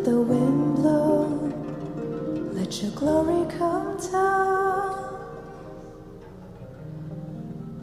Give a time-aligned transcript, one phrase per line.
[0.00, 1.26] let the wind blow,
[2.54, 4.96] let your glory come down.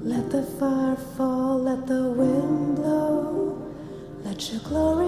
[0.01, 3.61] Let the fire fall, let the wind blow,
[4.23, 5.06] let your glory.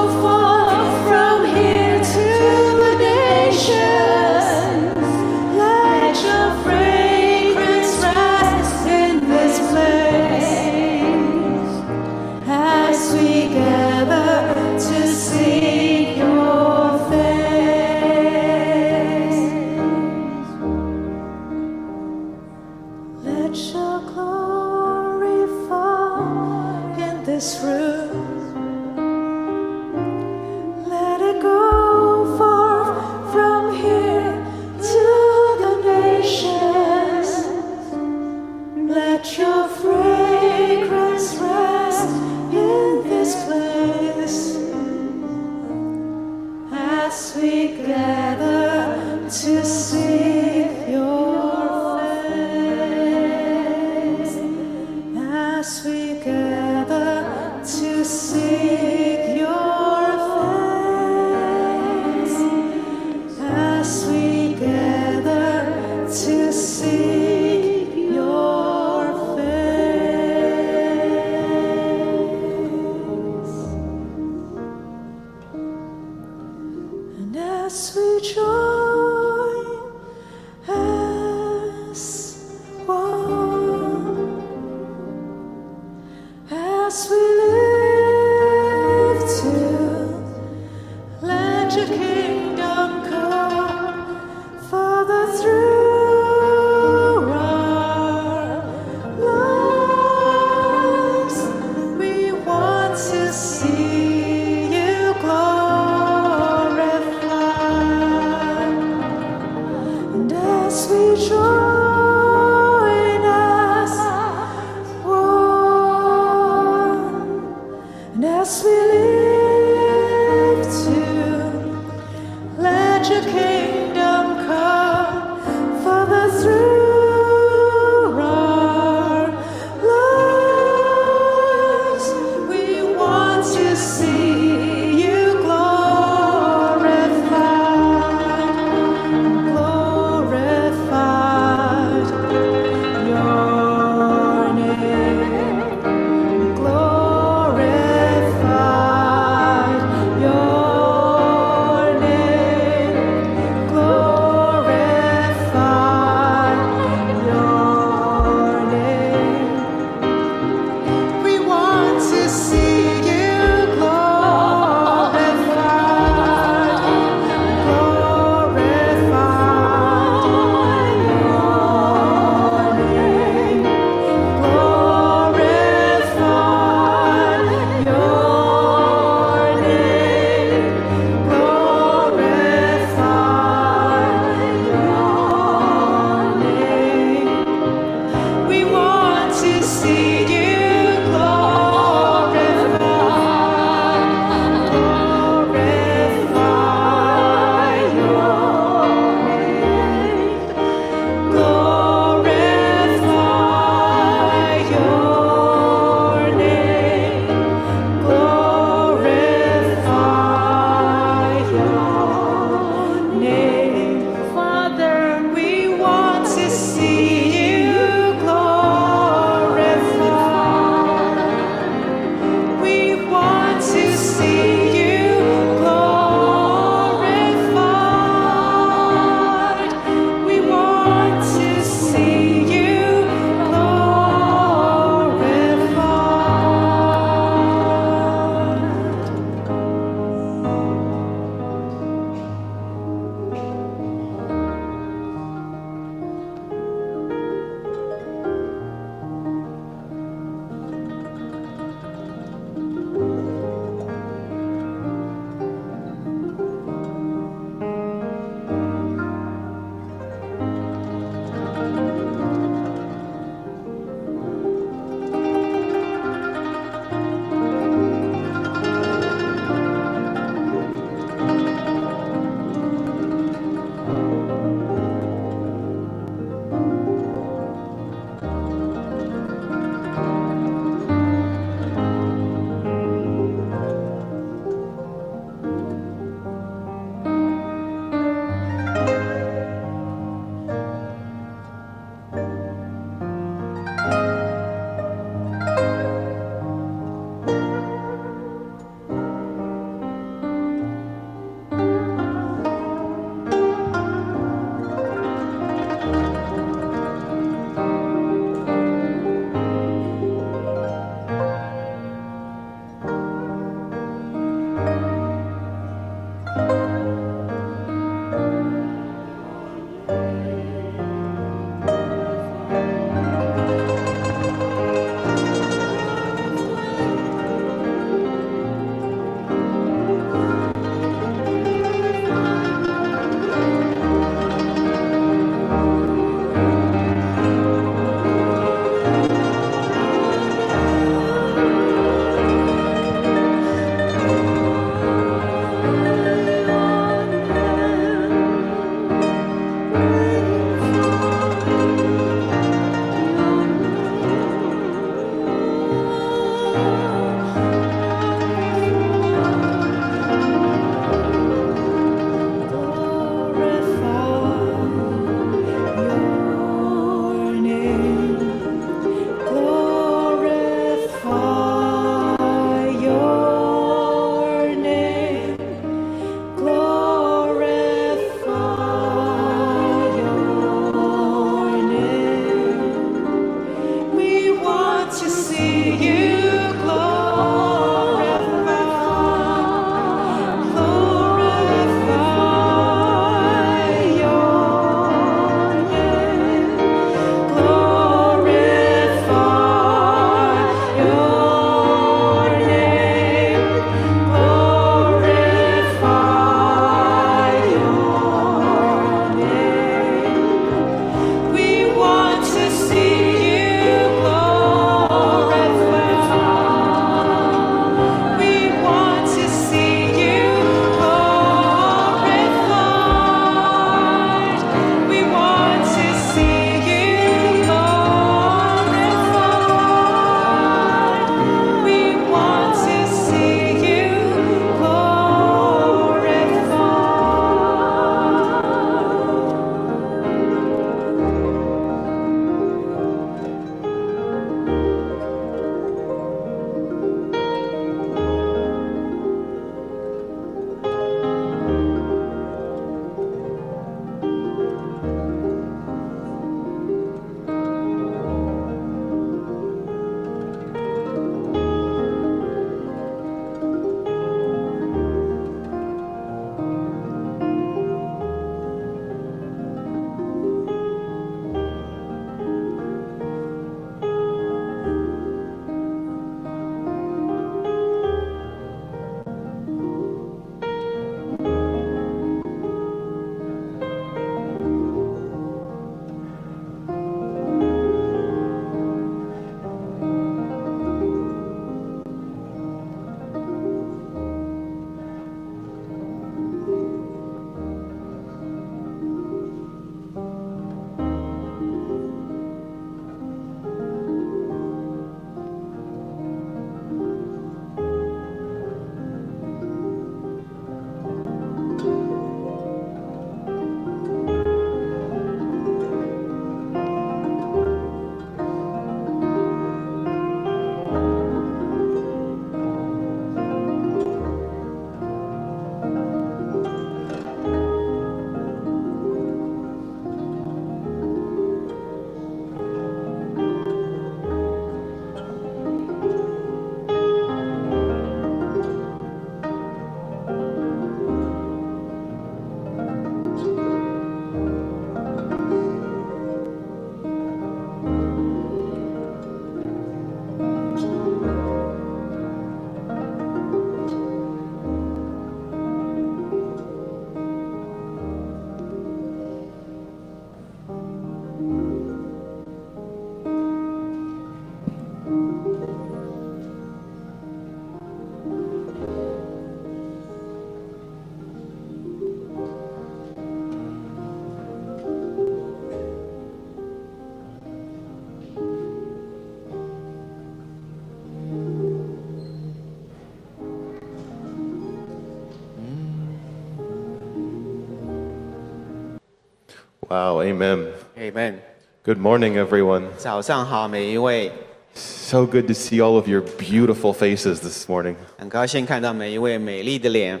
[589.70, 590.52] Wow, amen.
[590.78, 591.20] Amen。
[591.64, 592.68] Good morning, everyone.
[592.78, 594.12] 早上好，每一位，
[594.54, 597.74] So good to see all of your beautiful faces this morning.
[597.98, 600.00] 很高兴看到每一位美丽的脸。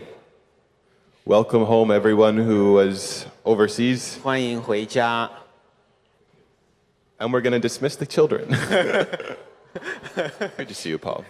[1.24, 4.20] Welcome home, everyone who was overseas.
[4.22, 5.30] 欢迎回家。
[7.18, 8.46] And we're going to dismiss the children.
[10.56, 11.24] Good to see you, Paul.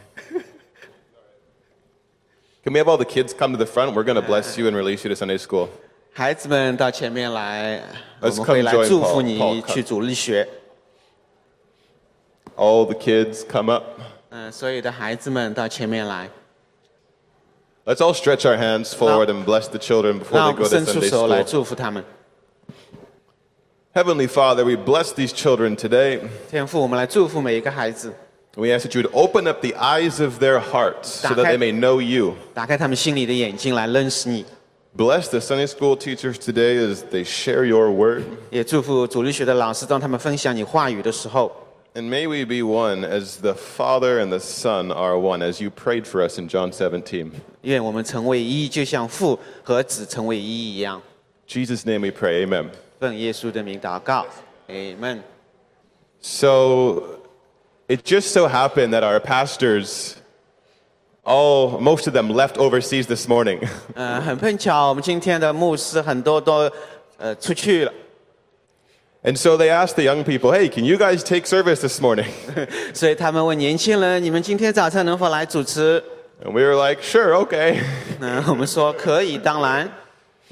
[2.63, 3.95] Can we have all the kids come to the front?
[3.95, 5.71] We're going to bless you and release you to Sunday school.
[6.13, 7.83] 孩子们到前面来，
[8.21, 9.23] 我 Let's 们会 come 来 join 祝福 Paul.
[9.23, 9.75] 你 Paul, come.
[9.75, 10.49] 去主日学。
[12.57, 13.85] All the kids come up.
[14.31, 16.29] 嗯、所有的孩子们到前面来，
[17.85, 20.65] Let's all stretch our hands forward and bless the children before 让我 they 们 go
[20.65, 21.51] to 伸出 Sunday 手来 school.
[21.51, 22.05] 祝福他们。
[23.95, 26.21] Heavenly Father, we bless these children today.
[26.51, 28.13] 天父，我们来祝福每一个孩子，
[28.57, 31.59] We ask that you would open up the eyes of their hearts so that they
[31.59, 32.35] may know you.
[34.97, 35.27] 打开他们心里的眼睛来认识你。
[35.27, 38.23] Bless the Sunday school teachers today as they share your word.
[38.51, 41.53] 也祝福主日学的老师，当他们分享你话语的时候，
[41.95, 45.71] And may we be one as the Father and the Son are one, as you
[45.71, 47.31] prayed for us in John 17.
[47.63, 51.01] 愿我们成为一，就像父和子成为一一样。
[51.49, 52.67] Jesus' name we pray, amen.
[52.99, 54.27] 奉耶稣的名祷告，
[54.69, 55.21] Amen。
[56.21, 57.03] So
[57.89, 60.15] it just so happened that our pastors,
[61.25, 63.61] all most of them left overseas this morning.
[63.95, 66.71] 呃，很碰巧，我们今天的牧师很多都
[67.19, 67.93] 呃出去了，
[69.25, 72.27] And so they asked the young people, hey, can you guys take service this morning?
[72.95, 76.03] 所以他们问年轻人：“你们今天早晨能否来主持
[76.45, 77.81] And we were like, sure, okay.？”
[78.21, 79.91] 嗯、我们说可以，当然。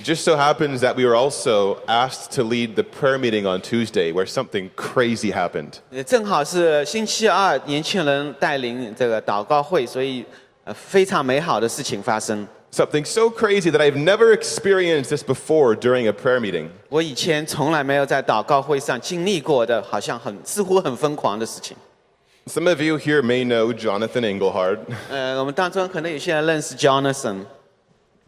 [0.02, 4.12] Just so happens that we were also asked to lead the prayer meeting on Tuesday
[4.12, 5.74] where something crazy happened.
[5.92, 10.26] 也正好是星期二，年轻人带领这个祷告会，所以呃
[10.74, 12.46] 非常美好的事情发生。
[12.72, 16.70] Something so crazy that I've never experienced this before during a prayer meeting.
[16.88, 21.76] 我以前从来没有在祷告会上经历过的，好像很似乎很疯狂的事情。
[22.46, 24.78] Some of you here may know Jonathan Engelhard.
[25.08, 27.46] 呃，我们当中可能有些人认识 Jonathan，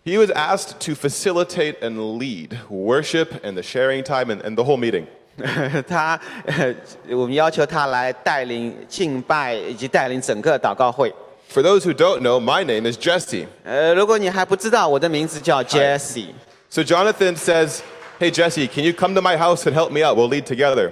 [0.05, 4.63] He was asked to facilitate and lead worship and the sharing time and, and the
[4.63, 5.07] whole meeting.
[5.89, 6.73] 他呃，
[7.11, 11.13] 我们要求他来带领敬拜以及带领整个祷告会。
[11.51, 13.47] For those who don't know, my name is Jesse.
[13.65, 16.29] 呃，如果你还不知道，我的名字叫 Jesse。
[16.69, 17.81] So Jonathan says,
[18.19, 20.17] Hey Jesse, can you come to my house and help me out?
[20.17, 20.91] We'll lead together.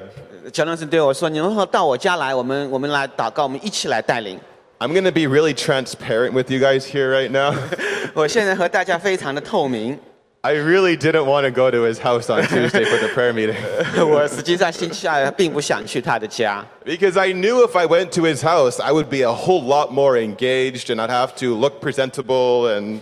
[0.52, 2.34] Jonathan 对我说：“你能否到我家来？
[2.34, 4.38] 我们我们来祷告，我们一起来带领。
[4.78, 7.54] I'm going to be really transparent with you guys here right now.
[8.12, 9.98] ”我现在和大家非常的透明。
[10.42, 13.56] I really didn't want to go to his house on Tuesday for the prayer meeting
[14.04, 19.62] 我实际上星期二并不想去他的家， because I knew if I went to his house, I would be a whole
[19.62, 23.00] lot more engaged and I'd have to look presentable and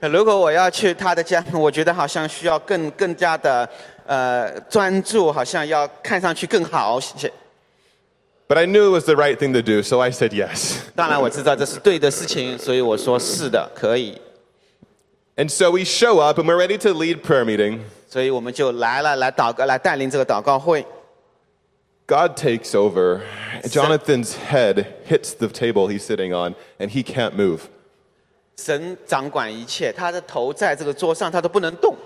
[0.01, 3.67] 如果我要去他的家，我觉得好像需要更更加的
[4.05, 6.99] 呃专注，好像要看上去更好。
[8.47, 10.75] but I knew it was the right thing to do, so I said yes.
[10.95, 14.21] 当然我知道这是对的事情，所以我说是的，可以。
[15.39, 17.81] And so we show up and we're ready to lead prayer meeting.
[18.07, 20.85] 所以我们就来了，来祷告，来带领这个祷告会。
[22.07, 23.21] God takes over.
[23.63, 27.61] Jonathan's head hits the table he's sitting on and he can't move.
[28.57, 31.97] 神掌管一切，他的头在这个桌上，他都不能动。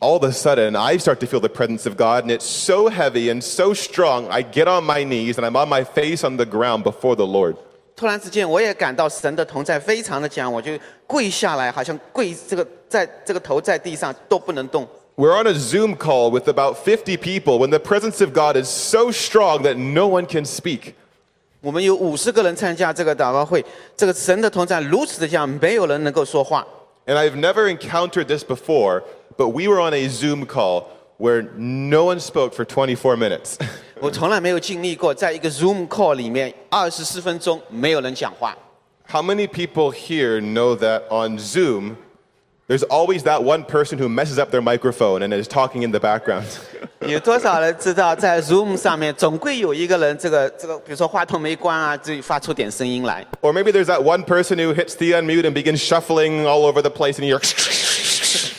[0.00, 2.88] All of a sudden, I start to feel the presence of God, and it's so
[2.88, 4.28] heavy and so strong.
[4.30, 7.26] I get on my knees and I'm on my face on the ground before the
[7.26, 7.56] Lord.
[7.96, 10.72] 突然之间，我也感到神的同在非常的强，我就
[11.06, 14.86] 跪下来，好像跪这个在这个头在地上都不能动。
[15.16, 18.68] We're on a Zoom call with about 50 people when the presence of God is
[18.68, 20.92] so strong that no one can speak.
[21.60, 23.64] 我们有五十个人参加这个祷告会，
[23.96, 26.64] 这个神的同在如此的强，没有人能够说话。
[27.06, 29.02] And I've never encountered this before,
[29.36, 30.84] but we were on a Zoom call
[31.18, 33.56] where no one spoke for 24 minutes.
[34.02, 38.56] 我从来没有经历过，在一个 Zoom call 里面二十四分钟没有人讲话。
[39.10, 41.96] How many people here know that on Zoom,
[42.68, 45.98] there's always that one person who messes up their microphone and is talking in the
[45.98, 46.44] background?
[47.00, 53.24] 有多少人知道，在 Zoom 上面总归有一个人，这个这个，比如说话筒没关啊，自己发出点声音来。
[53.40, 56.82] or maybe there's that one person who hits the unmute and begins shuffling all over
[56.82, 57.40] the place and you're.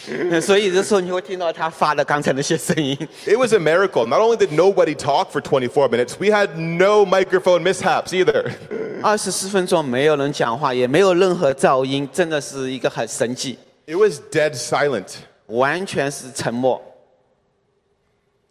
[0.41, 2.97] 所以这时候你会听到他发的刚才那些声音。
[3.25, 4.05] It was a miracle.
[4.05, 8.51] Not only did nobody talk for 24 minutes, we had no microphone mishaps either.
[9.01, 15.15] 二十四分钟没有人讲话，也没有任何噪音，真的是一个很神迹， It was dead silent.
[15.47, 16.81] 完全是沉默。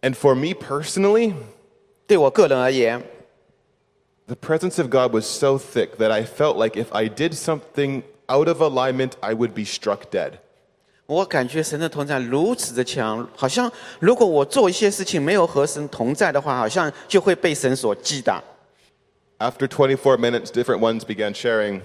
[0.00, 1.34] And for me personally,
[2.06, 3.02] 对我个人而言，
[4.26, 8.02] the presence of God was so thick that I felt like if I did something
[8.28, 10.38] out of alignment, I would be struck dead.
[11.05, 18.41] 我感觉神的同在如此的强，好像如果我做一些事情没有和神同在的话，好像就会被神所击打。
[19.39, 21.81] After 24 minutes, different ones began sharing.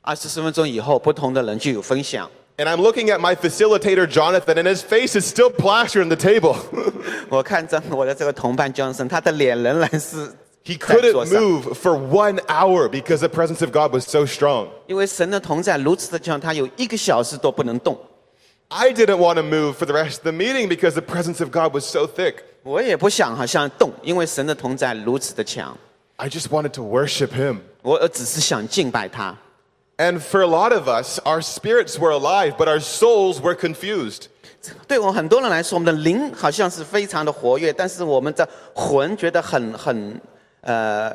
[0.00, 2.30] 二十四分钟以后，不同的人就有分享。
[2.56, 6.56] And I'm looking at my facilitator, Jonathan, and his face is still plastered on the table.
[7.28, 10.32] 我看着我的这个同伴 Johnson，他的脸仍然是
[10.64, 14.68] he couldn't，move for one hour because the presence of God was so strong.
[14.86, 17.96] 因为神的同在如此的强，他有一个小时都不能动。
[18.69, 21.73] I didn't want to move for the rest of the meeting because the presence of God
[21.73, 22.37] was so thick.
[22.63, 25.77] 我也不想好像动，因为神的同在如此的强，
[26.15, 27.59] I just wanted to worship him.
[27.81, 29.37] 我只是想敬拜他。
[29.97, 34.23] And for a lot of us, our spirits were alive, but our souls were confused.
[34.87, 40.19] 对我很多人来说，我们的灵好像是非常的活跃，但是我们的魂觉得很很
[40.61, 41.13] 呃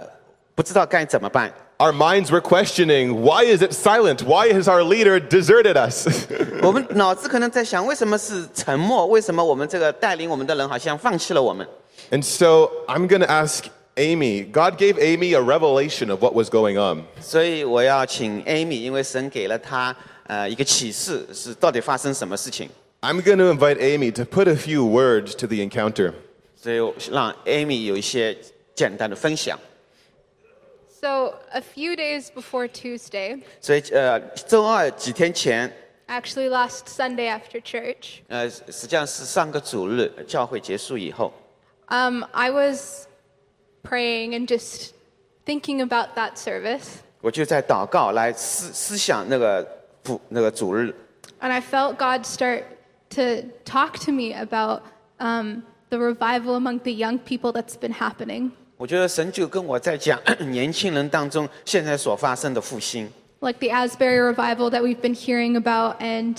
[0.55, 1.53] 不知道该怎么办。
[1.83, 4.25] Our minds were questioning why is it silent?
[4.25, 6.09] Why has our leader deserted us?
[6.61, 9.07] 我们脑子可能在想，为什么是沉默？
[9.07, 11.65] 为什么我们这个带领我们的人好像放弃了我们？
[12.11, 14.43] and so I'm going to ask Amy.
[14.45, 17.05] God gave Amy a revelation of what was going on.
[17.21, 19.95] 所以我要请 Amy，因为神给了她
[20.27, 22.69] 呃一个启示，是到底发生什么事情。
[23.03, 26.13] I'm going to invite Amy to put a few words to the encounter.
[26.57, 28.37] 所以我让 Amy 有一些
[28.75, 29.57] 简单的分享。
[31.03, 35.73] So, a few days before Tuesday, 所以呃，周二几天前，
[36.09, 41.33] actually last Sunday after church, 呃，实际上是上个主日教会结束以后，
[41.89, 43.07] um, I was
[43.85, 44.91] praying and just
[45.47, 46.99] thinking about that service.
[47.21, 49.65] 我就在祷告来思思想那个
[50.03, 50.93] 主那个主日，
[51.41, 52.65] And I felt God start
[53.11, 54.83] to talk to me about
[55.19, 58.51] um, the revival among the young people that's been happening.
[58.83, 60.21] 我 觉得神就跟我在讲
[60.51, 63.09] 年轻人当中现在所发生的复兴，
[63.41, 66.37] like the Asbury revival that we've been hearing about and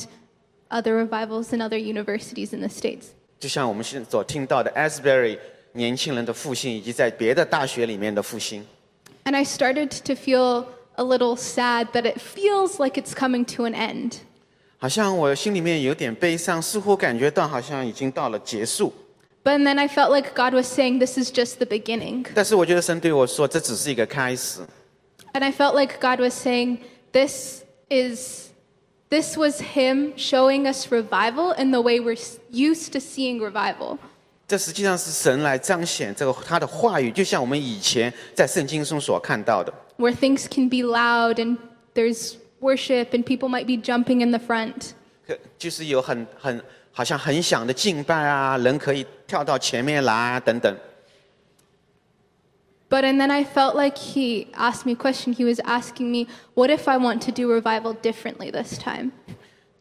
[0.69, 3.07] other revivals in other universities in the States.
[3.39, 5.37] 就像我们现在所听到的 Asbury
[5.73, 8.65] 年轻人的复兴，以及在别的大学里面的复兴。
[9.25, 10.65] And I started to feel
[10.95, 14.13] a little sad that it feels like it's coming to an end.
[14.77, 18.93] 好像我心里面有点悲伤，似乎感觉到好像已经到了结束。
[19.43, 22.25] But then I felt like God was saying, This is just the beginning.
[22.35, 24.61] 但是我觉得神对我说，这只是一个开始。
[25.33, 26.79] And I felt like God was saying,
[27.11, 28.49] This is.
[29.11, 33.97] This was Him showing us revival in the way we're s- used to seeing revival.
[34.47, 41.57] 这实际上是神来彰显这个他的话语，就像我们以前在圣经中所看到的， where things can be loud and
[41.95, 44.91] there's worship and people might be jumping in the front.
[45.25, 50.75] 可就是有很很好像很响的敬拜啊，人可以 跳到前面来啊等等。
[52.89, 55.35] But and then I felt like he asked me a question.
[55.35, 59.11] He was asking me, "What if I want to do revival differently this time?"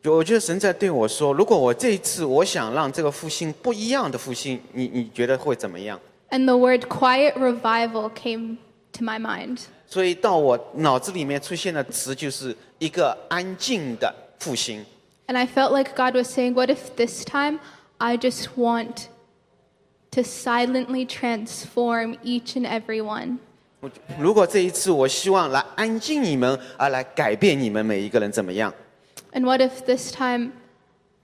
[0.03, 5.99] 就我觉得神在对我说，如果我这一次我想让这个复兴不一样的复兴，你你觉得会怎么样？
[6.31, 8.59] And the word quiet revival came
[8.93, 9.61] to my mind.
[9.87, 14.85] 所以到我脑子里面出现的词就是一个安静的复兴。
[15.27, 17.59] And I felt like God was saying, "What if this time
[17.97, 19.07] I just want
[20.13, 23.39] to silently transform each and every one?"
[23.81, 28.75] 我如果这一次我希望来安静你们，而来改变你们每一个人怎么样？
[29.33, 30.53] And what if this time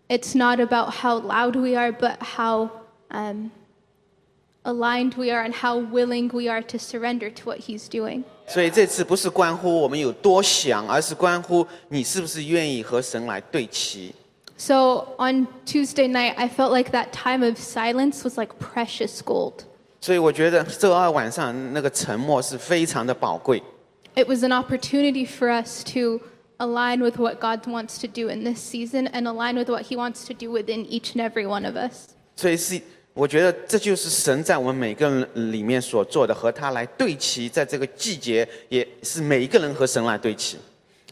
[0.09, 2.69] it's not about how loud we are, but how
[3.09, 3.51] um,
[4.62, 8.23] aligned we are and how willing we are to surrender to what He's doing?
[8.47, 14.15] 所以这次不是关乎我们有多想，而是关乎你是不是愿意和神来对齐。
[14.59, 19.65] So on Tuesday night, I felt like that time of silence was like precious gold.
[20.01, 23.62] 所以我觉得周二晚上那个沉默是非常的宝贵，
[24.15, 26.20] It was an opportunity for us to
[26.59, 29.97] align with what God wants to do in this season and align with what He
[29.97, 32.11] wants to do within each and every one of us.
[32.36, 32.81] 所以是
[33.12, 40.59] 我觉得这就是神在我们每个人里面所做的，和他来对齐，在这个季节也是每一个人和神来对齐。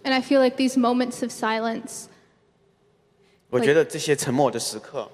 [0.05, 2.07] And I feel like these moments of silence
[3.50, 5.10] 我觉得这些沉默的时刻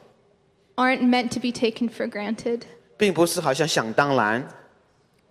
[0.75, 2.61] ，aren't meant to be taken for granted.
[2.97, 4.47] 并不是好像想当然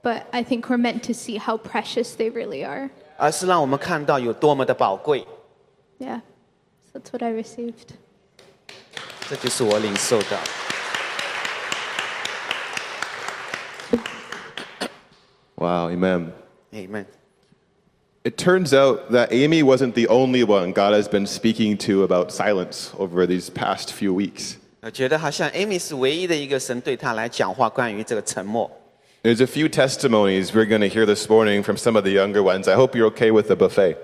[0.03, 2.91] ，But I think we're meant to see how precious they really are.
[3.17, 5.27] 而是让我们看到有多么的宝贵。
[5.99, 6.21] Yeah.
[6.93, 7.95] So that's what I received.
[9.29, 10.39] 这就是我领受的。
[15.57, 16.33] Wow, amen.
[16.73, 17.22] Amen。
[18.24, 22.90] It turns out that Amy wasn't the only one God has been speaking to about silence
[22.98, 24.56] over these past few weeks.
[24.82, 28.70] 我觉得好像 Amy 是唯一的一个神对她来讲话关于这个沉默。
[29.24, 32.44] There's a few testimonies we're going to hear this morning from some of the younger
[32.44, 32.68] ones.
[32.70, 33.96] I hope you're okay with the buffet.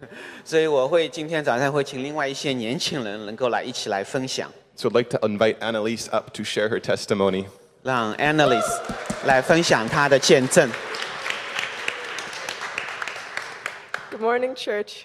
[0.43, 7.45] 所以我会今天早上会请另外一些年轻人能够来一起来分享， So I'd like to invite Annalise up to share her testimony.
[7.83, 8.79] 让 Annalise
[9.25, 10.69] 来分享她的见证。
[14.15, 15.03] Good morning, church.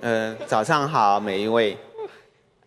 [0.00, 1.76] 呃，早上好，每一位。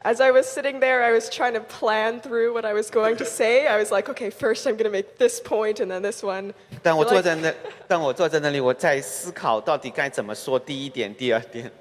[0.04, 3.16] As I was sitting there, I was trying to plan through what I was going
[3.16, 3.66] to say.
[3.68, 6.54] I was like, okay, first I'm going to make this point and then this one.
[6.82, 7.54] 但我 You're 坐 like- 在那，
[7.88, 11.72] 但我坐在那里，我在思考到底该怎么说第一点、第二点。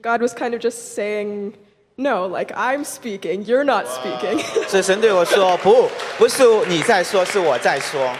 [0.00, 1.54] God was kind of just saying,
[1.96, 4.40] no, like I'm speaking, you're not speaking.
[4.68, 5.88] 所以神对我说：“不，
[6.18, 8.14] 不是你在说，是我在说。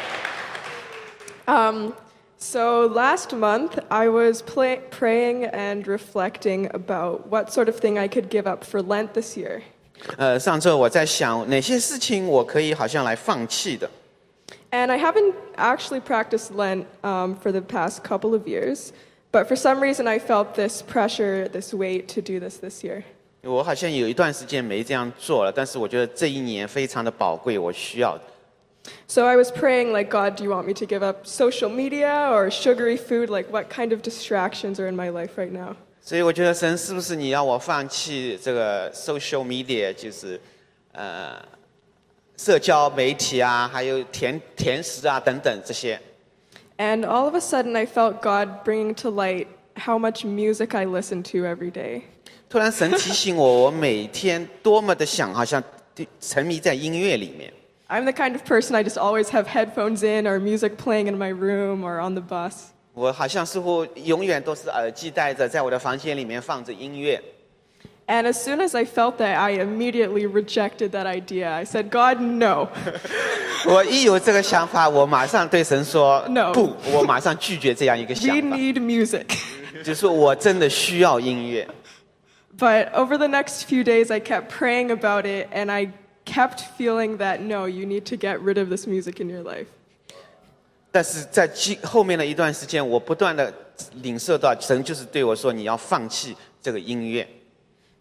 [2.39, 8.09] so last month, I was play- praying and reflecting about what sort of thing I
[8.09, 9.63] could give up for Lent this year.
[10.17, 13.89] ”呃，上周我在想哪些事情我可以好像来放弃的。
[14.71, 18.91] And I haven't actually practiced Lent um, for the past couple of years,
[19.31, 23.05] but for some reason I felt this pressure, this weight to do this this year.
[23.45, 28.23] 我好像有一段时间没这样做了，但是我觉得这一年非常的宝贵，我需要的。
[29.07, 32.29] So I was praying, like, God, do you want me to give up social media
[32.31, 33.31] or sugary food?
[33.31, 35.77] Like, what kind of distractions are in my life right now?
[36.01, 40.41] 所以我觉得神是不是你要我放弃这个 social media，就是
[40.93, 41.41] 呃
[42.37, 46.01] 社交媒体啊，还有甜甜食啊等等这些。
[46.79, 49.47] And all of a sudden, I felt God bringing to light
[49.77, 52.03] how much music I listen to every day.
[52.49, 55.63] 突然神提醒我，我每天多么的想，好像
[56.19, 57.53] 沉迷在音乐里面。
[57.89, 61.19] I'm the kind of person I just always have headphones in or music playing in
[61.19, 62.71] my room or on the bus.
[62.95, 67.23] 我好像似乎永远都是耳机戴着，在我的房间里面放着音乐。
[68.07, 71.51] And as soon as I felt that, I immediately rejected that idea.
[71.51, 72.69] I said, God, no.
[73.65, 79.27] 我一有这个想法，我马上对神说 No 不， 我马上拒绝这样一个 We 想法， need music.
[79.85, 81.67] 就是说我真的需要音乐。
[82.59, 85.93] But over the next few days, I kept praying about it, and I
[86.27, 89.67] kept feeling that no, you need to get rid of this music in your life.
[90.91, 93.53] 但是在其后面的一段时间，我不断的
[94.03, 97.27] 领受到神就是对我说，你要放弃这个音乐。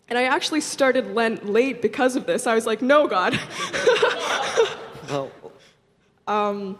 [0.09, 2.45] And I actually started Lent late because of this.
[2.45, 3.33] I was like, no, God.
[6.25, 6.75] 呃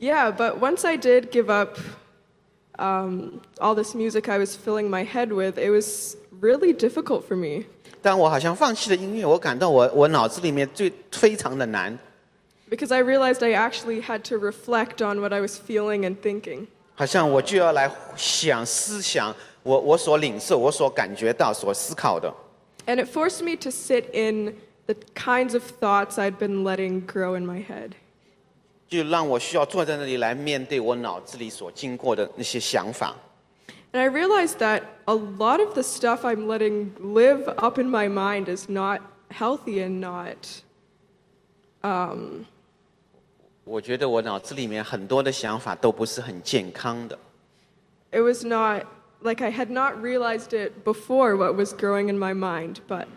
[0.00, 1.78] yeah, but once I did give up
[2.78, 7.36] um, all this music I was filling my head with, it was really difficult for
[7.36, 7.66] me.
[8.07, 11.99] 当我好像放弃了音乐，我感到我我脑子里面最非常的难
[12.69, 16.67] ，Because I realized I actually had to reflect on what I was feeling and thinking.
[16.95, 22.33] 好像我就要来想思想我我所领受、我所感觉到、所思考的。
[22.85, 24.55] And it forced me to sit in
[24.85, 27.91] the kinds of thoughts I'd been letting grow in my head.
[28.87, 33.17] 就让我需要坐在那里来面对我脑子里所经过的那些想法。
[33.92, 38.48] And I realized that a lot of the stuff I'm letting live up in my mind
[38.48, 39.00] is not
[39.30, 40.62] healthy and not
[43.64, 47.18] 我觉得我脑子里面很多的想法都不是很健康的。
[48.12, 48.86] it was not
[49.22, 53.08] like I had not realized it before what was growing in my mind, but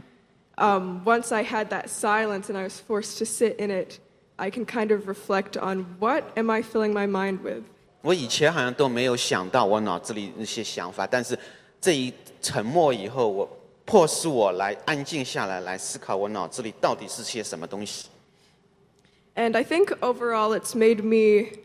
[0.58, 4.00] um, once I had that silence and I was forced to sit in it,
[4.40, 7.64] I can kind of reflect on what am I filling my mind with?
[8.03, 11.39] 我以前好像都没有想到我脑子里那些想法，但是
[11.81, 13.49] 这一沉默以后，我
[13.85, 18.09] 迫使我来安静下来，来思考我脑子里到底是些什么东西。
[19.35, 21.59] And I think overall it's made me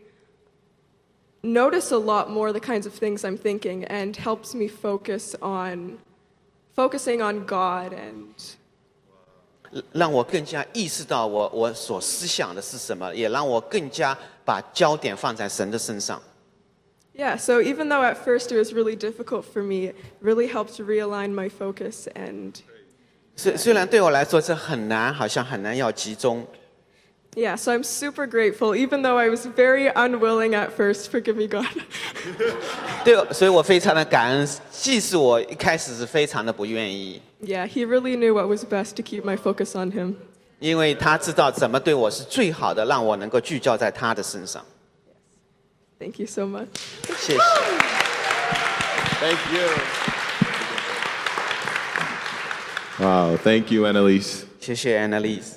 [1.42, 5.98] notice a lot more the kinds of things I'm thinking and helps me focus on
[6.74, 8.56] focusing on God and
[9.92, 16.21] 让我更加意识到我我所思想的是什么，也让我更加把焦点放在神的身上。
[17.13, 20.79] yeah, so even though at first it was really difficult for me, it really helped
[20.79, 22.61] realign my focus and
[23.35, 26.47] 虽虽然对我来说这很难，好像很难要集中，
[27.35, 31.47] yeah, so I'm super grateful even though I was very unwilling at first, forgive me
[31.47, 31.65] God.
[33.03, 34.47] 对我，所以我非常的感恩。
[34.69, 40.15] 即使我一开始是非常的不愿意， yeah, he really knew what was best to keep my focus on him.
[40.59, 44.63] 因为他知道怎么对我是最好的，让我能够聚焦在他的身上。
[45.99, 46.67] Thank you so much.
[47.17, 47.39] 谢谢。
[49.19, 49.67] Thank you.
[52.99, 54.43] Wow, thank you, Annalise.
[54.59, 55.53] 谢谢 Annalise，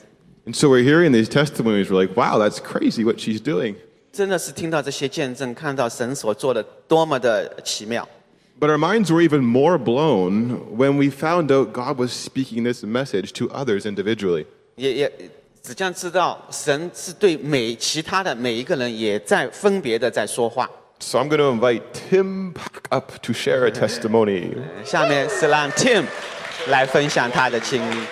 [0.47, 1.91] And so we're hearing these testimonies.
[1.91, 3.77] We're like, wow, that's crazy what she's doing.
[4.12, 8.09] 真的是听到这些见证，看到神所做的多么的奇妙。
[8.61, 12.85] But our minds were even more blown when we found out God was speaking this
[12.85, 14.47] message to others individually.
[14.80, 15.12] 也也
[15.62, 20.70] 只这样知道，神是对每其他的每一个人也在分别的在说话。
[21.02, 22.54] So I'm going to invite Tim
[22.90, 24.58] up to share a testimony.
[24.84, 26.06] 下面是让 Tim
[26.68, 28.06] 来分享他的经历。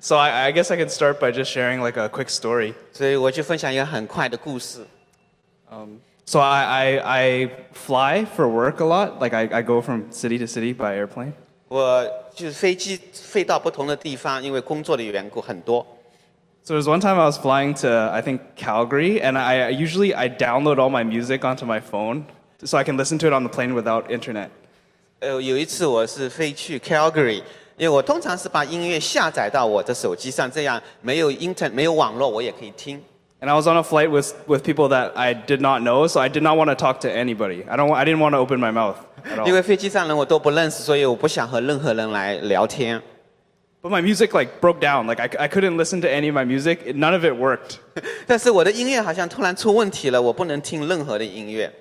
[0.00, 2.74] So I, I guess I can start by just sharing like a quick story.
[2.92, 4.86] 所以我就分享一个很快的故事。
[6.26, 9.22] So I, I, I fly for work a lot.
[9.22, 11.32] Like I, I go from city to city by airplane.
[11.68, 15.85] 我就是飞机飞到不同的地方，因为工作的缘故很多。
[16.63, 20.13] So there's one time I was flying to I think Calgary, and I I usually
[20.13, 22.23] I download all my music onto my phone
[22.63, 24.49] so I can listen to it on the plane without internet.
[25.19, 27.41] 呃，有一次我是飞去 Calgary，
[27.77, 33.01] 因为我通常是把音乐下载到我的手机上，这样没有 internet 没有网络我也可以听。
[33.41, 36.19] And I was on a flight with, with people that I did not know, so
[36.19, 37.63] I did not want to talk to anybody.
[37.69, 39.12] I don't wa- I didn't want to open my mouth at
[39.45, 39.53] 因 all.
[39.53, 43.01] 为飞机上人我都不认识，所以我不想和任何人来聊天。
[43.81, 45.07] But my music like broke down.
[45.07, 46.79] Like I, c- I couldn't listen to any of my music.
[46.85, 47.77] It- none of it worked.
[48.27, 51.71] 但是我的音乐好像突然出问题了，我不能听任何的音乐。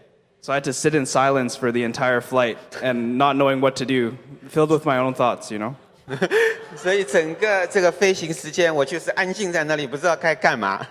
[0.40, 3.74] So I had to sit in silence for the entire flight and not knowing what
[3.78, 4.12] to do,
[4.48, 5.74] filled with my own thoughts, you know?
[6.76, 10.86] 所以整个这个飞行时间，我就是安静在那里，不知道该干嘛。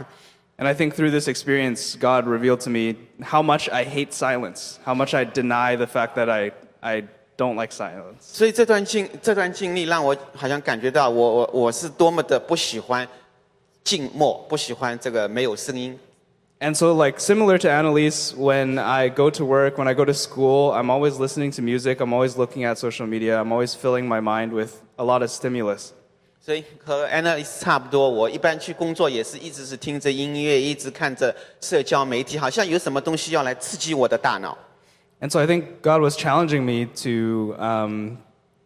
[0.62, 4.80] And I think through this experience, God revealed to me how much I hate silence,
[4.84, 6.52] how much I deny the fact that I,
[6.82, 7.04] I
[7.38, 8.22] don't like silence.
[8.22, 13.08] 所以这段经这段经历让我好像感觉到我我我是多么的不喜欢
[13.84, 15.98] 静默，不喜欢这个没有声音。
[16.60, 20.14] And so, like, similar to Annalise, when I go to work, when I go to
[20.16, 24.08] school, I'm always listening to music, I'm always looking at social media, I'm always filling
[24.08, 25.94] my mind with a lot of stimulus.
[26.45, 34.59] 所以和 Annalise 差不多，我一般去工作也是一直是听着音乐，一直看着社交媒体，好像有什么东西要来刺激我的大脑。
[35.21, 38.17] And so I think God was challenging me to, um,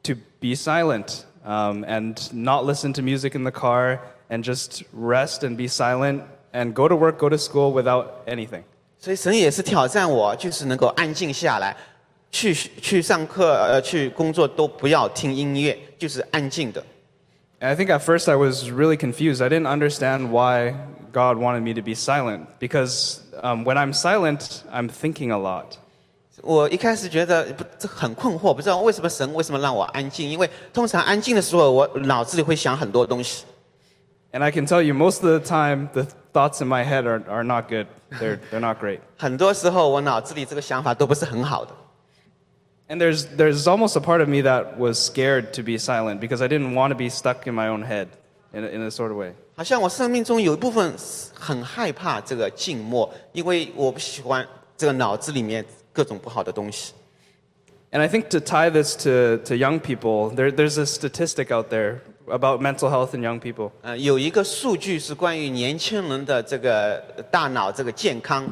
[0.05, 3.99] to be silent um, and not listen to music in the car
[4.31, 6.23] and just rest and be silent
[6.55, 8.63] and go to work, go to school without anything.
[8.99, 11.77] 所以神也是挑战我，就是能够安静下来，
[12.31, 16.83] 去去上课呃去工作都不要听音乐，就是安静的。
[17.60, 19.42] And I think at first I was really confused.
[19.42, 20.74] I didn't understand why
[21.12, 25.78] God wanted me to be silent because um, when I'm silent, I'm thinking a lot.
[26.42, 30.28] 我一开始觉得不这很困惑，不知道为什么神为什么让我安静？
[30.28, 33.46] 因为通常安静的时候，我脑子里会想很多东西。
[34.32, 37.22] And I can tell you, most of the time, the thoughts in my head are,
[37.30, 37.86] are not good.
[38.20, 39.02] They're, they're not great.
[39.18, 41.72] 很多时候我脑子里这个想法都不是很好的。
[42.88, 46.42] And there's, there's almost a part of me that was scared to be silent because
[46.42, 48.10] I didn't want to be stuck in my own head
[48.54, 49.34] in a, in a sort of way.
[49.56, 54.46] 好像我生命中有一部分是很害怕这个静默，因为我不喜欢
[54.76, 55.64] 这个脑子里面
[55.94, 56.94] 各种不好的东西。
[57.92, 61.70] And I think to tie this to, to young people, there, there's a statistic out
[61.70, 63.72] there about mental health in young people.
[63.82, 68.52] 呃，有一个数据是关于年轻人的这个大脑这个健康，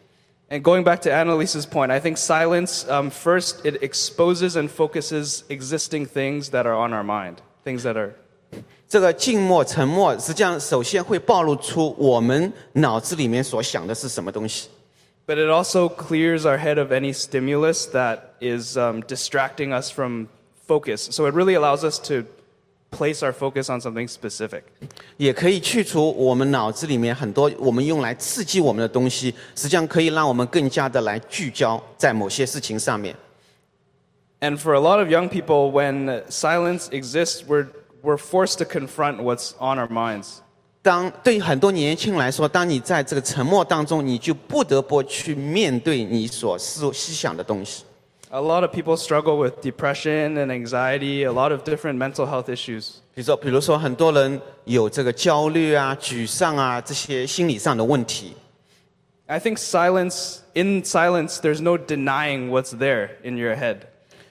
[0.50, 5.42] And going back to Annalise's point, I think silence, um, first, it exposes and focuses
[5.48, 8.14] existing things that are on our mind, things that are.
[8.88, 14.68] 这个静默、沉默，实际上首先会暴露出我们脑子里面所想的是什么东西。
[15.26, 20.28] But it also clears our head of any stimulus that is um, distracting us from
[20.68, 21.08] focus.
[21.10, 22.24] So it really allows us to
[22.91, 24.61] place our focus on something specific.
[25.17, 33.15] 也可以去除我们脑子里面很多我们用来刺激我们的东西，实际上可以让我们更加的来聚焦在某些事情上面。
[34.41, 37.67] And for a lot of young people, when silence exists, we're,
[38.01, 40.39] we're forced to confront what's on our minds.
[40.81, 47.83] 当对于很多年轻人来说，当你在这个沉默当中，你就不得不去面对你所思思想的东西。
[48.30, 52.96] A lot of people struggle with depression and anxiety, a lot of different mental health issues.
[53.14, 58.34] 比如说，比如说很多人有这个焦虑啊、沮丧啊这些心理上的问题。
[59.26, 63.78] I think silence, in silence, there's no denying what's there in your head.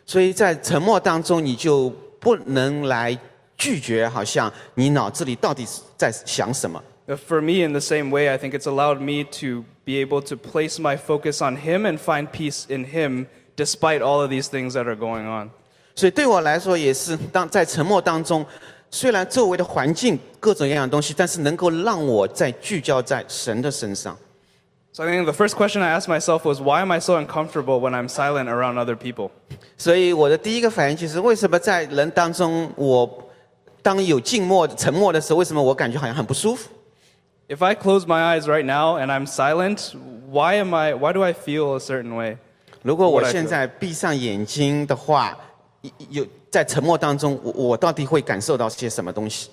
[0.05, 1.89] 所以在沉默当中，你就
[2.19, 3.17] 不能来
[3.57, 6.83] 拒绝，好像你脑子里到底是在想什么。
[7.07, 10.21] But For me, in the same way, I think it's allowed me to be able
[10.23, 13.27] to place my focus on Him and find peace in Him
[13.59, 15.49] despite all of these things that are going on.
[15.95, 18.45] 所以对我来说，也是当在沉默当中，
[18.91, 24.17] 虽然周围的环境各种各样的东西，但是能够让我在聚焦在神的身上。
[24.91, 27.81] So I think the first question I asked myself was, why am I so uncomfortable
[27.81, 29.29] when I'm silent around other people?
[29.77, 33.29] 所以我的第一个反应就是，为什么在人当中，我
[33.81, 36.69] 当有静默、沉默的时候，为什么我感觉好像很不舒服？
[37.47, 39.93] If I close my eyes right now and I'm silent,
[40.31, 40.93] why am I?
[40.93, 42.37] Why do I feel a certain way?
[42.81, 45.37] 如果我 What I 现在闭上眼睛的话，
[45.81, 49.49] 一有在沉默当中，我我到底会感受到些什么东西？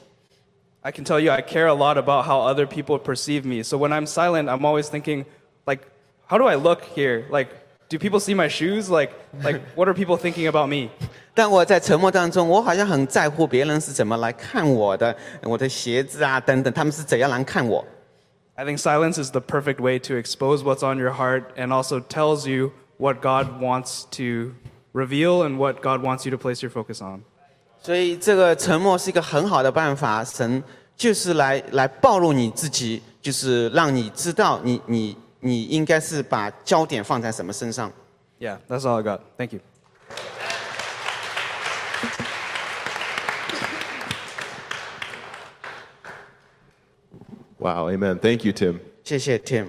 [0.82, 3.62] I can tell you, I care a lot about how other people perceive me.
[3.62, 5.24] So when I'm silent, I'm always thinking,
[5.64, 5.82] like,
[6.26, 7.24] how do I look here?
[7.30, 7.48] Like,
[7.88, 8.90] do people see my shoes?
[8.90, 9.12] Like,
[9.44, 10.90] like, what are people thinking about me?
[11.34, 17.84] 但我在沉默当中，我好像很在乎别人是怎么来看我的，我的鞋子啊等等，他们是怎样来看我。
[18.54, 22.00] I think silence is the perfect way to expose what's on your heart and also
[22.00, 24.54] tells you what God wants to
[24.92, 27.22] reveal and what God wants you to place your focus on.
[27.82, 30.62] 所以这个沉默是一个很好的办法，神
[30.96, 37.90] 就是来来暴露你自己，就是让你知道你你你应该是把焦点放在什么身上。
[38.38, 39.20] Yeah, that's all I got.
[39.36, 39.60] Thank you.
[47.58, 48.18] Wow, amen.
[48.18, 48.80] Thank you, Tim.
[49.04, 49.66] 谢谢 Tim。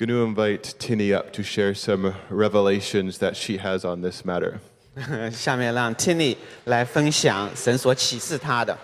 [0.00, 4.58] Going to invite Tinny up to share some revelations that she has on this matter.
[5.30, 8.76] 下面让 Tinny 来分享神所启示他的。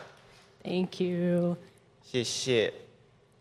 [0.65, 1.57] Thank you.
[2.03, 2.73] 谢谢。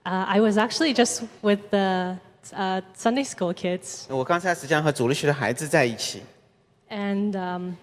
[0.03, 2.17] Uh, I was actually just with the
[2.53, 6.23] uh, Sunday school kids, 我刚才实际上和主日学的孩子在一起，
[6.89, 7.73] and um,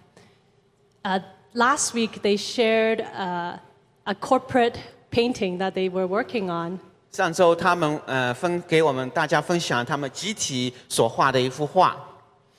[1.04, 1.22] uh,
[1.54, 3.58] last week they shared uh,
[4.04, 4.76] a corporate
[5.10, 6.80] painting that they were working on.
[7.12, 11.96] 上周他们呃分给我们大家分享他们集体所画的一幅画。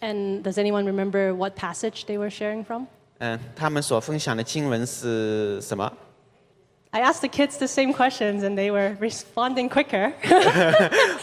[0.01, 2.85] And does anyone remember what passage they were sharing from?
[3.19, 5.91] 嗯、他们所分享的经文是什么？
[6.91, 10.11] I asked the kids the same questions, and they were responding quicker.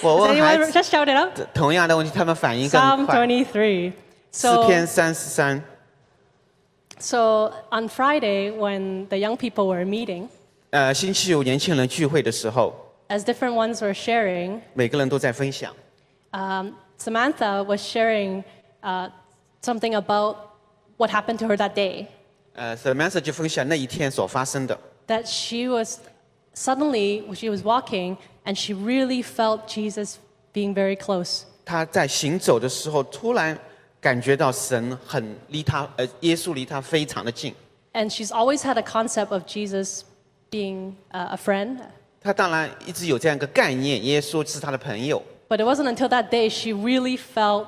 [0.03, 1.47] 我 Does 问孩 anyone 子 just shout it out?
[1.55, 3.27] 同样的问题，他们反应更 Psalm 快。
[3.27, 3.91] 23.
[3.91, 3.93] 诗
[4.31, 5.63] So, 篇三十三。
[6.99, 10.29] so on Friday, when the young people were meeting,
[10.71, 12.75] 呃，星期五年轻人聚会的时候，
[13.11, 15.75] as different ones were sharing, 每个人都在分享。
[16.33, 18.43] um, Samantha was sharing
[18.83, 19.11] uh,
[19.63, 20.37] something about
[20.97, 22.07] what happened to her that day.
[22.55, 24.79] 呃，Samantha 就分享那一天所发生的。
[25.07, 25.99] That she was
[26.55, 30.17] suddenly, she was walking, and she really felt Jesus
[30.53, 31.43] being very close.
[31.65, 33.59] 她在行走的时候，突然
[34.01, 37.55] 感觉到神很离她，呃，耶稣离她非常的近。
[37.93, 40.03] And she's always had a concept of Jesus
[40.51, 41.81] being uh, a friend.
[42.24, 45.22] 她当然一直有这样一个概念，耶稣是他的朋友。
[45.50, 47.68] But it wasn't until that day she really felt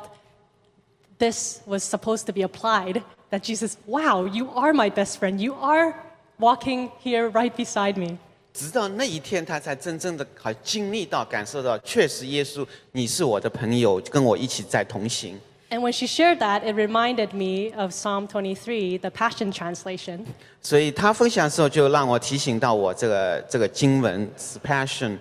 [1.17, 3.01] this was supposed to be applied
[3.31, 5.39] that Jesus, wow, you are my best friend.
[5.39, 5.95] You are
[6.39, 8.17] walking here right beside me.
[8.53, 15.39] 直到那一天，他才真正的好经历到、感受到，确实耶稣，你是我的朋友，跟我一起在同行。
[15.72, 20.24] And when she shared that, it reminded me of Psalm 23, the Passion Translation.
[20.62, 25.18] 所以她分享的时候，就让我提醒到我这个这个经文是 Passion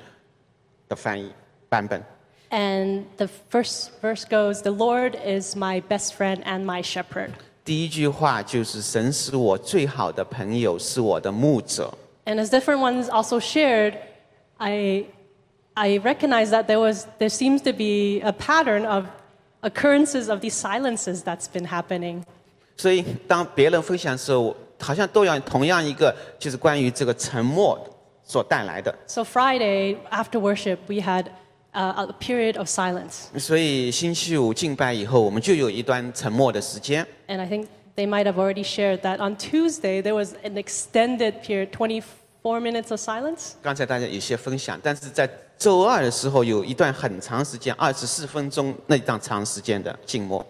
[0.88, 1.32] 的翻译
[1.68, 2.02] 版本。
[2.50, 7.32] And the first verse goes, The Lord is my best friend and my shepherd.
[7.66, 11.94] 第一句话就是神是我最好的朋友，是我的牧者。
[12.26, 13.96] And as different ones also shared,
[14.56, 15.08] I,
[15.74, 19.08] I recognize that there, was, there seems to be a pattern of
[19.62, 22.24] occurrences of these silences that's been happening.
[22.78, 27.80] 所以当别人分享的时候，好像都要同样一个，就是关于这个沉默
[28.24, 28.94] 所带来的。
[29.08, 31.26] So Friday, after worship, we had
[31.74, 33.36] uh, a period of silence.
[33.40, 37.06] 所以星期五敬拜以后，我们就有一段沉默的时间。
[37.28, 37.66] And I think
[37.96, 42.92] they might have already shared that on Tuesday, there was an extended period, 24 minutes
[42.92, 43.54] of silence.
[43.64, 45.28] 刚才大家有些分享，但是在
[45.62, 50.46] 周二的时候有一段很长时间，二十四分钟那段长时间的静默。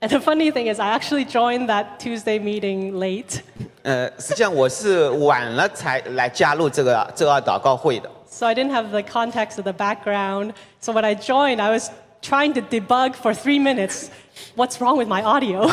[0.00, 3.40] And the funny thing is, I actually joined that Tuesday meeting late.
[3.82, 8.10] 呃，实际上我是晚了才来加入这个周二祷告会的。
[8.28, 10.52] So I didn't have the context of the background.
[10.80, 14.08] So when I joined, I was trying to debug for three minutes
[14.55, 15.69] what's wrong with my audio.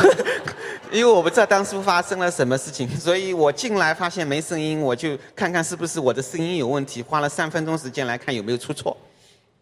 [0.91, 8.97] 因为我不知道当初发生了什么事情，所以我进来发现没声音，我就看看是不是我的声音有问题，花了三分钟时间来看有没有出错。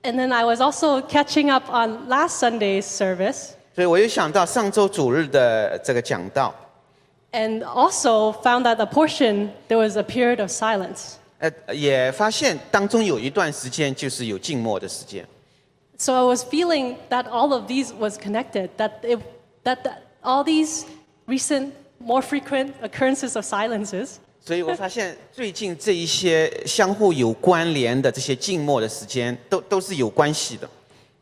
[0.04, 6.56] and then I was also catching up on last Sunday's service 所以我又想到上周主日的这个讲道
[7.34, 11.16] ，and also found that the portion, there was a period of silence.
[11.40, 15.28] 呃，也发现当中有一段时间就是有静默的时间。
[15.99, 19.21] So I was feeling that all of these was connected, that, it,
[19.65, 20.85] that, that all these
[21.27, 30.69] recent, more frequent occurrences of silences 所以我发现最近这一些相互有关联的这些静默的时间，都都是有关系的。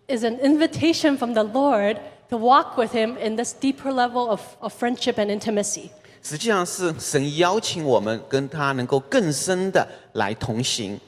[0.09, 1.99] is an invitation from the Lord
[2.31, 5.91] to walk with Him in this deeper level of, of friendship and intimacy.
[6.23, 10.99] 实际上是神邀请我们跟他能够更深的来同行。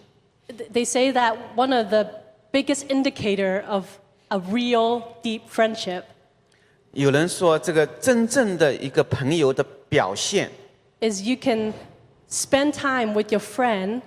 [0.48, 2.06] Th- They say that one of the
[2.52, 3.84] biggest indicator of
[4.28, 6.02] a real deep friendship
[6.92, 10.50] 有人说，这个真正的一个朋友的表现，
[11.00, 11.72] is you can
[12.28, 14.02] spend time with your friend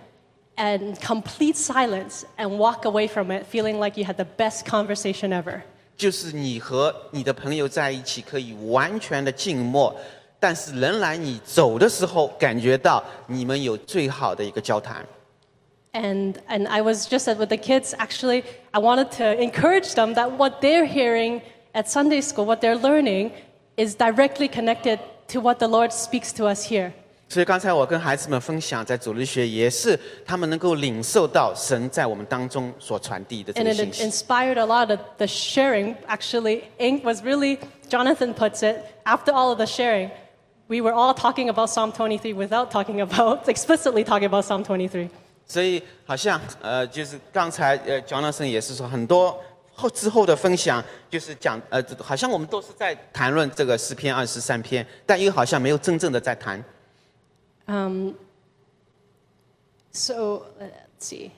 [0.56, 5.30] and complete silence and walk away from it feeling like you had the best conversation
[5.30, 5.62] ever.
[5.98, 9.95] 就是你和你的朋友在一起可以完全的静默，
[10.40, 15.03] 但是仍然你走的时候感觉到你们有最好的一个交谈。
[15.94, 18.44] And, and I was just at, with the kids, actually,
[18.74, 21.41] I wanted to encourage them that what they're hearing
[21.74, 23.32] at Sunday school, what they're learning,
[23.78, 24.99] is directly connected
[25.30, 26.91] to what the Lord speaks to us here.
[27.28, 34.03] 所以刚才我跟孩子们分享，在主日学也是他们能够领受到神在我们当中所传递的这 And 个 it 信息。
[34.03, 35.95] inspired a lot of the sharing.
[36.07, 37.57] Actually, Ink was really,
[37.90, 40.12] Jonathan puts it, after all of the sharing,
[40.68, 45.10] we were all talking about Psalm 23 without talking about, explicitly talking about Psalm 23.
[45.51, 49.36] 所以好像呃，就是刚才呃，Jonathan 老师也是说很多
[49.74, 56.62] 后之后的分享，就是讲呃，好像我们都是在谈论这个诗篇二十三篇，但又好像没有真正的在谈。
[57.66, 58.12] Um,
[59.93, 61.32] so uh, let's see.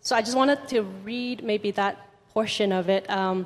[0.00, 1.96] So I just wanted to read maybe that
[2.32, 3.04] portion of it.
[3.10, 3.44] Um,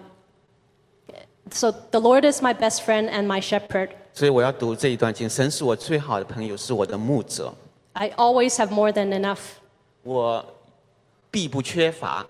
[1.51, 3.89] so the Lord is my best friend and my shepherd.
[4.13, 7.53] 所以我要读这一段经，神是我最好的朋友，是我的牧者，
[7.94, 9.40] I always have more than enough.
[10.04, 10.46] 我
[11.32, 12.26] 必不缺乏。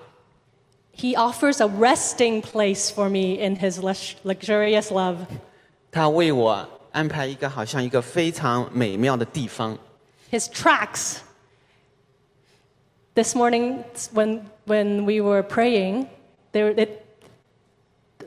[0.95, 5.25] He offers a resting place for me in his lux- luxurious love.
[5.91, 9.77] 他为我安排一个好像一个非常美妙的地方。
[10.31, 11.19] His tracks.
[13.15, 13.83] This morning,
[14.13, 16.07] when, when we were praying,
[16.51, 17.05] there, it,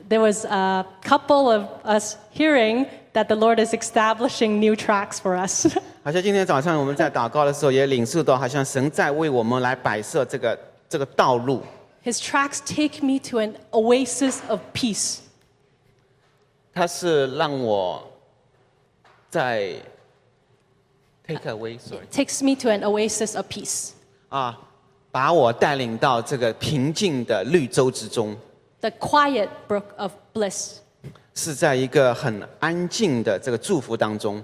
[0.07, 5.35] there was a couple of us hearing that the Lord is establishing new tracks for
[5.35, 5.67] us.
[6.04, 10.58] 好像今天早上我们在祷告的时候，也领受到，好像神在为我们来摆设这个
[10.88, 11.62] 这个道路。
[12.02, 15.18] His tracks take me to an oasis of peace.
[16.74, 18.02] 他是让我
[19.30, 19.74] 在
[21.24, 23.90] take away，sorry takes me to an oasis of peace.
[24.28, 24.58] 啊，
[25.12, 28.36] 把我带领到这个平静的绿洲之中
[28.80, 30.78] ，The quiet brook of bliss.
[31.34, 34.42] 是在一个很安静的这个祝福当中。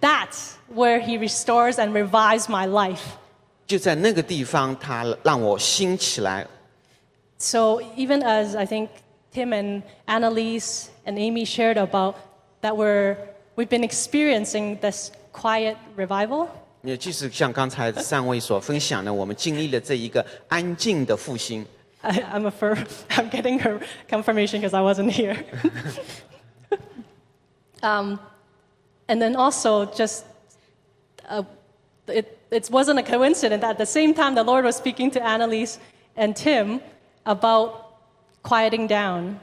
[0.00, 3.02] That's where he restores and revives my life.
[3.66, 6.46] 就在那个地方，他让我兴起来。
[7.38, 8.88] So even as I think
[9.32, 12.16] Tim and Annalise and Amy shared about
[12.60, 13.16] that we're
[13.56, 16.48] we've been experiencing this quiet revival.
[16.82, 21.64] 也即使像刚才三位所分享的，我们经历了这一个安静的复兴。
[22.00, 25.36] I, I'm a fir- I'm getting her confirmation because I wasn't here.
[27.82, 28.18] um,
[29.08, 30.24] and then also just
[31.28, 31.42] uh,
[32.06, 35.22] it, it wasn't a coincidence that at the same time the Lord was speaking to
[35.22, 35.78] Annalise
[36.16, 36.80] and Tim
[37.24, 37.72] about
[38.42, 39.36] quieting down.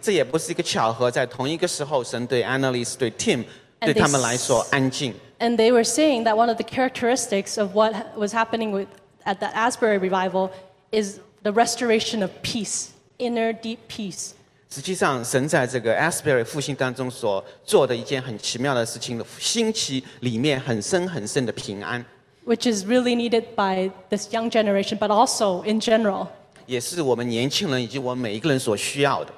[0.00, 3.44] 这也不是一个巧合，在同一个时候，神对 Annalise、对 Tim、
[3.80, 5.14] And 对 they 他们来说安静。
[5.40, 8.88] And they were saying that one of the characteristics of what was happening with,
[9.24, 10.50] at the Asbury revival
[10.90, 14.32] is the restoration of peace, inner deep peace.
[14.70, 22.04] 实际上，神在这个 Asbury 复兴当中所做的一件很奇妙的事情，兴起里面很深很深的平安，
[22.44, 26.26] which is really needed by this young generation, but also in general.
[26.66, 29.32] 也是我们年轻人以及我们每一个人所需要的。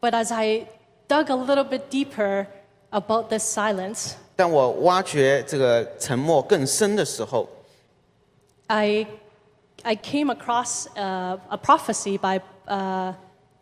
[0.00, 0.66] But as I
[1.06, 2.46] dug a little bit deeper
[2.90, 7.46] about this silence, 当我挖掘这个沉默更深的时候，
[8.68, 9.06] I,
[9.82, 13.12] I came across uh, a prophecy by uh,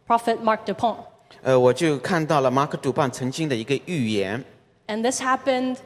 [0.08, 0.98] prophet Marc Dupont.
[4.88, 5.82] and this happened.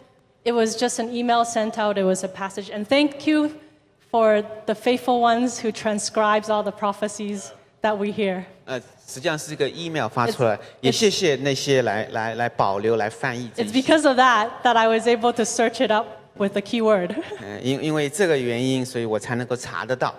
[0.46, 1.98] It was just an email sent out.
[1.98, 2.70] It was a passage.
[2.70, 3.52] And thank you
[4.10, 7.52] for the faithful ones who transcribes all the prophecies
[7.82, 8.46] that we hear.
[8.66, 16.08] 呃，实际上是一个 email 发出来，也谢谢那些来来来保留来翻译这 It's because of that that I was able to search it up
[16.38, 17.16] with the keyword.
[17.42, 20.14] 嗯，因因为这个原因，所以我才能够查得到。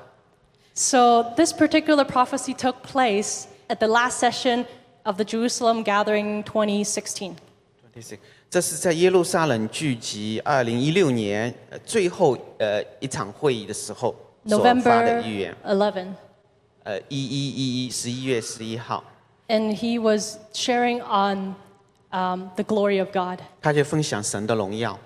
[0.75, 4.66] So this particular prophecy took place at the last session
[5.04, 7.36] of the Jerusalem Gathering 2016.
[8.50, 14.16] 这是在耶路撒冷聚集二零一六年呃最后呃一场会议的时候
[14.46, 15.56] 所发的 November 预言。
[15.66, 16.08] 11.
[16.84, 19.04] 呃，一一一一十一月十一号，
[19.48, 21.56] And he was sharing on
[22.12, 23.40] um, the glory of God.
[23.62, 25.00] 他就分享神的荣耀。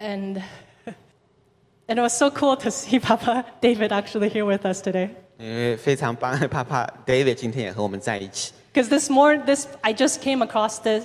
[0.00, 0.42] And,
[1.86, 5.10] and it was so cool to see Papa David actually here with us today.
[5.38, 8.52] 因为非常棒，爸爸 David 今天也和我们在一起。
[8.72, 11.04] Because this morning, this I just came across this.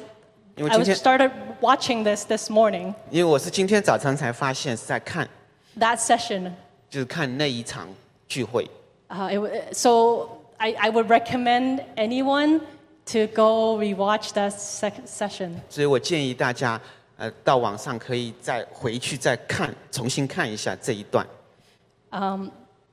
[0.56, 1.32] 因为 I 今 was 天， started
[1.62, 2.94] watching this this morning.
[3.10, 5.28] 因为我是今天早上才发现是在看，
[5.80, 6.52] That session.
[6.90, 7.88] 就是看那一场
[8.28, 8.70] 聚会。
[9.10, 12.62] Uh, it, wa- so I, I would recommend anyone
[13.08, 15.52] to go rewatch that sec- session.
[15.70, 16.80] 所以我建议大家，
[17.18, 21.26] 呃，到网上可以再回去再看，重新看一下这一段。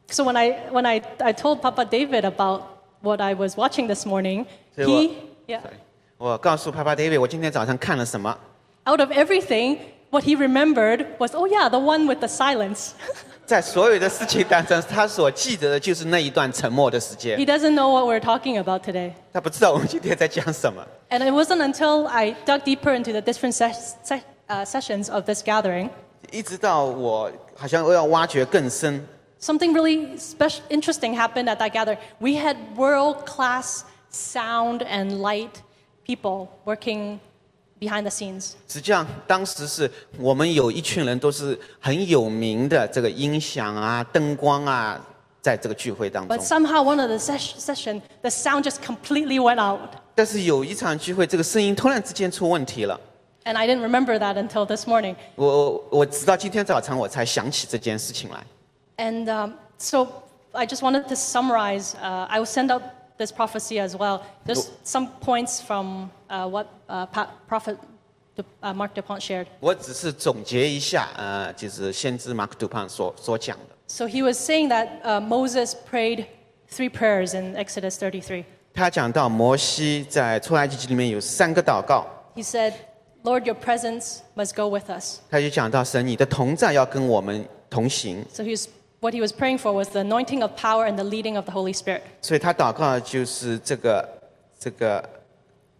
[0.08, 2.62] So when I when I, I told Papa David about
[3.02, 4.46] what I was watching this morning,
[4.76, 5.10] So he what-
[5.48, 5.60] yeah,
[6.18, 8.36] 我告诉爸爸 David，我今天早上看了什么。
[8.86, 9.78] out of everything,
[10.10, 12.90] what he remembered was oh yeah, the one with the silence.
[13.46, 19.12] 在所有的事情当中，他所记得的就是那一段沉默的时间 he。doesn't know what we're talking about today.
[19.32, 20.82] 他不知道我们今天在讲什么。
[21.10, 25.24] And it wasn't until I dug deeper into the different ses- se- uh, sessions of
[25.24, 25.90] this gathering,
[26.30, 29.06] 一直到我好像要挖掘更深，
[29.38, 31.98] something really special, interesting happened at that gathering.
[32.20, 35.62] We had world class sound and light
[36.06, 37.18] people working
[37.80, 38.52] behind the scenes.
[38.68, 45.00] 实际上当时是我们有一群人都是很有名的这个音响啊、灯光啊，
[45.42, 49.90] 在这个聚会当中 But。somehow, one of the ses- session, the sound just completely went out.
[50.14, 52.98] 但是有一场聚会，这个声音突然之间出问题了。
[53.44, 55.16] And I didn't remember that until this morning.
[55.34, 58.42] 我我我直到今天早上我才想起这件事情来。
[58.99, 60.07] and um, so
[60.53, 61.95] I just wanted to summarize.
[61.95, 62.81] Uh, I will send out
[63.17, 64.21] this prophecy as well.
[64.45, 67.05] Just some points from uh, what uh,
[67.47, 67.77] Prophet
[68.61, 69.47] uh, Marc Dupont shared.
[69.59, 72.51] 我只是总结一下，呃，就是先知 Marc
[74.05, 76.27] he was saying that uh, Moses prayed
[76.71, 78.45] three prayers in Exodus 33.
[78.73, 82.05] 他讲到摩西在出埃及记里面有三个祷告。
[82.35, 82.73] He said,
[83.23, 88.23] "Lord, your presence must go with us." 他就讲到神，你的同在要跟我们同行。
[88.31, 88.67] So he was
[89.00, 91.52] what he was praying for was the anointing of power and the leading of the
[91.52, 92.02] Holy Spirit.
[92.20, 94.08] 所以他祷告的就是这个
[94.58, 95.02] 这个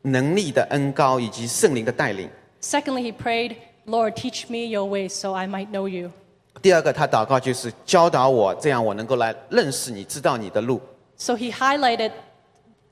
[0.03, 2.29] 能力的恩高以及圣灵的带领。
[2.61, 6.11] Secondly, he prayed, Lord, teach me your ways so I might know you.
[6.63, 10.81] 第二个，他祷告就是教导我，这样我能够来认识你，知道你的路。
[11.17, 12.13] So he highlighted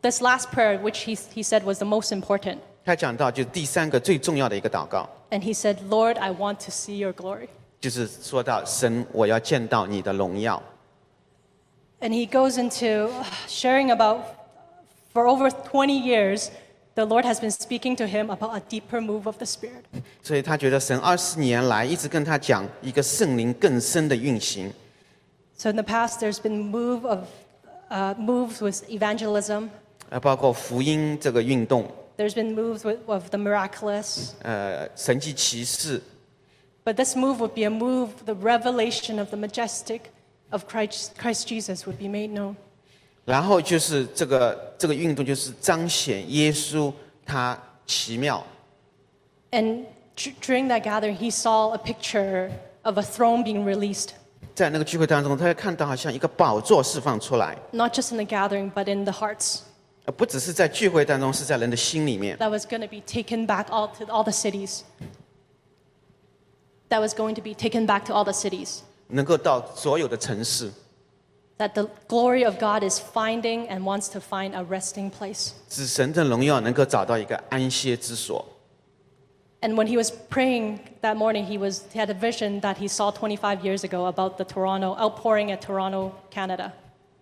[0.03, 2.59] this last prayer, which he, he said was the most important.
[2.85, 7.49] 他讲到就是第三个最重要的一个祷告， And he said, Lord, I want to see your glory.
[7.81, 10.62] 就是说到神，我要见到你的荣耀。
[12.01, 14.23] And he goes into uh, sharing about,
[15.12, 16.51] for over 20 years,
[16.94, 19.85] the Lord has been speaking to him about a deeper move of the Spirit.
[20.23, 24.73] 所以他觉得神二十年来一直跟他讲一个圣灵更深的运行。
[25.57, 27.20] So in the past, there's been move of,
[27.89, 29.69] uh, moves with evangelism.
[30.11, 31.86] 呃，包括福音这个运动，
[32.19, 34.31] There's been moves with, of the miraculous.
[34.43, 36.03] 呃，神迹骑士，
[36.86, 40.11] But this move would be a move, the revelation of the majestic
[40.51, 42.57] of Christ, Christ Jesus would be made known.
[43.24, 46.93] 然后就是这个这个运动就是彰显耶稣
[47.24, 48.44] 他奇妙。
[49.53, 49.85] And
[50.16, 52.51] dur- during that gathering, he saw a picture
[52.82, 54.09] of a throne being released,
[54.55, 59.61] 在那个聚会当中，他会看到好像一个宝座释放出来， not just in the gathering, but in the hearts.
[60.05, 62.36] 呃不只是在聚会当中，是在人的心里面。
[62.39, 64.81] That was going to be taken back all to all the cities.
[66.89, 68.81] That was going to be taken back to all the cities.
[69.09, 70.70] 能够到所有的城市，
[71.59, 75.53] That the glory of God is finding and wants to find a resting place.
[75.69, 78.44] 使神的荣耀能够找到一个安歇之所。
[79.61, 82.89] And when he was praying that morning, he, was, he had a vision that he
[82.89, 86.73] saw 25 years ago about the Toronto outpouring at Toronto, Canada.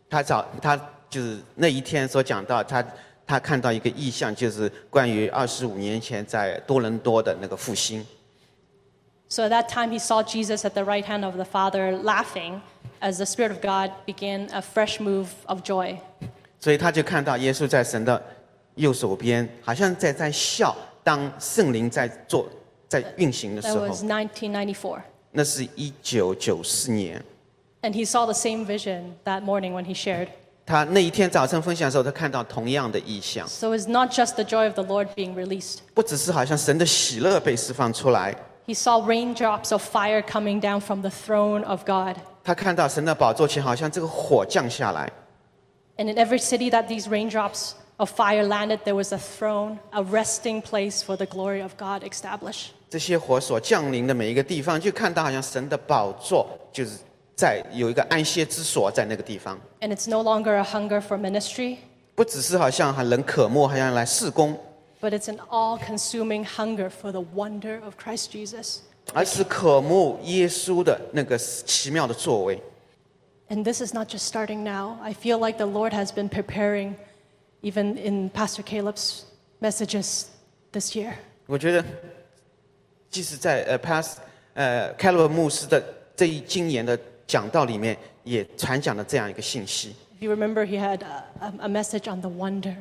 [0.09, 0.77] 他找他
[1.11, 2.83] 就是那一天所讲到，他
[3.27, 8.05] 他看到一个意象，就是关于二十五年前在多伦多的那个复兴。
[9.29, 12.61] So at that time, he saw Jesus at the right hand of the Father laughing
[13.01, 15.99] as the Spirit of God began a fresh move of joy.
[16.59, 18.23] 所以他就看到耶稣在神的
[18.75, 20.77] 右手边，好像在在笑。
[21.03, 22.47] 当圣灵在做
[22.87, 25.01] 在运行的时 That 候， was 1994.
[25.33, 27.25] 那是一九九四年。
[27.81, 30.29] And he saw the same vision that morning when he shared.
[30.67, 35.79] 他那一天早晨分享的时候，他看到同样的意象， So it's not just the joy of the Lord being released.
[35.95, 38.37] 不只是好像神的喜乐被释放出来，
[38.67, 42.17] He saw raindrops of fire coming down from the throne of God.
[42.45, 45.11] 他看到神的宝座前好像这个火降下来，
[45.97, 50.03] And in every city that these raindrops of fire landed, there was a throne, a
[50.03, 52.69] resting place for the glory of God established.
[52.89, 56.99] 这些火所降临的每一个地方，就看到好像神的宝座就是
[57.37, 61.77] 在有一个安歇之所在那个地方， And it's no longer a hunger for ministry,
[62.15, 64.59] 不只是好像很人渴慕，好像来事工，
[65.05, 68.81] but it's an all consuming hunger for the wonder of Christ Jesus.
[69.13, 72.63] 而是渴慕耶稣的那个奇妙的作为。
[73.49, 74.99] And this is not just starting now.
[75.03, 76.95] I feel like the Lord has been preparing,
[77.63, 79.23] even in Pastor Caleb's
[79.61, 80.27] messages
[80.71, 81.15] this year.
[81.47, 81.85] 我觉得，
[83.11, 84.19] 即使在呃 past
[84.55, 85.83] 呃开罗牧师的
[86.15, 86.97] 这一今年的
[87.27, 89.97] 讲道里面，也传讲了这样一个信息。
[90.21, 92.77] If you remember, he had a, a- a message on the wonder,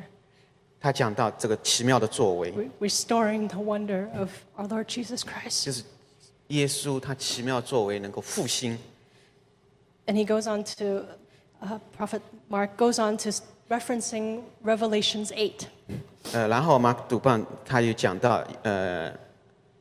[0.79, 5.65] 他讲到这个奇妙的作为，re- restoring the wonder of our Lord Jesus Christ.
[5.65, 5.83] 就是
[6.49, 8.77] 耶稣他奇妙作为能够复兴。
[10.07, 11.05] And he goes on to,
[11.65, 13.31] uh, Prophet Mark goes on to
[13.69, 15.67] referencing Revelations 8.
[16.33, 19.11] 呃，然后马可杜棒他又讲到呃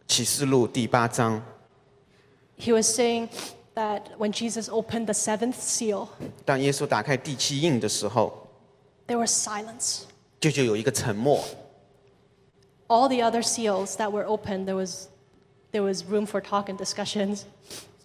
[0.06, 1.42] 启示录第八章
[2.58, 3.28] ，He was saying
[3.74, 6.08] that when Jesus opened the seventh seal,
[6.46, 8.46] 当耶稣打开第七印的时候
[9.06, 10.02] ，there was silence.
[10.43, 11.43] 就就有一个沉默。
[12.87, 15.07] All the other seals that were opened, there was,
[15.71, 17.41] there was room for talk and discussions.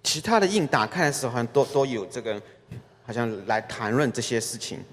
[0.03, 2.41] 其他的印打开的时候，好像都都有这个，
[3.07, 4.85] 好像来谈论这些事情。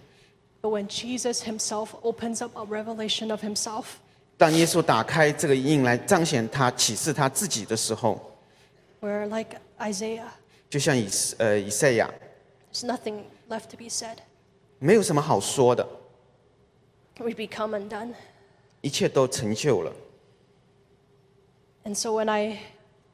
[0.62, 3.86] But when Jesus himself opens up a revelation of himself,
[4.38, 8.38] 当耶稣打开这个印来彰显他启示他自己的时候，
[9.02, 10.28] we're like Isaiah.
[10.70, 12.10] 就像以呃以赛亚，
[12.72, 14.18] There's nothing left to be said.
[14.80, 15.86] 没有什么好说的，
[17.20, 18.14] We become undone.
[18.82, 19.92] 一切都成就了。
[21.84, 22.60] And so when I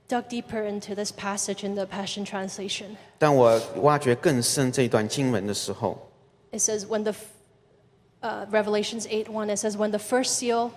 [0.07, 5.97] dug deeper into this passage in the Passion Translation, 当我挖掘更深这一段经文的时候，
[6.51, 7.25] it says when the f-
[8.21, 10.71] uh, Revelations 8 1, it says, when the first seal,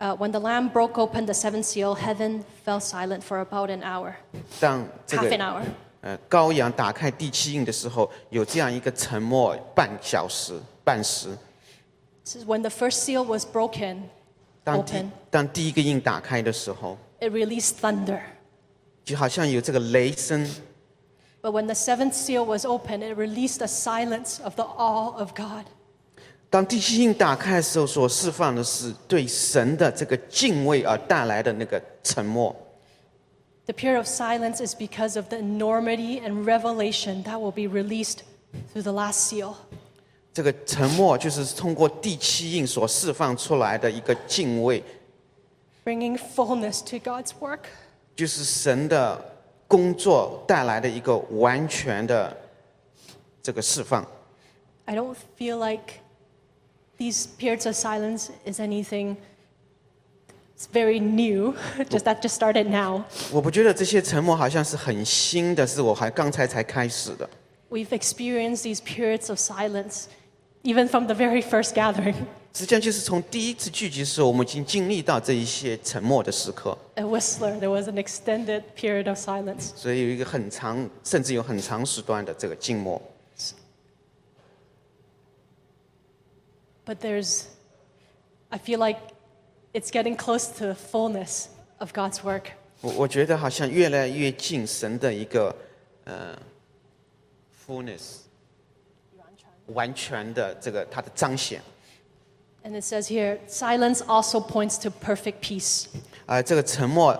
[0.00, 3.82] uh, when the Lamb broke open the seventh seal, heaven fell silent for about an
[3.82, 4.14] hour,
[4.60, 5.62] 当这 half an 个 hour.
[6.02, 11.36] 呃羔羊打开第七印的时候，有这样一个沉默半小时、半时。
[12.26, 14.08] It says, when the first seal was broken,
[14.62, 18.20] 当第 open, 当第一个印打开的时候， it released thunder.
[19.04, 20.48] 就好像有这个雷声。
[21.42, 25.32] But when the seventh seal was open, it released a silence of the awe of
[25.34, 25.64] God.
[26.48, 32.54] 当第七印打开的时候，所释放的是对神的这个敬畏而带来的那个沉默。
[33.64, 38.18] The period of silence is because of the enormity and revelation that will be released
[38.72, 39.54] through the last seal.
[40.36, 44.82] 这个沉默就是通过第七印所释放出来的一个敬畏，
[45.84, 47.60] bringing fullness to God's work.
[48.16, 49.22] 就是神的
[49.68, 52.36] 工作带来的一个完全的
[53.42, 54.06] 这个释放。
[54.84, 56.00] I don't feel like
[56.98, 59.16] these periods of silence is anything
[60.56, 61.54] it's very new,
[61.90, 63.04] just that just started now.
[63.30, 67.28] 我不觉得这些沉默好像是很新的，是我还刚才才开始的。
[67.70, 70.04] We've experienced these periods of silence
[70.66, 72.14] even from the very first gathering.
[72.54, 79.70] 实际上就是从第一次聚集的时候，我们已经经历到这一些沉默的时刻， At Whistler, there was an extended period of silence.
[79.74, 83.00] 所以有一个很长，甚至有很长时段的这个静默。
[86.84, 87.44] But there's,
[88.50, 88.98] I feel like
[89.72, 91.46] it's getting close to the fullness
[91.78, 92.50] of God's work.
[92.82, 95.56] 我我觉得好像越来越近神的一个
[96.04, 96.36] 呃
[97.66, 98.24] fullness
[99.66, 101.60] 完全的这个它的彰显。
[102.64, 105.86] And it says here, silence also points to perfect peace.
[106.26, 107.18] 啊、这个沉默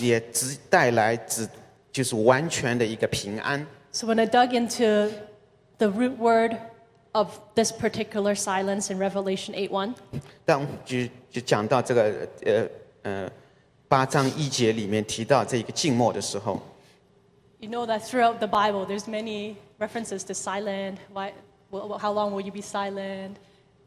[0.00, 1.48] 也只带来只
[1.90, 3.66] 就是完全的一个平安。
[3.92, 5.10] So when I dug into
[5.78, 6.56] the root word
[7.12, 9.94] of this particular silence in Revelation 8:1,
[10.44, 12.68] 当就就讲到这个呃
[13.02, 13.30] 呃
[13.88, 16.60] 八章一节里面提到这个静默的时候，
[17.58, 20.98] you know that throughout the Bible there's many references to silent.
[21.70, 23.36] Why, well, how long will you be silent?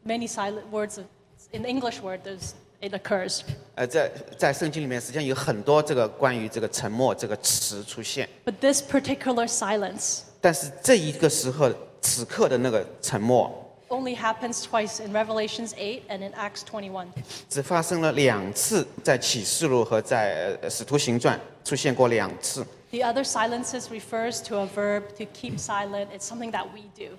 [0.04, 1.06] Many silent words of,
[1.52, 3.42] in the English word there's, it occurs.
[3.74, 11.70] 呃，在在圣经里面实际上有很多这个关于这个沉默这个词出现， But this particular silence 但是这一个时候
[12.00, 13.52] 此刻的那个沉默
[13.88, 17.06] only happens twice in Revelations 8 and in Acts 21.
[17.48, 22.64] 只发生了两次，在启示录和在呃使徒行传出现过两次。
[22.90, 26.08] The other silences refers to a verb to keep silent.
[26.14, 27.16] It's something that we do.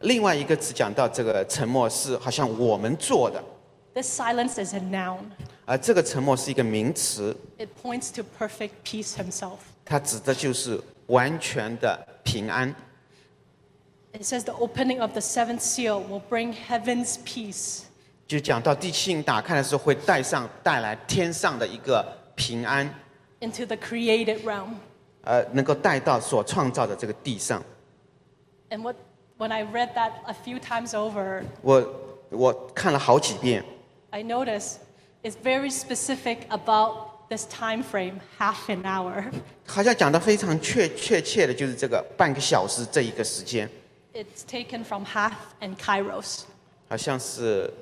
[0.00, 3.42] 另外一个词讲到这个沉默是好像我们做的
[3.94, 5.18] ，This silence is a noun.
[5.66, 9.58] 而这个沉默是一个名词，It points to perfect peace himself.
[9.84, 12.74] 它指的就是完全的平安。
[14.12, 17.82] It says the opening of the seventh seal will bring heaven's peace.
[18.26, 22.04] 就讲到第七印打开的时候，会带上带来天上的一个
[22.34, 22.92] 平安
[23.40, 24.70] ，into the created realm.
[25.22, 27.62] 呃，能够带到所创造的这个地上。
[28.70, 28.96] And what,
[29.39, 31.85] when I read that a few times over, 我
[32.29, 33.63] 我看了好几遍，
[34.11, 34.75] I noticed
[35.23, 39.31] it's very specific about this time frame, half an hour.
[39.65, 43.69] 好像讲的非常确确切的，就是这个半个小时这一个时间，
[44.13, 46.43] It's taken from half and kairos.
[46.87, 47.73] 好像是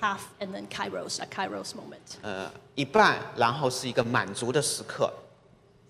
[0.00, 2.16] Half and then kairos, a kairos moment.
[2.22, 5.12] 呃一半，然后是一个满足的时刻。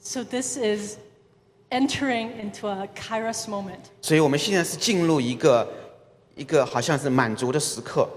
[0.00, 0.98] So this is
[1.70, 3.90] entering into a kairos moment.
[4.00, 5.68] 所以我们现在是进入一个
[6.34, 8.08] 一个好像是满足的时刻。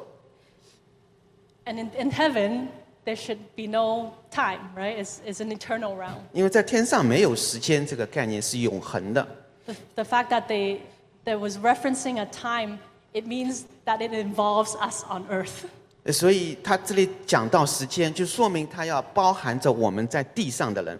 [1.65, 2.67] And in, in heaven,
[3.05, 4.97] there should be no time, right?
[4.99, 6.19] It's, it's an eternal realm.
[6.33, 9.27] 因为在天上没有时间这个概念是永恒的，
[9.65, 10.79] The, the fact that they
[11.23, 12.77] there was referencing a time,
[13.13, 15.65] it means that it involves us on earth.
[16.03, 20.99] 呃所以他这里讲到时间，就说明他要包含着我们在地上的人。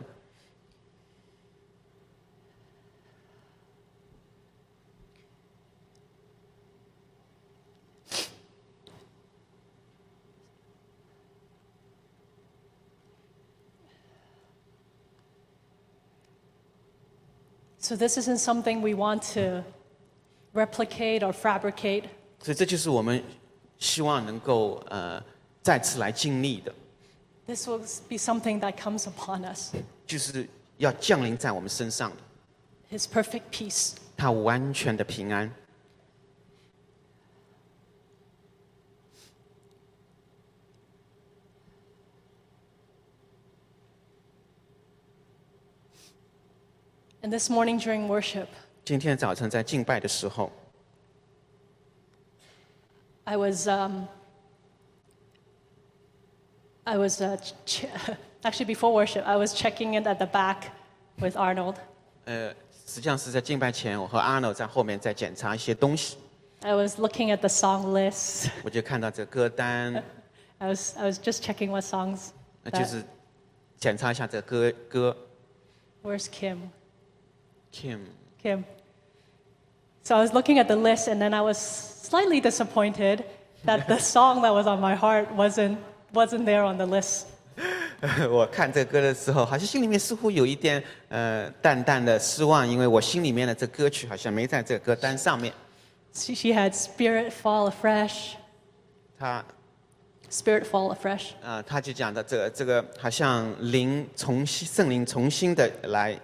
[17.89, 19.64] So this isn't something we want to
[20.53, 22.06] replicate or fabricate.
[22.41, 23.23] 所以这就是我们
[23.77, 25.22] 希望能够呃
[25.61, 26.73] 再次来经历的，
[27.47, 27.80] This will
[28.10, 29.76] be something that comes upon us.
[30.07, 30.47] 就是
[30.77, 33.93] 要降临在我们身上的， His perfect peace.
[34.18, 35.52] 他完全的平安。
[47.22, 48.47] And this morning during worship,
[48.84, 50.52] 今天早晨在敬拜的时候，
[53.23, 54.06] I was um,
[56.84, 57.88] I was uh, ch-
[58.43, 60.69] actually before worship, I was checking in at the back
[61.18, 61.76] with Arnold.
[62.26, 62.53] 呃，
[62.85, 66.18] 实际上是在敬拜前，我和阿 n 在后面在检查一些东西，
[66.61, 68.49] I was looking at the song list.
[68.64, 70.03] 我就看到这歌单，
[70.60, 72.30] I was I was just checking what songs.
[72.61, 73.03] 那 that- 就是
[73.80, 75.18] 检查一下这歌歌。
[76.03, 76.69] Where's Kim?
[77.72, 78.02] Kim，
[78.41, 78.64] Kim.
[80.03, 83.23] So I was looking at the list, and then I was slightly disappointed
[83.65, 85.77] that the song that was on my heart wasn't
[86.14, 87.26] wasn't there on the list.
[88.30, 95.52] 我看这歌的时候，好像心里面似乎有一点呃淡淡的失望，因为我心里面的这歌曲好像没在这个歌单上面。
[96.14, 98.34] She, she had Spirit Fall Afresh.
[99.18, 99.43] 他
[100.30, 101.30] Spirit Fall Afresh.
[101.41, 106.19] 呃，他就讲的这个这个好像灵重新圣灵重新的来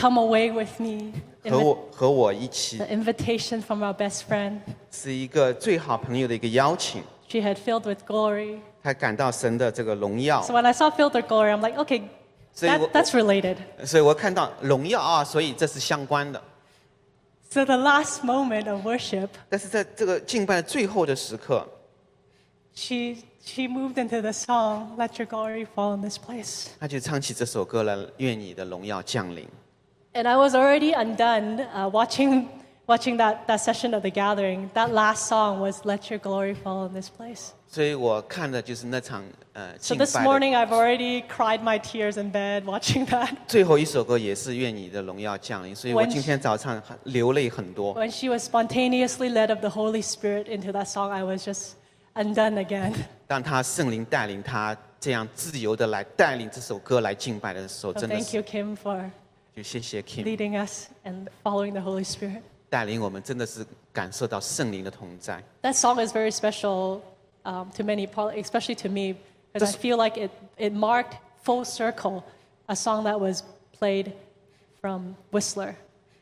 [0.00, 1.12] Come away with me.
[1.48, 4.58] 和我和我一起 The，invitation from our best friend.
[4.90, 7.02] 是一个最好朋友的一个邀请。
[7.28, 8.58] She had filled with glory.
[8.82, 12.02] 他感到神的这个荣耀 So，when I saw filled with glory, I'm like, okay,
[12.52, 13.56] So you- that, that's related.
[13.84, 16.42] 所以我看到荣耀啊，所以这是相关的。
[17.48, 21.66] So the last moment of worship, 但是在这个敬拜最后的时刻，
[22.74, 26.66] she she moved into the song, Let Your Glory Fall in This Place.
[26.78, 29.48] 他就唱起这首歌来，愿你的荣耀降临。
[30.12, 32.48] And I was already undone uh, watching,
[32.86, 34.70] watching that, that session of the gathering.
[34.72, 37.52] That last song was Let Your Glory Fall in This Place.
[37.68, 39.22] 所以我看的就是那场
[39.52, 43.28] 呃 So 敬 this 拜的 morning I've already cried my tears in bed watching that.
[43.46, 45.74] 最后一首歌，也是愿你的荣耀降临。
[45.74, 47.94] 所以我 When 今天早上流泪很多。
[47.94, 51.72] When she was spontaneously led of the Holy Spirit into that song, I was just
[52.14, 52.94] undone again.
[53.26, 59.10] 当他圣灵带领他这样自由的来带领这首歌来敬拜的时候， So 真的 thank 是 you, Kim, for
[59.54, 62.42] 就谢谢 Kim leading us and following the Holy Spirit.
[62.68, 65.42] 带领我们，真的是感受到圣灵的同在。
[65.62, 67.00] That song is very special
[67.44, 69.14] um, to many, probably- especially to me,
[69.52, 71.14] because I This- feel like it, it marked
[71.44, 72.24] full circle
[72.66, 73.42] a song that was
[73.78, 74.12] played
[74.80, 75.76] from Whistler,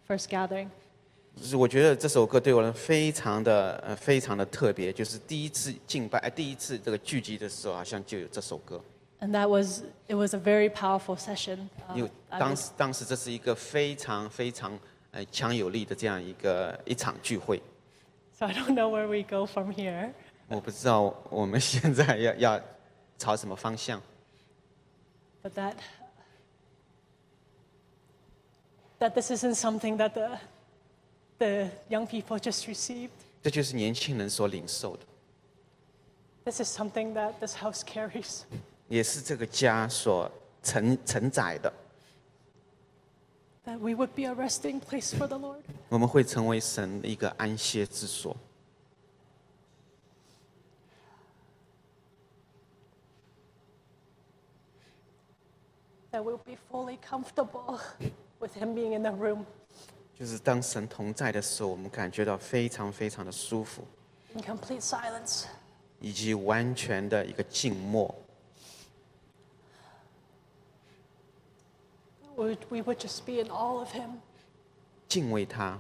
[0.06, 0.68] first gathering.
[1.36, 8.80] 就是我觉得这首歌对我人非常的呃非常的特别，就是第一次敬拜，哎，第一次这个聚集的时候，好像就有这首歌。
[9.20, 11.68] And that was, it was a very powerful session.
[11.94, 14.78] 因 Um, 为 I 当 was- 时当时这是一个非常非常
[15.12, 17.62] 呃强有力的这样一个一场聚会。
[18.38, 20.12] so I don't know where we go from here.
[20.48, 22.60] 我不知道我们现在要要
[23.16, 24.02] 朝什么方向，
[25.42, 25.74] but that
[28.98, 30.38] that this isn't something that the
[31.38, 33.10] the young people just received.
[33.42, 35.02] 这就是年轻人所领受的，
[36.44, 38.42] This is something that this house carries.
[38.89, 40.29] 也是这个家所
[40.61, 41.71] 承承载的。
[43.65, 45.61] That we would be a resting place for the Lord.
[45.89, 48.35] 我们会成为神一个安歇之所。
[56.11, 57.79] That we'll be fully comfortable
[58.39, 59.45] with Him being in the room
[60.17, 63.83] 就是当神同在的时候，我们感觉到非常非常的舒服
[64.33, 65.45] ，in complete silence.
[66.01, 68.13] 以及完全的一个静默。
[72.39, 74.21] We, we would just be in awe of him,
[75.07, 75.77] 敬畏他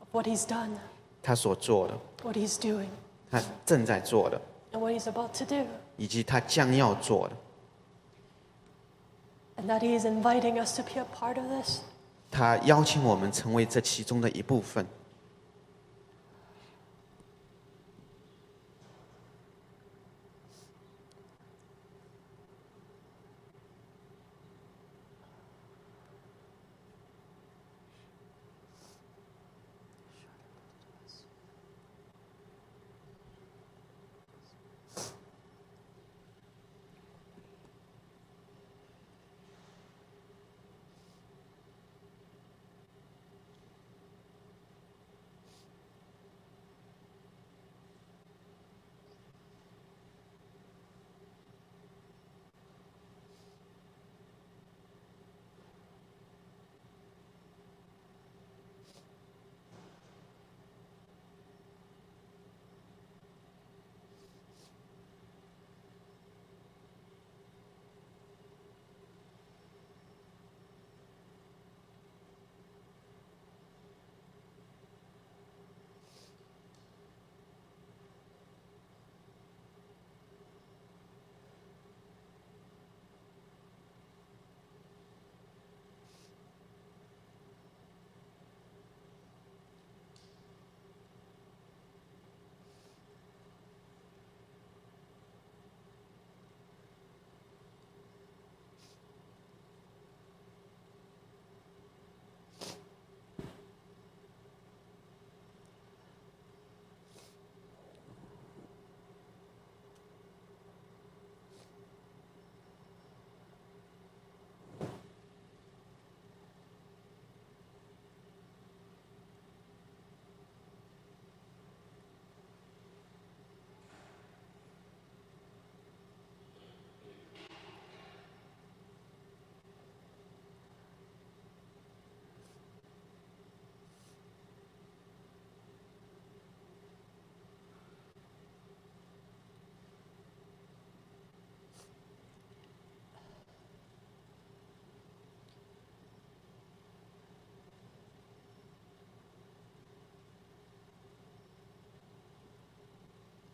[0.00, 0.76] ，of what he's done,
[1.22, 2.88] 他所做的，what he's doing,
[3.30, 4.40] 他正在做的
[4.72, 5.66] ，and what he's about to do.
[5.96, 7.36] 以及他将要做的。
[9.56, 11.80] And that he is inviting us to be a part of this.
[12.30, 14.86] 他邀请我们成为这其中的一部分。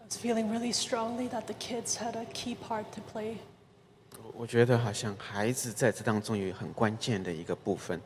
[0.04, 3.38] I was feeling really strongly that the kids had a key part to play.
[4.34, 8.02] 我觉得好像孩子在这当中有很关键的一个部分。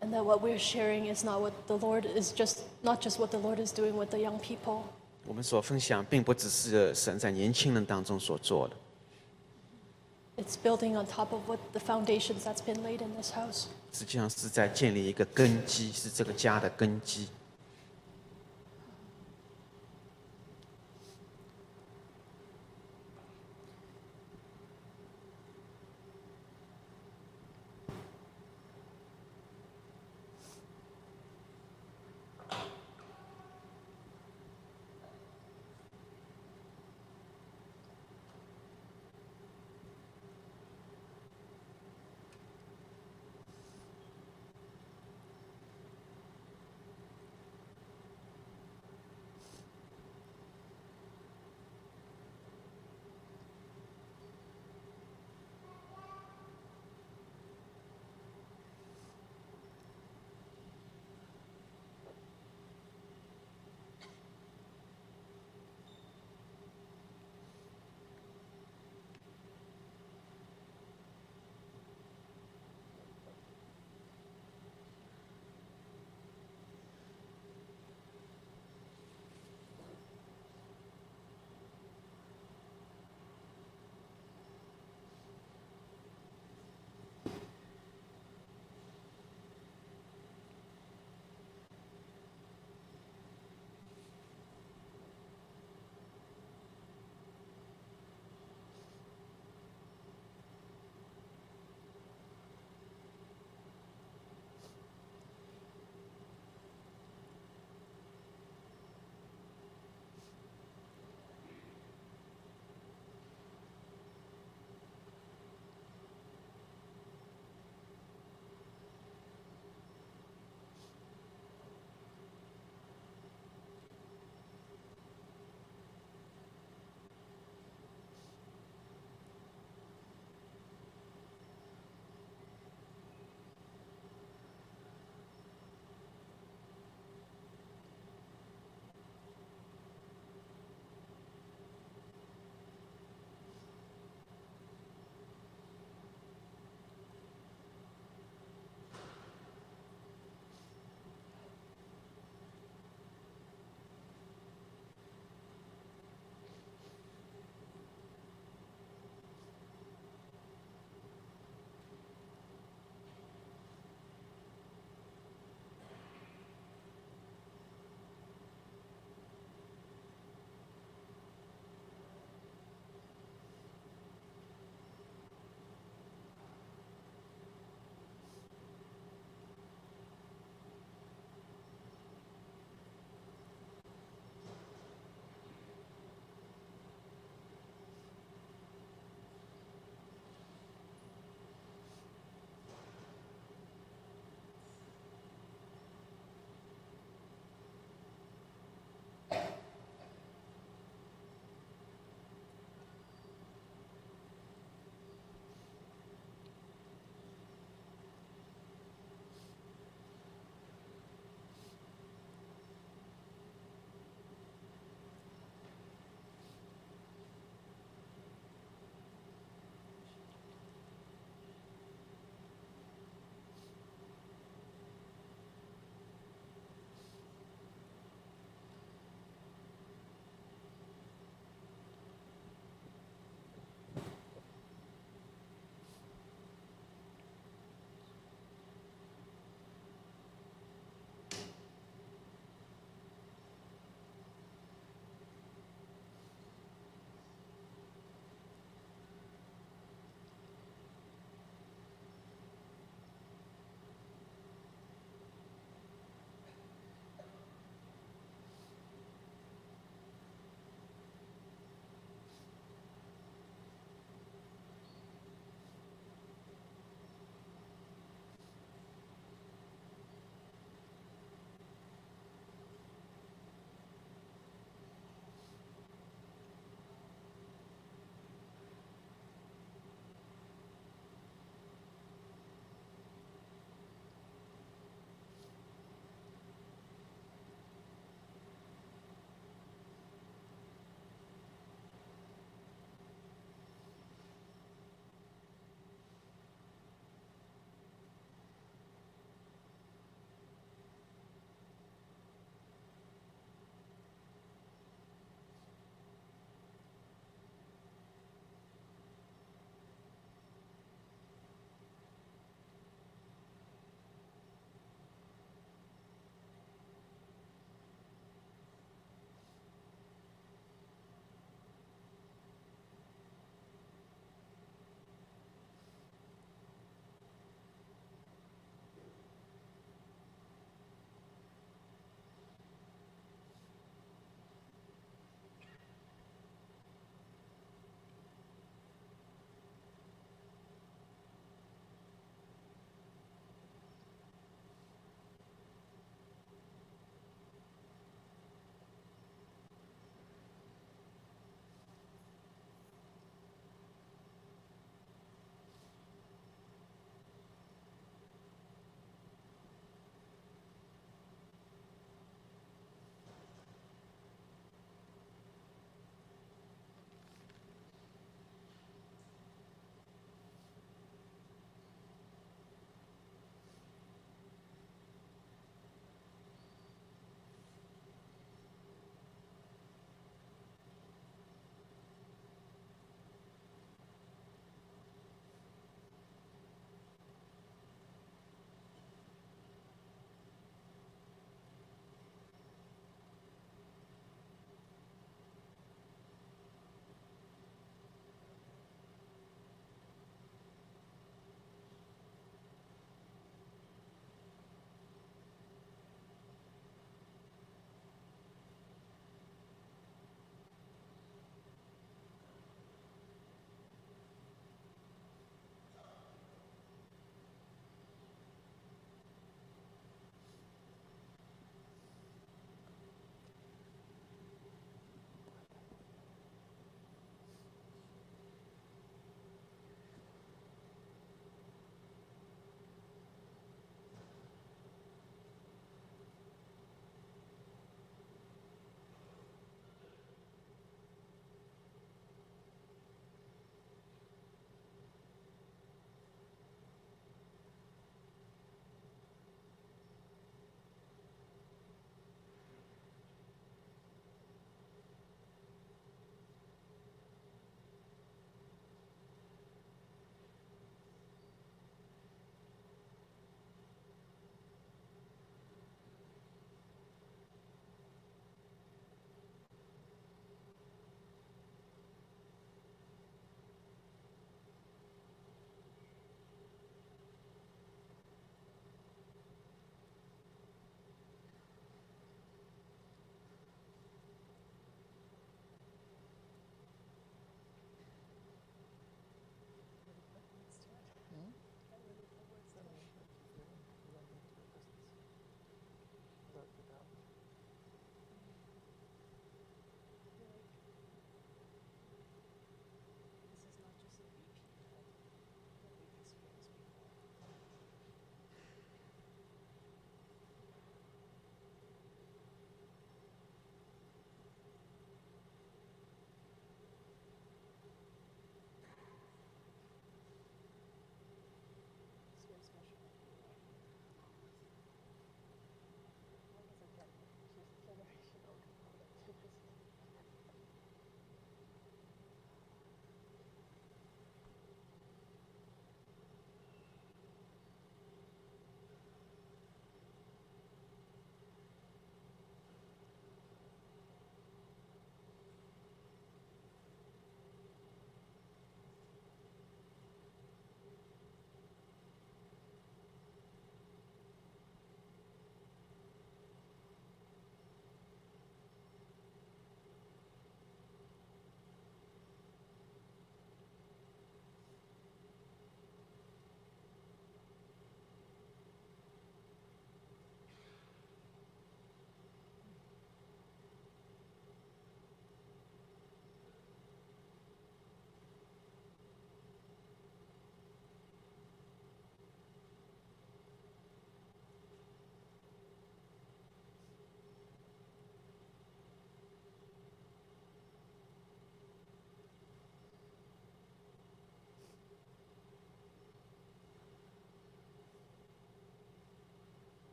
[0.00, 3.30] And that what we're sharing is not what the Lord is just not just what
[3.30, 4.84] the Lord is doing with the young people,
[5.26, 8.76] 我们所分享并不只是神在年轻人当中所做的，
[10.36, 13.66] it's building on top of what the foundations that's been laid in this house.
[13.93, 17.27] 实际上是在建立一个根基，是这个家的根基。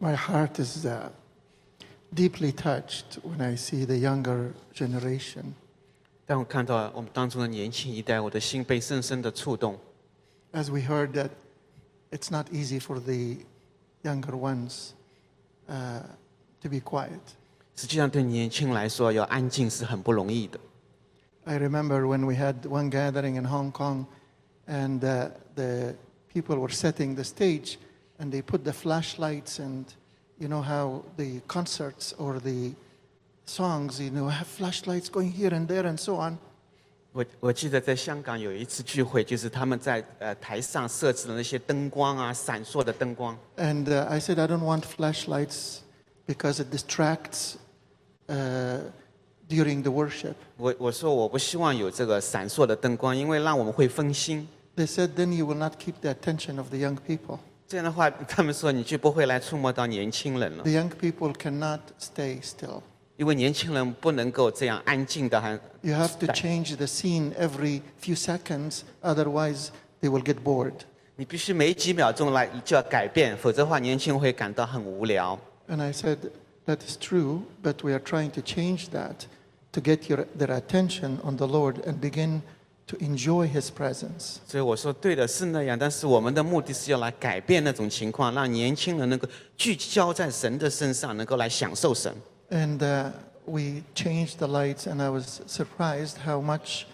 [0.00, 1.10] my heart is uh,
[2.14, 5.54] deeply touched when I see the younger generation.
[6.26, 9.78] 当我看到我们当中的年轻一代，我的心被深深的触动。
[10.52, 11.30] As we heard that
[12.10, 13.44] it's not easy for the
[14.02, 14.92] younger ones
[15.68, 16.02] uh,
[16.62, 17.20] to be quiet.
[17.76, 20.58] 实际上，对年轻人来说，要安静是很不容易的。
[21.44, 24.06] I remember when we had one gathering in Hong Kong
[24.66, 25.94] and uh, the
[26.32, 27.76] people were setting the stage
[28.20, 29.84] and they put the flashlights and
[30.38, 32.72] you know how the concerts or the
[33.46, 36.38] songs, you know, have flashlights going here and there and so on.
[37.12, 43.34] 我我记得在香港有一次聚会，就是他们在呃台上设置的那些灯光啊，闪烁的灯光。
[43.56, 45.78] And uh, I said, I don't want flashlights
[46.26, 47.56] because it distracts
[48.28, 48.80] uh,
[49.48, 50.34] during the worship.
[50.58, 54.46] 我我说我不希望有这个闪烁的灯光，因为让我们会分心。
[54.76, 57.38] They said, then you will not keep the attention of the young people.
[57.70, 62.82] 这样的话，他们说你就不会来触摸到年轻人了 The，young people cannot stay still.
[63.16, 69.68] 因为年轻人不能够这样安静的还 You have to change the scene every few seconds, otherwise,
[70.00, 70.74] they will get bored.
[71.16, 75.38] 你必须每几秒钟来就要改变，否则的话，年轻人会感到很无聊。
[75.66, 76.18] And I said,
[76.66, 79.24] that is true, but we are trying to change that
[79.72, 82.42] to get your, their attention on the Lord and begin
[82.90, 84.36] to enjoy His presence.
[84.46, 92.14] 所以我说对的是那样，但是我们的目的是要来改变那种情况，让年轻人能够聚焦在神的身上，能够来享受神。
[92.50, 93.10] And uh,
[93.44, 96.84] we changed the lights, and I was surprised how much,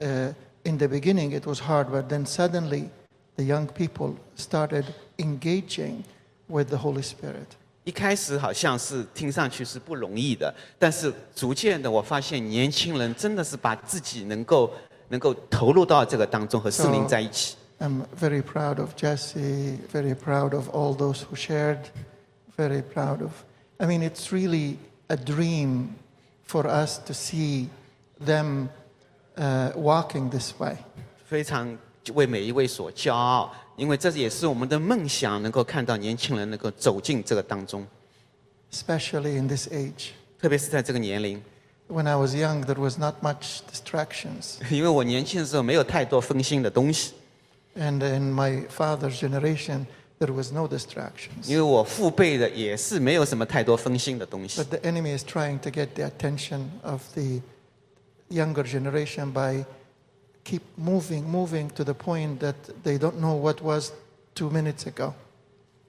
[0.00, 0.32] uh,
[0.62, 2.90] in the beginning, it was hard, but then suddenly
[3.36, 4.84] the young people started
[5.18, 6.04] engaging
[6.48, 7.56] with the Holy Spirit.
[7.82, 14.72] 一开始好像是听上去是不容易的，但是逐渐的我发现年轻人真的是把自己能够
[15.09, 17.55] 能够投入到这个当中，和圣灵在一起。
[17.79, 21.79] I'm very proud of Jesse, very proud of all those who shared,
[22.57, 23.31] very proud of.
[23.77, 24.77] I mean, it's really
[25.07, 25.95] a dream
[26.45, 27.69] for us to see
[28.19, 28.69] them
[29.37, 30.77] uh, walking this way.
[31.25, 31.77] 非常
[32.13, 37.87] 为每一位所骄傲，因为这也是我们的梦想，能够看到年轻人能够走进这个当中
[38.73, 40.09] ，especially in this age.
[40.37, 41.41] 特别是在这个年龄。
[41.88, 44.56] When I was young, there was not much distractions.
[44.70, 47.12] 因为我年轻的时候没有太多分心的东西，
[47.76, 49.86] And in my father's generation,
[50.18, 51.46] there was no distractions.
[51.46, 57.42] 因为我父辈的也是没有什么太多分心的东西 But。the enemy is trying to get the attention of the
[58.30, 59.66] younger generation by
[60.44, 63.92] keep moving, moving to the point that they don't know what was
[64.34, 65.12] two minutes ago.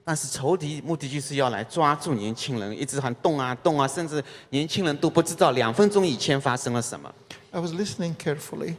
[0.04, 7.12] 但是仇敌目的就是要来抓住年轻人，一直喊动啊动啊，甚至年轻人都不知道两分钟以前发生了什么。
[7.50, 8.76] I was listening carefully,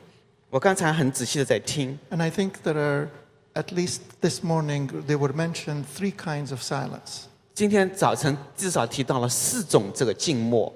[0.50, 3.10] 我刚才很仔细的在听， and I think there are,
[3.54, 7.26] at least this morning, they were mentioned three kinds of silence.
[7.54, 10.74] 今天早晨至少提到了四种这个静默。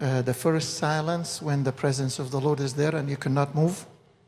[0.00, 3.48] Uh, the first silence when the presence of the Lord is there and you cannot
[3.54, 3.74] move.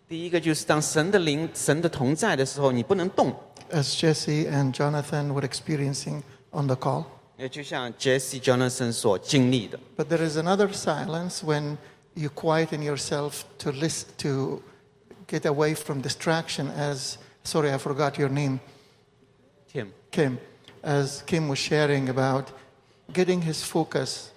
[0.08, 3.34] 第一个就是当神的灵、神的同在的时候，你不能动。
[3.70, 6.22] as Jesse and Jonathan were experiencing
[6.52, 7.04] on the call.
[7.36, 9.78] 也就像 Jesse Jonathan 所经历的。
[9.96, 11.78] But there is another silence when
[12.14, 14.62] you quieten yourself to list to
[15.26, 18.60] get away from distraction as sorry I forgot your name
[19.72, 20.38] Tim， Kim
[20.82, 22.48] as Kim was sharing about
[23.12, 24.30] getting his focus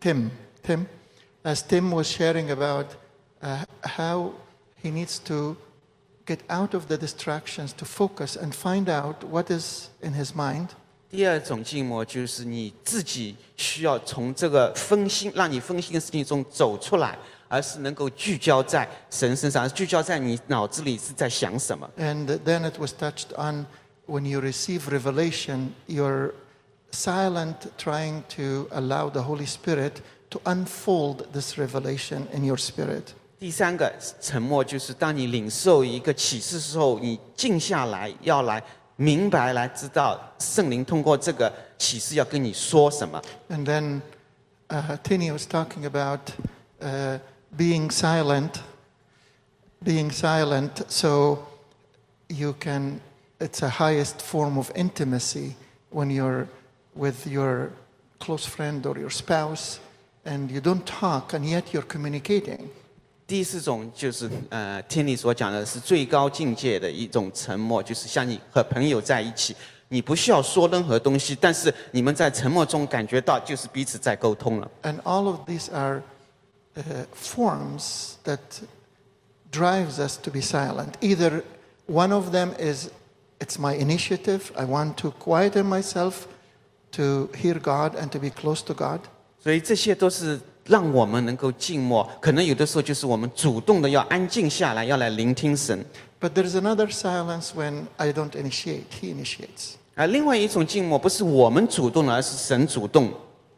[0.00, 0.30] Tim
[0.62, 0.88] Tim
[1.42, 2.96] as Tim was sharing about
[3.40, 4.34] uh, how
[4.82, 5.56] he needs to
[6.26, 10.68] get out of the distractions to focus and find out what is in his mind
[11.08, 17.16] 第二种静默就是你自己需要从这个分心，让你分心的事情中走出来，
[17.48, 21.88] 而是能够聚焦在神身上，聚焦在你脑子里是在想什么。
[21.96, 23.66] And then it was touched on
[24.06, 26.32] when you receive revelation, you're
[26.90, 33.14] silent, trying to allow the Holy Spirit to unfold this revelation in your spirit.
[33.40, 38.62] 第三个沉默就是当你领受一个启示的时候，你静下来，要来
[38.96, 43.20] 明白，来知道圣灵通过这个启示要跟你说什么。
[43.50, 44.00] And then
[44.68, 46.20] uh, Tini was talking about
[46.80, 47.18] uh,
[47.54, 48.60] being silent,
[49.84, 51.40] being silent so
[52.28, 53.00] you can,
[53.38, 55.56] it's a highest form of intimacy
[55.90, 56.48] when you're
[56.94, 57.70] with your
[58.18, 59.78] close friend or your spouse
[60.24, 62.70] and you don't talk and yet you're communicating.
[63.31, 69.55] 第四种就是呃，听你所讲的是最高境界的一种沉默，就是像你和朋友在一起，
[69.87, 74.69] 你不需要说任何东西，但是你们在沉默中感觉到就是彼此在沟通了。
[74.83, 76.01] And all of these are
[76.75, 78.39] uh, forms that
[79.49, 80.95] drives us to be silent.
[80.99, 81.45] Either
[81.87, 82.89] one of them is
[83.39, 86.25] it's my initiative, I want to quieten myself
[86.97, 88.99] to hear God and to be close to God.
[89.41, 92.07] 所以这些都是让我们能够静默。
[92.19, 95.83] 可能有的时候就是我们主动的要安静下来，要来聆听神。
[96.19, 99.73] But there is another silence when I don't initiate, He initiates.
[99.95, 103.11] 而另外一种静默不是我们主动的，而是神主动。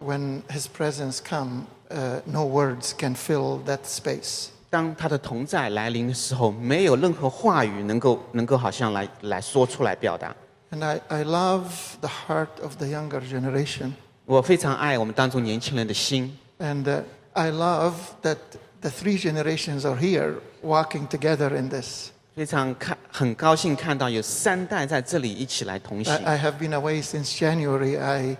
[0.03, 4.47] When His presence come, uh, no words can fill that space.
[4.69, 10.35] 当他的同在来临的时候，没有任何话语能够能够好像来来说出来表达。
[10.71, 11.65] And I, I love
[12.01, 13.91] the heart of the younger generation.
[14.25, 17.02] 我非常爱我们当中年轻人的心，And uh,
[17.34, 18.38] I love that
[18.80, 22.10] the three generations are here walking together in this.
[22.34, 26.14] 非常看很高兴看到有三代在这里一起来同行。
[26.24, 27.98] I, I have been away since January.
[27.98, 28.36] I,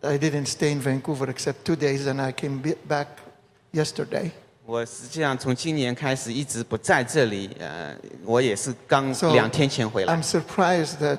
[0.00, 3.06] I didn't stay in Vancouver except two days, and I came be- back
[3.72, 4.30] yesterday.
[4.66, 7.94] 我实际上从今年开始一直不在这里，呃，
[8.24, 11.18] 我也是刚 So 两天前回来 I'm。surprised that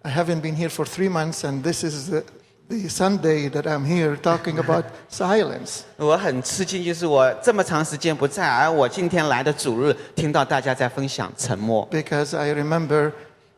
[0.00, 2.24] I haven't been here for three months, and this is the,
[2.70, 5.82] the Sunday that I'm here talking about silence.
[5.96, 11.88] 我很吃惊，就是我这么长时间不在，而我今天来的主日，听到大家在分享沉默。
[11.90, 13.12] Because I remember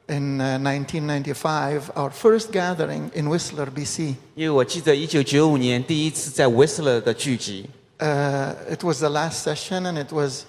[0.08, 4.16] in uh, 1995, our first gathering in Whistler, BC.
[4.34, 7.68] 因为我记得一九九五年第一次在 Whistler 的聚集，
[8.00, 10.44] Uh, it was the last session, and it was,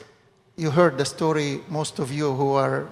[0.55, 2.84] you heard the story, most of you who are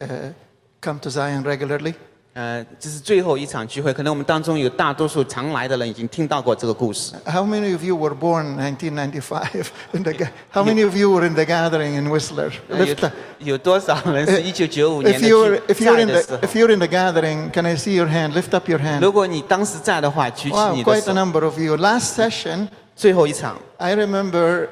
[0.00, 0.32] uh,
[0.80, 1.94] come to Zion regularly.
[2.34, 7.12] 呃，这是最后一场聚会，可能我们当中有大多数常来的人已经听到过这个故事。
[7.26, 9.66] How many of you were born 1995?
[9.92, 12.52] In the, ga- how many of you were in the gathering in Whistler?
[12.68, 13.12] 呃有 Lift up.
[13.40, 16.86] 有多少人是一九九五年 If 的 you're, if 聚 you're 在 in 的 the 时候 if？you're in the
[16.86, 18.32] gathering, can I see your hand?
[18.32, 19.00] Lift up your hand.
[19.00, 21.12] 如果你当时在的话，举起 Wow, 你的 quite a 手。
[21.14, 21.76] number of you.
[21.76, 24.68] Last session, 最后一场， I remember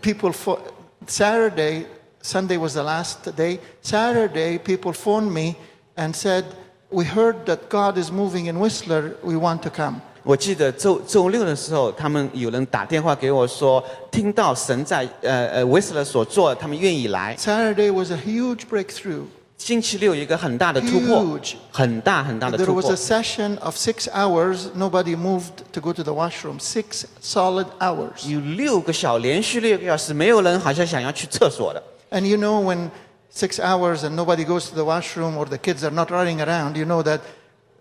[0.00, 0.60] people fo-
[1.08, 1.86] Saturday,
[2.22, 3.58] Sunday was the last day.
[3.82, 5.56] Saturday, people phoned me
[5.96, 6.44] and said,
[6.90, 9.12] "We heard that God is moving in Whistler.
[9.22, 17.34] We want to come." 我记得周周六的时候，他们有人打电话给我说，听到神在呃呃 Whistler 所做，他们愿意来。
[17.36, 19.22] Saturday was a huge breakthrough.
[19.56, 24.68] 星期六有一个很大的突破 Huge，很大很大的 There 突 was 破 a。session of six hours.
[24.74, 26.58] Nobody moved to go to the washroom.
[26.58, 28.26] Six solid hours.
[28.26, 31.82] 有六个小连续六个小时，没有人好像想要去厕所的。
[32.10, 32.90] And you know, when
[33.35, 36.77] six hours and nobody goes to the washroom or the kids are not running around,
[36.77, 37.21] you know that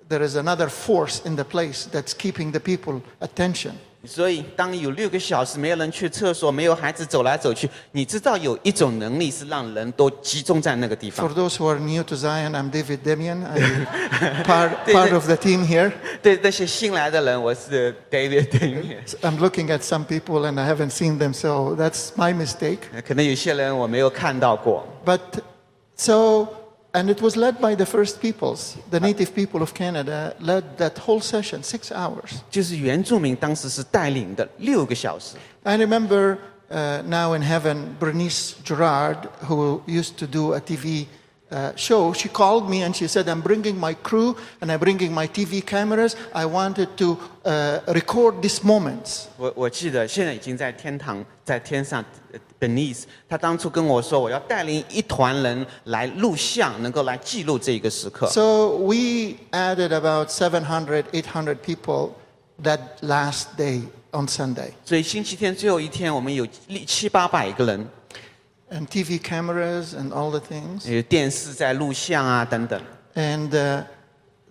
[0.08, 3.78] there is another force in the place that's keeping the people attention.
[4.06, 11.48] 所以，当有六个小时没有人去厕所，没有孩子走来走去，你知道有一种能力是让人都集中在那个地方 For 方。
[11.48, 13.46] those who are new to Zion, I'm David Demian.
[13.46, 15.92] I'm part, part of the team here.
[16.22, 18.98] 对那些新来的人，我是 David Demian。
[19.22, 22.78] I'm looking at some people and I haven't seen them, so that's my mistake.
[23.06, 24.86] 可能有些人我没有看到过。
[25.04, 25.20] But
[25.96, 26.48] so,
[26.93, 30.97] and it was led by the first peoples, the native people of Canada, led that
[30.97, 32.41] whole session, six hours.
[32.49, 35.35] 就是原住民当时是带领的六个小时。
[35.63, 36.37] I remember
[36.71, 41.05] uh, now in heaven, Bernice Gerard, who used to do a TV
[41.51, 45.13] uh, show, she called me and she said, I'm bringing my crew and I'm bringing
[45.13, 46.15] my TV cameras.
[46.33, 49.27] I wanted to uh, record these moments.
[49.37, 52.03] 我我记得现在已经在天堂，在天上。
[52.31, 58.27] 呃 Denise，他当初跟我说，我要带领一团人来录像，能够来记录这个时刻。
[58.27, 62.15] So we added about 700, 800 people
[62.61, 64.71] that last day on Sunday.
[64.83, 67.87] 所以星期天最后一天，我们有七七八百个人，
[68.73, 70.87] And TV cameras and all the things.
[70.87, 72.79] 有电视在录像啊等等。
[73.15, 73.83] And uh,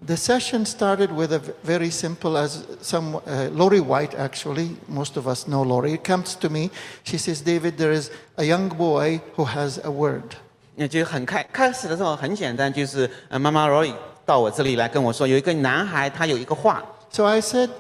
[0.05, 5.17] the session started with a v- very simple, as some uh, Lori White actually, most
[5.17, 6.71] of us know Lori, comes to me.
[7.05, 10.35] She says, David, there is a young boy who has a word.
[10.75, 13.95] 那就很开开始的时候很简单，就是呃妈妈 Roy
[14.27, 17.71] 到我这里来跟我说，有一个男孩他有一个话， So I said,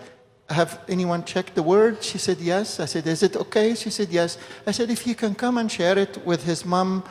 [0.52, 2.02] Have anyone checked the word?
[2.02, 2.80] She said, Yes.
[2.80, 3.74] I said, Is it okay?
[3.74, 4.38] She said, Yes.
[4.66, 7.02] I said, If he can come and share it with his mom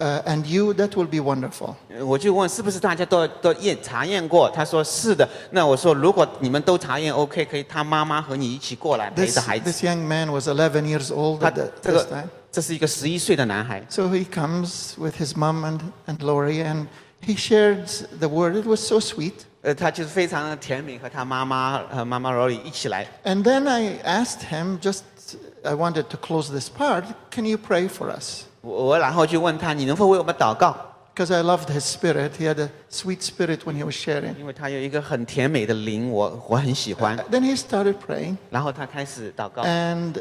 [0.00, 1.76] uh, and you, that will be wonderful.
[1.90, 4.48] 呃我就问是不是大家都都验查验过？
[4.50, 5.28] 他说是的。
[5.50, 12.10] 那我说如果你们都查验 OK，可以他妈妈和你一起过来陪 This, 着孩子 this。young man was 11 years old 他 at the, 这 this 个
[12.10, 12.28] time.
[12.50, 16.86] 这是一个十一岁的男孩， So he comes with his mom and, and Lori, and
[17.20, 17.86] he shared
[18.18, 18.56] the word.
[18.56, 19.44] It was so sweet.
[19.62, 23.06] 呃，他就是非常的甜美，和他妈妈和妈妈 Roy 一起来。
[23.24, 25.02] And then I asked him, just
[25.64, 28.42] I wanted to close this part, can you pray for us?
[28.60, 30.76] 我我然后就问他，你能否为我们祷告？
[31.14, 32.32] Because I loved his spirit.
[32.38, 34.36] He had a sweet spirit when he was sharing.
[34.38, 37.16] 因为他有一个很甜美的灵，我我很喜欢。
[37.30, 39.62] Then he started praying, 然后他开始祷告。
[39.62, 40.20] and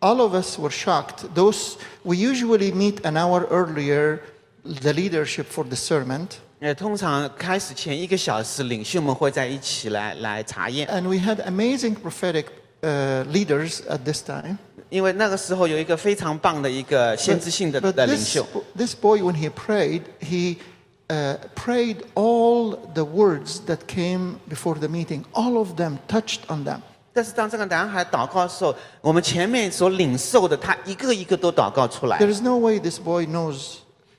[0.00, 1.28] all of us were shocked.
[1.34, 1.74] Those
[2.04, 4.20] we usually meet an hour earlier,
[4.62, 6.28] the leadership for the sermon.
[6.60, 12.46] 呃，通常开始前一个小时，领袖们会在一起来来查验， And we had amazing prophetic
[12.80, 14.56] uh, leaders at this time.
[14.88, 18.46] 因为那个时候有一个非常棒的一个先知性的 But 的领 this, 袖。
[18.76, 20.58] this boy, when he prayed, he
[21.08, 25.24] uh, prayed all the words that came before the meeting.
[25.32, 26.80] All of them touched on them.
[27.12, 33.76] 但是当这个男孩祷告的时候，我们前面所领受的，他一个一个都祷告出来 There。is no way this boy knows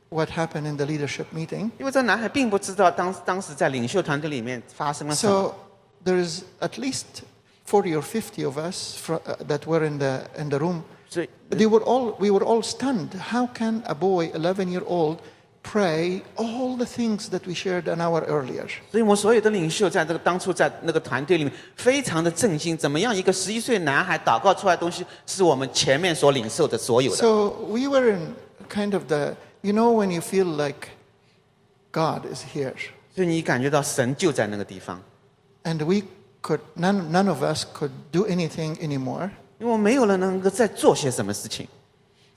[0.09, 1.71] what happened in the leadership meeting.
[1.79, 5.33] 因为这个男孩并不知道当当时在领袖团队里面发生了什么。
[5.33, 5.55] So
[6.03, 7.23] there is at least
[7.65, 10.83] 40 or 50 of us fro- uh, that were in the, in the room.
[11.09, 13.09] 所以 They were all, we were all stunned.
[13.31, 15.17] How can a boy, 11 year old,
[15.63, 18.67] pray all the things that we shared an hour earlier?
[18.91, 27.17] 所以我们所有的领袖在这个当初在那个团队里面非常的震惊，怎么样一个十一岁男孩祷告出来的东西，是我们前面所领受的所有的。
[27.17, 28.35] So we were in
[28.69, 30.89] kind of the, you know, when you feel like
[31.91, 32.75] God is here.
[33.15, 35.01] 所以你感觉到神就在那个地方，
[35.63, 36.03] And we
[36.41, 39.29] could, none, none of us could do anything anymore.
[39.59, 41.67] 因为没有人能够再做些什么事情，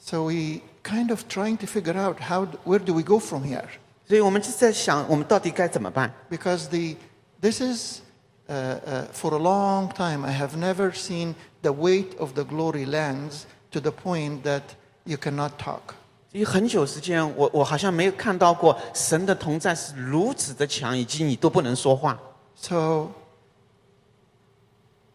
[0.00, 3.64] So we kind of trying to figure out how, where do we go from here?
[4.06, 6.12] 所以我们就在想，我们到底该怎么办？
[6.30, 6.96] Because the,
[7.42, 8.00] this is,
[8.48, 12.86] uh, uh, for a long time, I have never seen the weight of the glory
[12.86, 14.62] lands to the point that
[15.04, 15.96] you cannot talk.
[16.32, 22.18] 有很久时间，我我好像没有看到过神的同在是如此的强，以及你都不能说话。
[22.54, 23.08] So,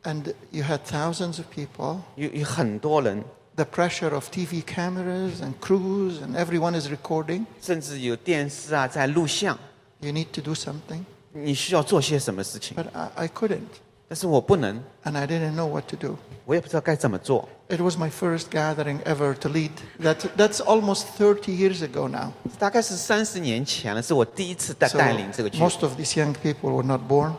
[0.03, 1.99] and you had thousands of people.
[2.15, 3.23] 有有很多人，
[3.55, 7.45] The pressure of TV cameras and crews, and everyone is recording.
[7.61, 9.57] 甚至有电视啊在录像，
[9.99, 11.03] You need to do something.
[11.31, 13.59] 你需要做些什么事情， But I, I couldn't,
[14.07, 16.17] 但是我不能， and I didn't know what to do.
[16.45, 17.47] 我也不知道该怎么做。
[17.69, 19.71] It was my first gathering ever to lead.
[19.99, 22.31] That, that's almost 30 years ago now.
[22.59, 27.33] 大概是三十年前了，是我第一次带 So 带领这个剧， most of these young people were not born,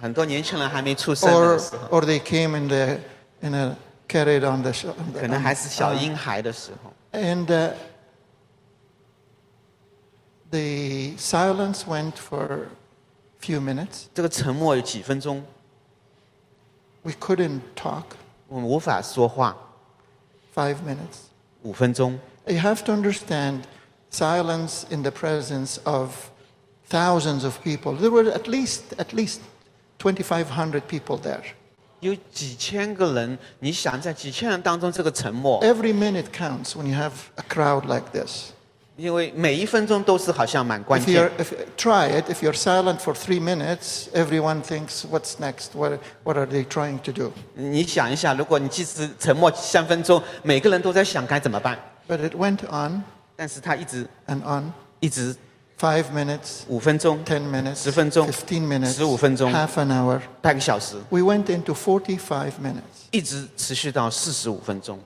[0.00, 2.98] 很多年轻人还没出生那个 or, 时候， or they came in the,
[3.40, 3.76] in a
[4.08, 6.92] carried on the, sh- on the 可能还是小婴孩的时候。
[7.12, 7.72] and uh,
[10.50, 12.66] the silence went for a
[13.40, 14.06] few minutes.
[14.14, 15.44] 这个沉默有几分钟，
[17.02, 18.04] We couldn't talk.
[18.48, 19.56] 我们无法说话。
[20.54, 21.28] Five minutes.
[21.62, 23.62] 五分钟， You have to understand
[24.10, 26.30] silence in the presence of
[26.88, 27.96] thousands of people.
[27.96, 29.40] There were at least at least
[29.98, 31.42] 2,500 people there.
[32.00, 38.52] 有几千个人，你想在几千人当中这个沉默， Every minute counts when you have a crowd like this.
[38.96, 41.46] 因为每一分钟都是好像蛮关 If 键 you're,。if,
[41.76, 42.28] try it.
[42.28, 45.68] If you're silent for three minutes, everyone thinks, "What's next?
[45.74, 53.04] What, what are they trying to do?" 你想一下，如果你即使沉默三分钟，每个人都在想该怎么办， But it went on
[53.36, 54.72] 但是他一直 and on.
[55.00, 55.36] 一直
[55.80, 60.20] Five minutes, 五分钟、 ten minutes, 十分钟、 fifteen minutes, 十五分钟、 half an hour.
[60.42, 63.06] 半个小时， We went into 45 minutes.
[63.12, 64.98] 一直持续到四十五分钟，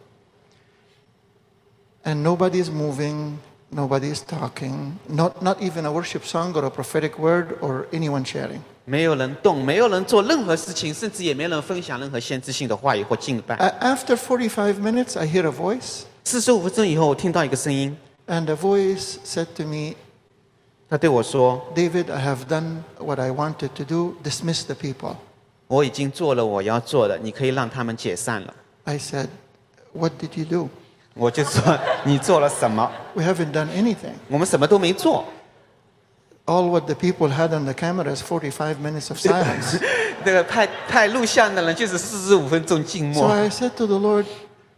[2.05, 3.35] and nobody is moving,
[3.70, 8.24] nobody is talking, not, not even a worship song or a prophetic word or anyone
[8.24, 8.60] sharing.
[8.85, 13.55] 没有人动，没有人做任何事情，甚至也没人分享任何先知性的话语或敬拜。
[13.56, 17.97] A- after 45 minutes, I hear a voice, 四十五分钟以后，我听到一个声音，
[18.27, 19.94] and the voice said to me,
[20.90, 25.14] 他对我说 David, I have done what I wanted to do, dismiss the people.：“
[25.69, 28.52] 我已经做了我要做的，你可以让他们解散了。
[28.85, 29.28] I said,
[29.93, 30.85] What did you do? ”
[31.16, 32.90] 我就说：“你做了什么？
[33.14, 34.14] We haven't done anything.
[34.28, 35.24] 我们什么都没做。
[36.47, 39.78] All what the people had on the camera is 45 minutes of silence.
[40.24, 43.32] 那个拍拍录像的人就是四十五分钟静 so 默。
[43.32, 44.24] I said to the Lord,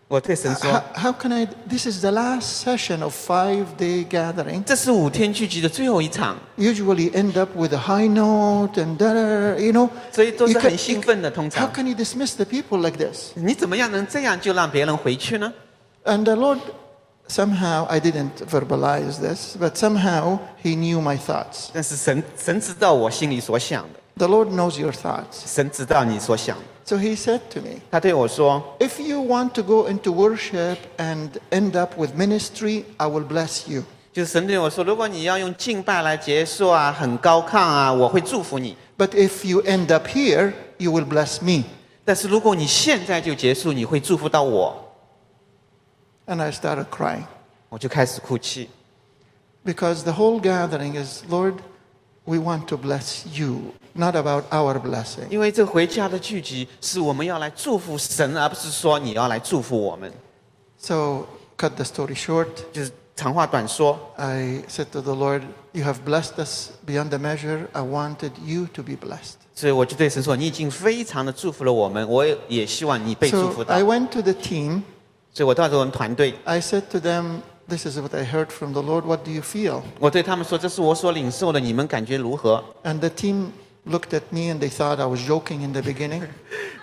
[0.09, 1.47] 我对神说 how, how can I?
[1.66, 7.78] This is the last session of five day gathering.：“ 这是五天聚集的最后一场， usually end up with a
[7.78, 9.89] high note and da, you know.
[10.12, 11.31] 所以都 you 是 can- 很兴奋的。
[11.31, 13.31] 通 How 常， can you dismiss the people like this?
[13.36, 15.51] 你怎么样能这样就让别人回去呢？
[16.09, 16.61] And the Lord,
[17.27, 21.70] somehow, I didn't verbalize this, but somehow He knew my thoughts.
[21.73, 25.47] 但是神神知道我心里所想的， The Lord knows your thoughts.
[25.47, 26.65] 神知道你所想的。
[26.85, 31.78] So He said to me, 他对我说 If you want to go into worship and end
[31.78, 33.85] up with ministry, I will bless you.
[34.12, 38.77] 就是神对我说，如果你要用敬拜来结束啊，很高亢啊，我会祝福你。
[38.99, 41.65] But if you end up here, you will bless me.
[42.05, 44.77] 但是如果你现在就结束，你会祝福到我。
[46.28, 47.24] And I started crying
[47.69, 48.69] 我就开始哭泣，
[49.65, 51.55] because the whole gathering is, Lord,
[52.24, 55.28] we want to bless you, not about our blessing.
[55.28, 60.12] 因为这回家的聚集是我们要来祝福神，而不是说你要来祝福我们。
[60.78, 61.27] So,
[61.59, 65.43] cut the story short, 就是 长话短说， I said to the Lord,
[65.77, 67.66] You have blessed us beyond the measure.
[67.73, 69.35] I wanted you to be blessed.
[69.57, 73.74] 所以我就对神说：“你已经非常的祝福了我们，我也也希望你被祝福 So 到。
[73.74, 74.82] I went to the team.
[75.39, 79.05] 所以我到时候我们团队， I said to them, This is what I heard from the Lord.
[79.07, 79.81] What do you feel?
[79.99, 83.53] 我对他们说：“这是我所领受的，你们感觉如何 And the team
[83.86, 86.28] looked at me and they thought I was joking in the beginning.？”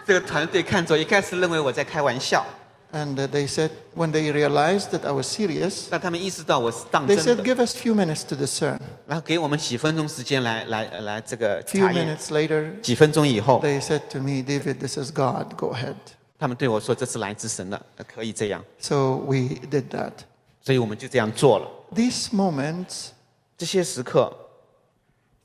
[0.07, 2.43] 这个团队看着一开始认为我在开玩笑，
[2.91, 7.35] And uh, they said, when they realized that I was serious, 但他们意识到我是当 they 真 said,
[7.35, 8.79] 的， Give us few minutes to discern.
[9.07, 12.17] 然后给我们几分钟时间来来来这个 Few 查验。
[12.17, 15.55] minutes later, 几分钟以后， they said to me, David, this is God.
[15.55, 15.93] Go ahead.
[16.37, 18.63] 他们对我说：“这是来自神的，呃可以这样。
[18.79, 20.13] So we did that.
[20.61, 21.69] ”所以我们就这样做了。
[21.93, 23.09] These moments,
[23.57, 24.35] 这些时刻，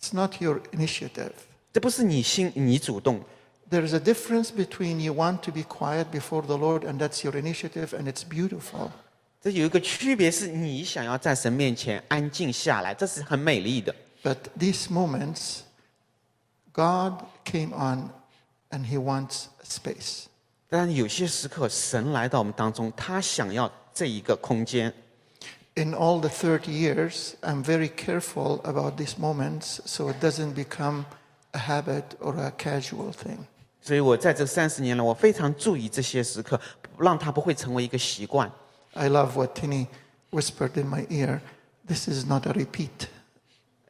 [0.01, 1.33] it's not your initiative.
[1.73, 3.21] 这不是你心你主动，
[3.71, 7.25] There is a difference between you want to be quiet before the Lord and that's
[7.25, 8.91] your initiative and it's beautiful.
[9.43, 13.95] 这有一个区别，是你想要在神面前安静下来，这是很美丽的。
[14.23, 15.61] But these moments,
[16.73, 18.11] God came on
[18.71, 20.25] and He wants space.
[20.71, 24.93] 但有些时刻，神来到我们当中，他想要这一个空间。
[25.75, 31.05] In all the 30 years, I'm very careful about these moments so it doesn't become
[31.53, 33.39] a habit or a casual thing.
[33.83, 36.61] 所以我在这三十年来，我非常注意这些时刻，
[36.99, 38.51] 让它不会成为一个习惯。
[38.95, 39.87] I love what Tini
[40.31, 41.41] whispered in my ear.
[41.87, 43.09] This is not a repeat.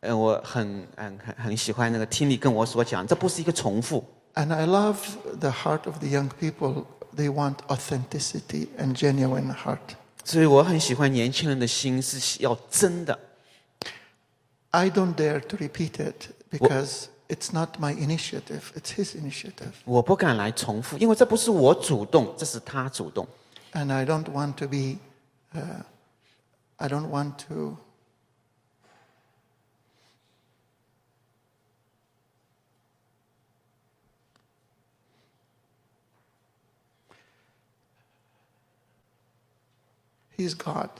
[0.00, 4.04] 呃，我很很很很喜欢那个听你跟我所讲，这不是一个重复。
[4.34, 6.86] And I love the heart of the young people.
[7.14, 9.96] They want authenticity and genuine heart.
[10.24, 13.18] 所以我很喜欢年轻人的心是要真的。
[14.70, 19.72] I don't dare to repeat it because it's not my initiative, it's his initiative.
[19.84, 23.26] 我不敢来重复，因为这不是我主动，这是他主动。
[23.72, 24.98] And I don't want to be,
[25.54, 25.84] uh,
[26.76, 27.78] I don't want to.
[40.40, 40.90] He's God.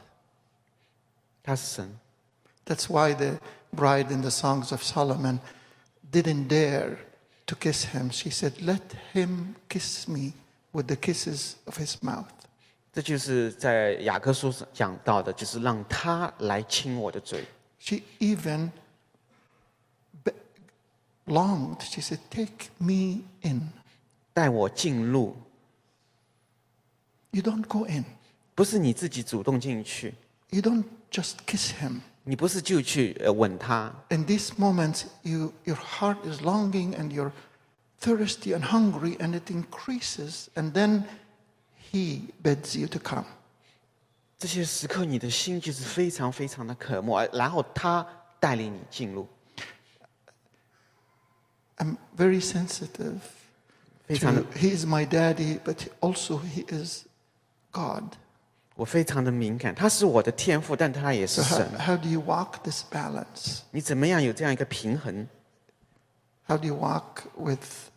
[1.42, 1.98] 他是神，
[2.64, 3.38] That's why the
[3.72, 5.40] bride in the Songs of Solomon
[6.10, 6.98] didn't dare
[7.46, 8.10] to kiss him.
[8.10, 10.32] She said, Let him kiss me
[10.72, 12.26] with the kisses of his mouth.
[12.92, 17.46] 这就是在雅各书上讲到的，就是让他来亲我的嘴。
[17.78, 18.70] She even
[20.24, 20.32] be-
[21.26, 21.82] longed.
[21.82, 23.70] She said, Take me in.
[24.32, 25.36] 带我进入，
[27.30, 28.04] You don't go in.
[28.60, 30.14] 不是你自己主动进去，
[30.50, 32.00] You don't just kiss him.
[32.24, 33.94] 你不是就去呃吻他。
[34.08, 37.32] In these moments, you, your heart is longing and you're
[38.00, 40.48] thirsty and hungry, and it increases.
[40.54, 41.04] And then
[41.92, 43.26] he bids you to come.
[44.38, 48.06] 这些时刻，你的心就是非常非常的渴慕，而然后他
[48.40, 49.26] 带领你进入，
[51.78, 53.20] I'm very sensitive.
[54.06, 57.04] 非常的 To, he is my daddy, but also he is
[57.72, 58.16] God.
[58.80, 59.74] 我非常的敏感。
[59.74, 61.78] 他是我的天赋，但他也是 So how, 神。
[61.78, 63.60] how do you walk this balance?
[63.70, 65.26] 你怎么样有这样一个平衡？
[66.46, 67.90] How do you walk with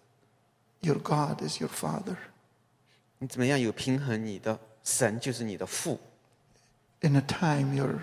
[0.81, 2.15] your God as your father?
[3.19, 4.25] 你怎么样有平衡？
[4.25, 5.99] 你的神就是你的父。
[7.01, 7.99] In a time you're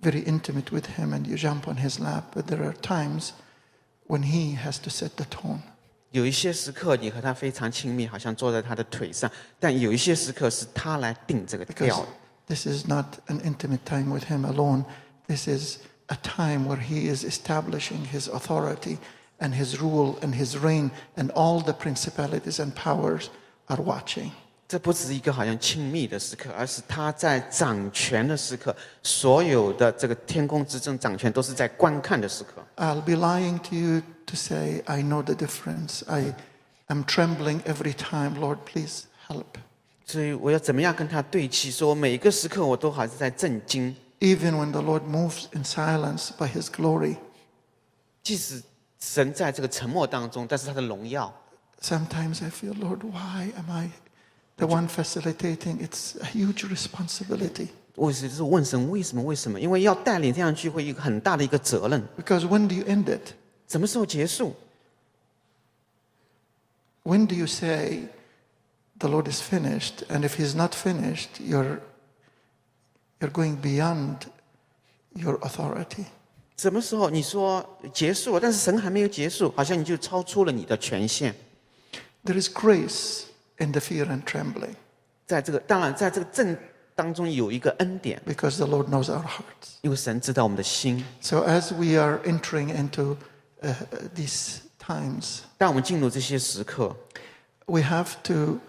[0.00, 3.30] very intimate with him and you jump on his lap, but there are times
[4.06, 5.60] when he has to set the tone.
[6.11, 9.29] 有一些时刻，你和他非常亲密，好像坐在他的腿上；
[9.59, 12.05] 但有一些时刻是他来定这个调。
[12.47, 14.83] this is not an intimate time with him alone.
[15.27, 18.97] This is a time where he is establishing his authority
[19.37, 23.27] and his rule and his reign, and all the principalities and powers
[23.67, 24.31] are watching.
[24.67, 32.63] 这不只是一个好像亲密的时刻，而是他在掌权的时刻，所有的这个天空之政掌权都是在观看的时刻。
[32.77, 36.02] I'll be lying to you to say I know the difference.
[36.06, 36.34] I
[36.86, 38.40] am trembling every time.
[38.40, 39.58] Lord, please help.
[40.06, 41.70] 所以我要怎么样跟他对齐？
[41.70, 47.16] 说每一个时刻我都还是在震惊， Even when the Lord moves in silence by his glory,
[48.22, 48.62] 即使
[48.98, 51.34] 神在这个沉默当中，但是他的荣耀，
[51.80, 53.90] sometimes I feel, Lord, why am I
[54.56, 55.78] the one facilitating?
[55.78, 57.68] It's a huge responsibility.
[57.96, 59.22] 我只是问神为什么？
[59.22, 59.60] 为什么？
[59.60, 62.02] 因为要带领这样聚会，一个很大的一个责任。
[62.16, 63.32] Because when do you end it?
[63.68, 64.54] 什么时候结束？
[67.02, 68.08] When do you say
[68.98, 70.06] the Lord is finished?
[70.08, 71.80] And if He's not finished, you're,
[73.20, 74.26] you're going beyond
[75.14, 76.06] your authority.
[76.56, 81.34] 什么时候你说结束了，但是神还没有结束，好像你就超出了你的权限。
[82.24, 83.24] There is grace
[83.58, 84.74] in the fear and trembling.
[85.26, 86.56] 在这个当然，在这个震
[86.94, 89.74] 当中有一个恩典， because the Lord knows our hearts.
[89.82, 91.04] 因为神知道我们的心。
[91.20, 93.16] So as we are entering into
[93.62, 93.74] uh,
[94.14, 96.94] these times, 当我们进入这些时刻，
[97.66, 98.60] we have to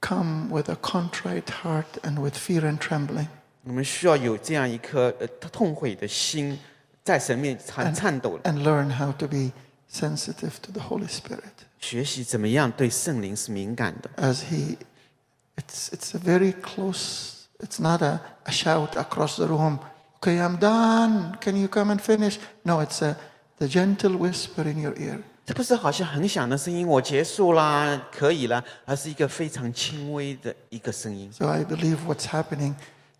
[0.00, 3.28] come with a contrite heart and with fear and trembling.
[3.64, 6.58] 我们需要有这样一颗呃痛悔的心，
[7.04, 9.52] 在神面前颤抖， and learn how to be
[9.92, 14.10] sensitive to the Holy Spirit 学习怎么样对圣灵是敏感的。
[14.16, 14.78] as He.
[15.56, 17.46] It's it's a very close.
[17.58, 19.80] It's not a, a shout across the room.
[20.20, 21.36] Okay, I'm done.
[21.40, 22.38] Can you come and finish?
[22.64, 23.16] No, it's a
[23.58, 25.20] the gentle whisper in your ear.
[25.46, 31.32] 这不是好像很响的声音，我结束啦，可以啦，而是一个非常轻微的一个声音。
[31.32, 32.74] So I believe what's happening,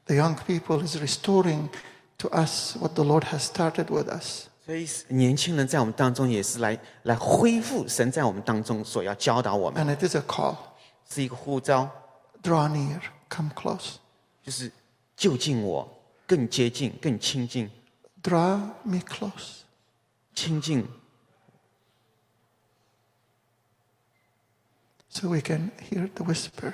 [0.05, 1.71] the young people is restoring
[2.19, 4.45] to us what the Lord has started with us.
[4.67, 10.57] 所以年轻人在我们当中也是来来恢复神在我们当中所要教导我们， And it is a call.
[11.09, 11.91] 是一个呼召，
[12.43, 13.95] Draw near, come close.
[14.45, 14.71] 就是
[15.17, 15.89] 就近我，
[16.27, 17.71] 更接近，更亲近，
[18.23, 19.62] Draw me close.
[20.35, 20.87] 亲近，
[25.11, 26.73] So we can hear the whisper.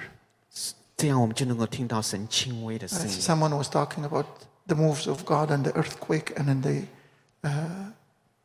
[0.97, 3.20] 这样我们就能够听到神轻微的声 As 音。
[3.20, 4.26] someone was talking about
[4.66, 6.82] the moves of God and the earthquake and then the
[7.42, 7.92] uh,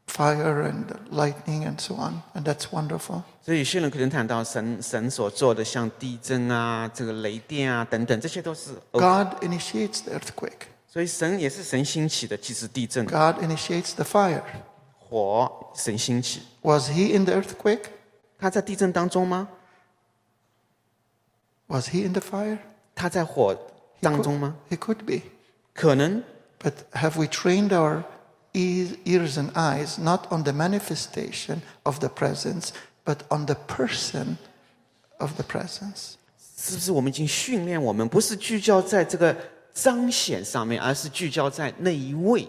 [0.07, 2.21] fire and the lightning and so on.
[2.33, 3.23] And that's wonderful.
[3.43, 8.71] 所以有些人可能谈到神神所做的，像地震啊、这个雷电啊等等，这些都是。
[8.91, 10.67] 哦 God initiates the earthquake.
[10.87, 14.41] 所以神也是神兴起的，即使地震、 God initiates the fire.
[15.03, 16.41] 火，神兴起。
[16.61, 17.85] Was he in the earthquake?
[18.37, 19.49] 他在地震当中吗？
[21.67, 22.57] Was he in the fire?
[22.95, 23.57] 他在火 He
[24.01, 24.55] 当中吗？
[24.69, 25.21] He could be.
[25.73, 26.23] 可能，
[26.61, 28.03] But have we trained our
[28.53, 32.69] ears, ears and eyes not on the manifestation of the presence,
[33.05, 34.37] but on the person
[35.19, 36.15] of the presence?
[36.57, 39.35] 是不是我们已经训练我们，不是聚焦在这个
[39.73, 42.47] 彰显上面，而是聚焦在那一位、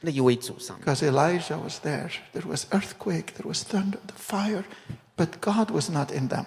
[0.00, 0.84] 那一位主上面？
[0.84, 2.10] Because Elijah was there.
[2.32, 4.64] There was earthquake, there was thunder, the fire,
[5.16, 6.44] but God was not in them.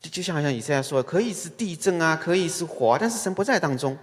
[0.00, 3.98] 就就像好像以赛亚说，可以是地震啊，可以是火啊，但是神不在当中。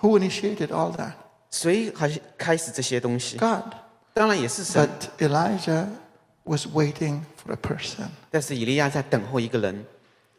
[0.00, 1.12] Who initiated all that?
[1.50, 3.36] 谁好像开始这些东西？
[3.38, 3.74] God.
[4.12, 5.88] 当然也是神 But，Elijah
[6.44, 8.08] was waiting for a person.
[8.30, 9.84] 但是以利亚在等候一个人，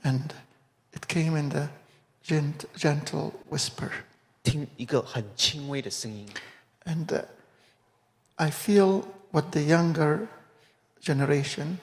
[0.03, 0.21] And
[0.93, 1.67] it came in the
[2.25, 3.89] gent- gentle whisper.
[4.43, 6.27] 听一个很轻微的声音。
[6.85, 7.23] And uh,
[8.35, 10.27] I feel what the younger
[11.01, 11.77] generation,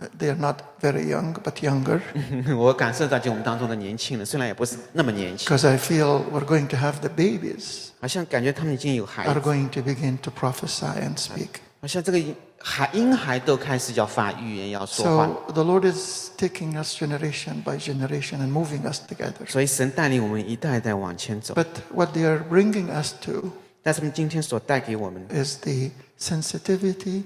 [0.00, 2.00] uh, they are not very young, but younger,
[2.56, 9.80] 我感受到就我们当中的年轻人，虽然也不是那么年轻， because I feel we're going to have the babies 好像感觉他们已经有孩 are 子， going to
[9.80, 11.60] begin to prophesy and speak.
[11.80, 12.20] 好像这个
[12.58, 15.26] 孩婴孩都开始要发预言，要说话。
[15.48, 19.48] So the Lord is taking us generation by generation and moving us together.
[19.48, 21.54] 所以神带领我们一代一代往前走。
[21.54, 23.50] But what they are bringing us to
[23.86, 27.24] 但是他们今天所带给我们的， is the sensitivity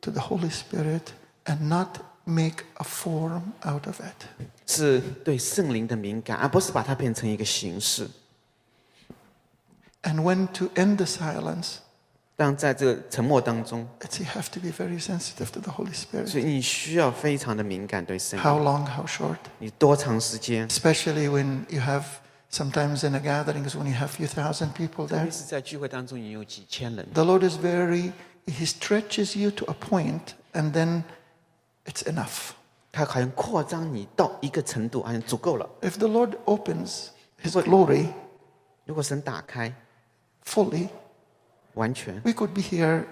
[0.00, 1.02] to the Holy Spirit
[1.44, 4.46] and not make a form out of it.
[4.66, 8.08] 是对圣灵的敏感，而不是把它变成一个形式。
[10.02, 11.76] And when to end the silence,
[12.36, 16.40] 当在这个沉默当中， it's you have to be very sensitive to the Holy 所 Spirit.
[16.40, 18.64] 以你需要非常的敏感对圣 How 灵。
[18.64, 19.36] long, how short?
[19.58, 20.68] 你多长时间？
[20.68, 22.04] Especially when you have
[22.50, 25.22] sometimes in the gatherings when you have few thousand people 特 there.
[25.22, 28.12] 别是在聚会当中，你有几千人， The Lord is very
[28.46, 31.02] He stretches you to a point and then
[31.86, 32.50] it's enough.
[32.92, 35.68] 他好像扩张你到一个程度，好像足够了。
[35.80, 37.08] If the Lord opens
[37.42, 38.08] His But- glory
[38.84, 39.72] 如果神打开，
[40.46, 40.88] fully,
[41.72, 43.04] 完全 we could be here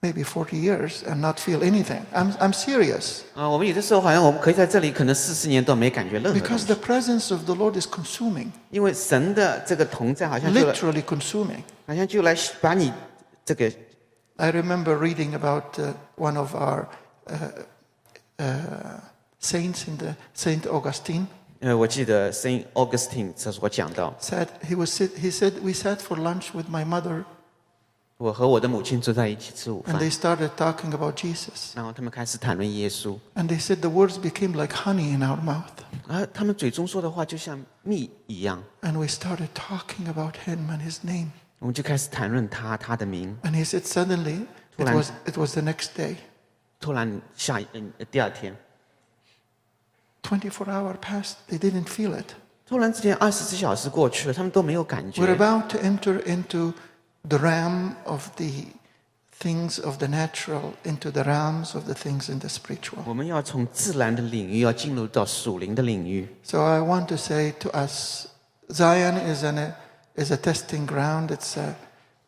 [0.00, 2.04] maybe 40 years and not feel anything.
[2.12, 3.20] I'm, I'm serious.
[3.34, 11.62] 啊，我们有的时候好像我们可以在这里，可能四十年都没感觉任何东 Because 西 the presence of the Lord is consuming, 因为神的这个同在，好像就来 literally consuming.
[11.86, 12.92] 好像就来把你
[13.44, 13.70] 这个
[14.36, 16.86] I remember reading about uh, one of our
[17.28, 17.64] uh,
[18.38, 19.00] uh,
[19.40, 21.26] saints in the Saint Augustine
[21.60, 26.68] 呃，我记得 Saint Augustine 这所讲到， said he was sit, he said we sat for lunch with
[26.68, 27.24] my mother
[28.18, 34.72] 我和我的母亲坐在一起吃午 and 饭 they，started talking about Jesus 然后他们开始谈论耶稣， and they said the words became like
[34.74, 35.64] honey in our mouth
[36.06, 43.36] 而他们嘴中说的话就像蜜一样， and we started talking about him and his name 我们就开始谈论他他的名。
[43.42, 44.46] and he said suddenly
[44.76, 44.94] it Tulan.
[44.94, 46.16] was it was the next day
[46.80, 48.56] 突然下一嗯第二天，
[50.22, 52.34] 24 hour passed they didn't feel it
[52.66, 55.34] 突然之间二十四小时过去了，他们都没有感 we're 觉。
[55.34, 56.72] about to enter into
[57.28, 58.66] the realm of the
[59.38, 66.28] things of the natural into the realms of the things in the spiritual 我们要从自然的领域要进入到属灵的领域。
[66.44, 68.28] So I want to say to us,
[68.70, 69.74] Zion is an,
[70.16, 71.74] is a testing ground, it's a,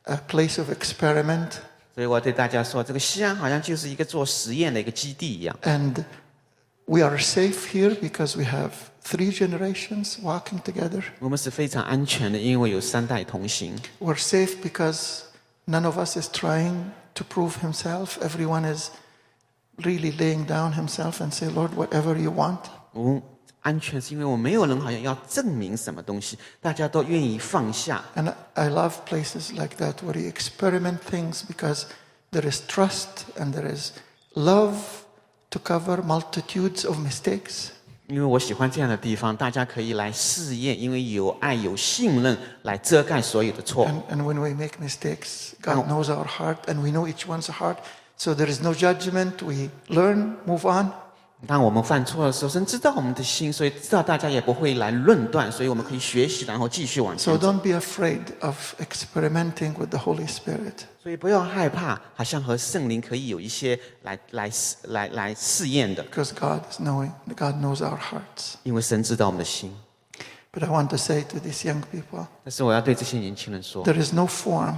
[0.05, 1.53] a place of experiment.
[1.95, 5.57] 所以我对大家说，这个西安好像就是一个做实验的一个基地一样。
[5.63, 6.05] And
[6.87, 11.03] we are safe here because we have three generations walking together.
[11.19, 13.77] 我们是非常安全的，因为有三代同行。
[14.01, 15.21] We're safe because
[15.67, 18.19] none of us is trying to prove himself.
[18.21, 18.91] Everyone is
[19.77, 22.61] really laying down himself and say, Lord, whatever you want.
[22.93, 23.23] 我们
[23.63, 28.05] 安全是因为我们没有人好像要证明什么东西，大家都愿意放下。
[28.15, 31.85] And I love places like that where you experiment things because
[32.31, 33.93] there is trust and there is
[34.35, 34.77] love
[35.51, 37.71] to cover multitudes of mistakes.
[38.10, 43.86] 因为我喜欢这样的地方，大家可以来试验，因为有爱、有信任来遮盖所有的错。
[43.88, 47.76] And, and when we make mistakes, God knows our heart and we know each one's heart.
[48.18, 49.44] So there is no judgment.
[49.44, 50.92] We learn, move on.
[51.48, 57.48] 当我们犯错的时候，神知道我们的心，所以知道大家也不会来论断，所以我们可以学习，然后继续往前走。
[57.48, 60.84] don't be afraid of experimenting with the Holy Spirit.
[61.02, 68.56] 所以不要害怕，好像和圣灵可以有一些来来试来来试验的，because God is knowing, God knows our hearts.
[68.64, 69.74] 因为神知道我们的心。
[70.52, 74.76] But I want to say to these young people, 但是我要对这些年轻人说，there is no form,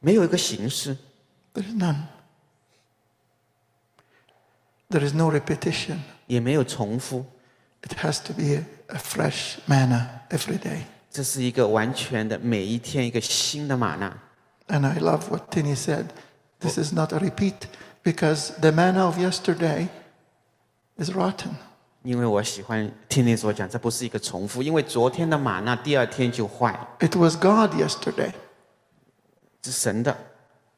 [0.00, 0.94] 没有一个形式
[1.54, 1.96] ，there is none.
[4.89, 5.99] There is no repetition.
[6.27, 7.25] 也没有重复，
[7.81, 10.81] It has to be a, a fresh manna every day.
[11.11, 14.17] 这是一个完全的每一天一个新的玛纳。
[14.67, 16.05] And I love what Tini said.
[16.59, 17.67] This is not a repeat
[18.03, 19.87] because the manna of yesterday
[20.97, 21.55] is rotten.
[22.03, 28.31] 因为我喜欢听你所讲，这不是一个重复，因为昨天的玛纳第二天就坏了， It was God yesterday.
[29.63, 30.15] 是神的。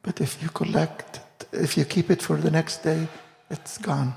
[0.02, 1.20] But if you collect,
[1.52, 3.06] if you keep it for the next day,
[3.49, 4.11] it's gone.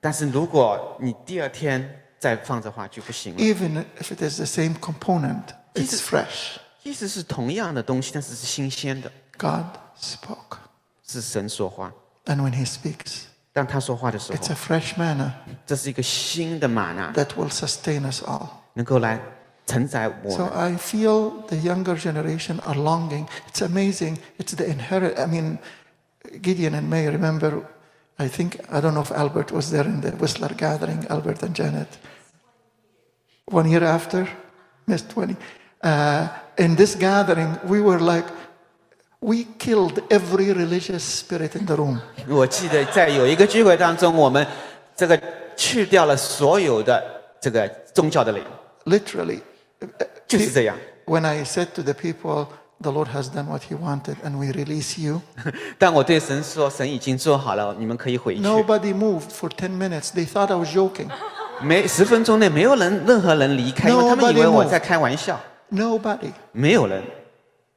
[0.00, 3.40] 但是如果你第二天再放这话就不行了。
[3.40, 5.42] Even if it is the same component,
[5.74, 6.58] it's fresh.
[6.82, 9.10] 意思是同样的东西，但是是新鲜的。
[9.36, 9.66] God
[10.00, 10.58] spoke.
[11.06, 11.92] 是神说话。
[12.24, 15.30] And when He speaks, 当他说话的时候 a fresh manna
[15.64, 18.48] 这是一个新的玛纳，that will sustain us all.
[18.74, 19.20] 能够来
[19.66, 20.52] 承载我 So 们。
[20.52, 23.26] I feel the younger generation are longing.
[23.50, 24.18] It's amazing.
[24.38, 25.18] It's the inherit.
[25.18, 25.58] I mean,
[26.42, 27.62] Gideon and May remember
[28.19, 31.55] I think, I don't know if Albert was there in the Whistler gathering, Albert and
[31.55, 31.87] Janet.
[33.45, 34.27] One year after,
[34.85, 35.35] missed 20.
[35.83, 38.25] Uh, in this gathering, we were like,
[39.21, 41.99] we killed every religious spirit in the room.
[42.27, 44.45] 我记得在有一个聚会当中，我们
[44.95, 45.19] 这个
[45.55, 47.03] 去掉了所有的
[47.39, 48.43] 这个宗教的灵，
[48.85, 49.41] Literally.
[50.27, 50.77] 就是这样。
[51.05, 52.47] When I said to the people,
[52.81, 55.21] the Lord has done what He wanted, and we release you.
[55.77, 58.41] 但我对神说，神已经做好了，你们可以回去。
[58.41, 60.09] Nobody moved for 10 minutes.
[60.13, 61.09] They thought I was joking.
[61.61, 65.39] 没十分钟内没有人任何人离开，因为他们以为我在开玩笑。
[65.71, 66.33] Nobody.
[66.51, 67.03] 没有人，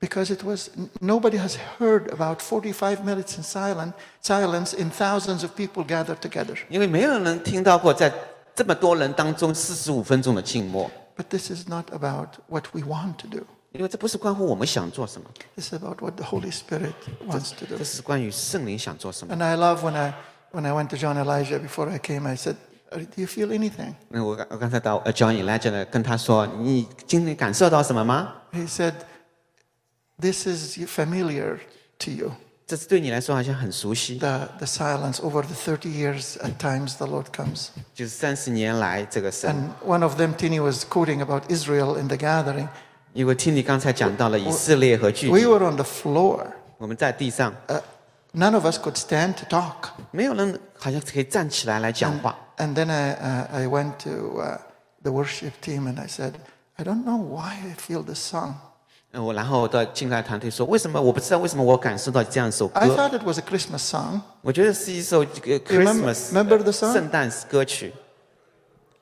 [0.00, 5.42] Because it was, n- nobody has heard about 45 minutes in silent, silence in thousands
[5.42, 6.56] of people gathered together.
[6.68, 8.12] 因为没有人听到过在
[8.54, 13.44] 这么多人当中四十五分钟的静默， But this is not about what we want to do.
[13.72, 16.92] 因为这不是关乎我们想做什么， This is about what the Holy Spirit
[17.26, 17.76] wants to do.
[17.76, 19.34] 这是关于圣灵想做什么。
[19.34, 20.14] And I love when I,
[20.52, 22.54] when I went to John Elijah before I came, I said,
[22.90, 23.94] "Uh, Do you feel anything?
[24.08, 28.34] 那我刚我刚才到呃 John Elijah 呢，跟他说，你今天感受到什么吗？
[28.52, 28.94] He said,
[30.20, 31.58] This is familiar
[31.98, 32.32] to you.
[32.66, 37.68] 这是对你来说好像很熟悉， The, the silence over the 30 years, at times the Lord comes.
[37.92, 39.50] 就是三十年来这个神。
[39.50, 42.68] And one of them, Tini, was quoting about Israel in the gathering.
[43.12, 46.46] 因为听你刚才讲到了以色列和聚 We 集， were on the floor.
[46.78, 47.80] 我们在地上， Uh,
[48.34, 49.90] none of us could stand to talk.
[50.10, 52.36] 没有人好像可以站起来来讲话。
[52.56, 54.58] And then I, uh, I went to uh,
[55.02, 56.32] the worship team and I said,
[56.76, 58.54] I don't know why I feel this song.
[59.12, 62.96] 嗯，我然后到进来团队说，为什么我不知道为什么我感受到这样一首 I 歌？
[62.96, 66.92] thought it was a Christmas song, 我觉得是一首这个 remember- Christmas remember the song？
[66.92, 67.92] 圣诞歌曲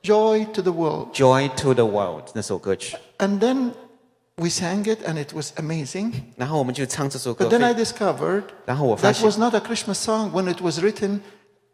[0.03, 1.15] Joy to the World.
[1.15, 2.97] 《Joy to the World》那首歌曲。
[3.19, 3.71] And then
[4.37, 6.13] we sang it and it was amazing.
[6.37, 10.61] 然后我们就唱这首歌 But。then I 非 discovered 然后我发 that 现 was not a Christmas song when it
[10.63, 11.21] was written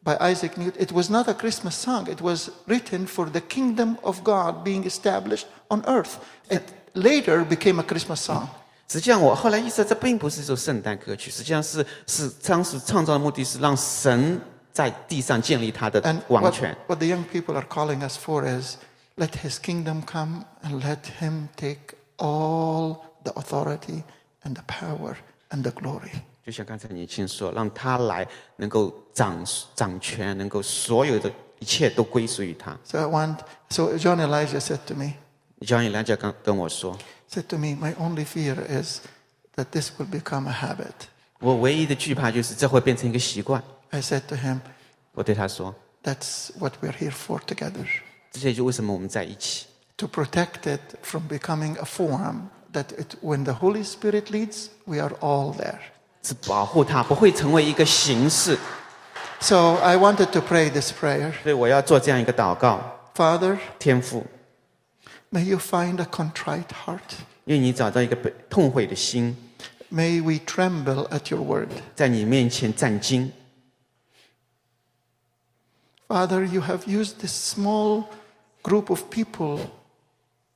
[0.02, 0.81] by Isaac Newton.
[0.81, 2.08] It was not a Christmas song.
[2.08, 6.18] It was written for the kingdom of God being established on earth.
[6.49, 6.62] It
[6.94, 8.49] later became a Christmas song.
[8.89, 14.41] 实际上，我后来意识到，这并不是一首圣诞歌曲，实际上是是当时创造的目的是让神
[14.73, 16.75] 在地上建立他的 And 王 what, 权。
[16.86, 18.76] what the young people are calling us for is
[19.17, 24.02] let his kingdom come and let him take all the authority
[24.42, 25.17] and the power
[25.50, 26.10] and the glory.
[26.44, 28.26] 就像刚才年轻人说，让他来
[28.57, 29.44] 能够掌
[29.75, 32.78] 掌权，能够所有的一切都归属于他。
[32.84, 35.12] So I want, so John Elijah said to me,
[35.67, 36.99] 教员梁姐刚跟我说，
[37.31, 39.00] said to me, My only fear is
[39.57, 41.08] that this will become a habit.
[41.41, 43.62] 我唯一的惧怕就是这会变成一个习惯。
[43.91, 44.60] I said to him,
[45.12, 47.86] 我对他说， That's what we're here for together.
[48.31, 54.68] 这些就为什么我们在一起， To protect it from becoming a form that it, when the Holy Spirit leads,
[54.86, 55.81] we are all there.
[56.23, 58.57] 是保护它，不会成为一个形式。
[59.41, 61.33] So I wanted to pray this prayer.
[61.42, 62.81] 所以我要做这样一个祷告，
[63.15, 64.25] Father, 天父，
[65.33, 67.18] may you find a contrite heart.
[67.47, 69.36] 愿你找到一个被痛悔的心，
[69.91, 71.70] May we tremble at your word.
[71.97, 73.33] 在你面前战惊。
[76.07, 78.05] Father, you have used this small
[78.62, 79.60] group of people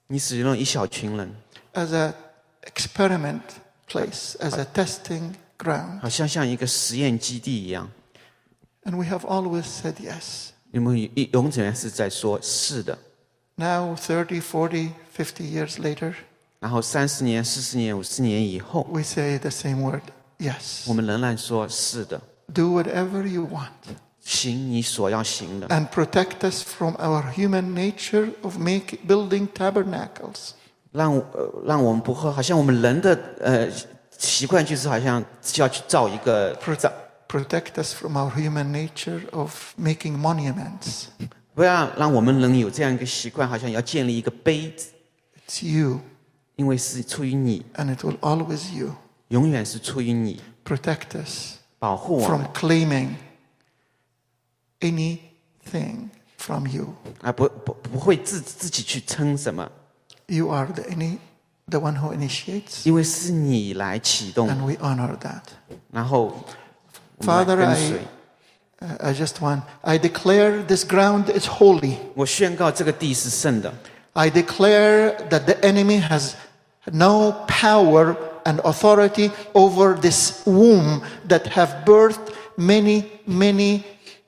[0.09, 1.35] 你使用了一小群人，
[1.75, 2.15] as a
[2.65, 3.41] experiment
[3.89, 6.01] place, as a testing ground.
[6.01, 7.91] 好像像一个实验基地一样。
[8.85, 10.49] And we have always said yes.
[10.71, 12.99] 你们永永远是在说是的，
[13.57, 16.15] Now, 30, 40, 50 years later,
[16.59, 20.03] 然后三十年、四十年、五十年以后， we say the same word
[20.39, 20.89] yes.
[20.89, 22.21] 我们仍然说是的，
[22.53, 23.71] Do whatever you want.
[24.27, 30.51] 行你所要行的， And protect us from our human nature of make, building tabernacles.
[30.93, 33.69] 让呃让我们不会好像我们人的呃
[34.19, 36.93] 习惯就是好像就要去造一个造，
[37.29, 41.07] Protect us from our human nature of making monuments.
[41.55, 44.89] 不要让我们人有这样一个习惯，好像要建立一个碑子，
[45.49, 46.01] It's you,
[46.57, 48.95] 因为是出于你， and it will always you.
[49.29, 53.09] 永远是出于你， Protect us 保护我 from 们， claiming
[54.81, 56.95] anything from you.
[57.21, 59.71] 啊不不不会自自己去称什么，
[60.27, 61.19] You are the, any,
[61.69, 65.43] the one who initiates, 因为是你来启动， and we honor that.
[65.91, 66.35] 然后
[67.19, 67.99] 我们来 Father, 跟 I, 随。
[68.81, 71.97] uh, I just want, I declare this ground is holy.
[72.15, 73.73] 我宣告这个地是圣的，
[74.15, 76.33] I declare that the enemy has
[76.91, 83.85] no power and authority over this womb that have birthed many, many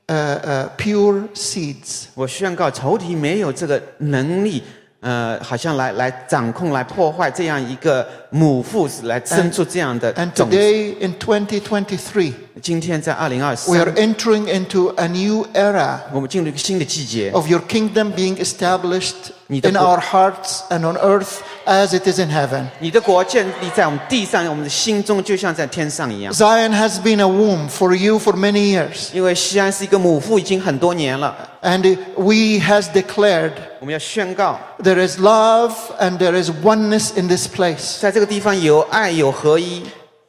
[0.09, 2.05] 呃呃 pure seeds.
[2.15, 4.63] 我宣告仇敌没有这个能力，
[5.01, 10.56] 呃，好像来来掌控、来破坏这样一个 母父来生出这样的 And 种子。
[10.56, 17.60] today in 2023, 今天在二零二 we are 三， entering into a new era 我们进入一个新的季节， of your
[17.68, 19.14] kingdom being established
[19.46, 22.64] 你的 in 国- our hearts and on earth as it is in heaven.
[22.80, 26.32] 你的国建立在我们地上，我们的心中，就像在天上一样。
[26.32, 29.08] Zion has been a womb for you for many years.
[29.12, 37.46] 因为西安是一个母父，已经很多年了， And we has declared 我们要宣告， there is love and there is oneness in this
[37.46, 39.82] place 在这 个地方有爱，有合一，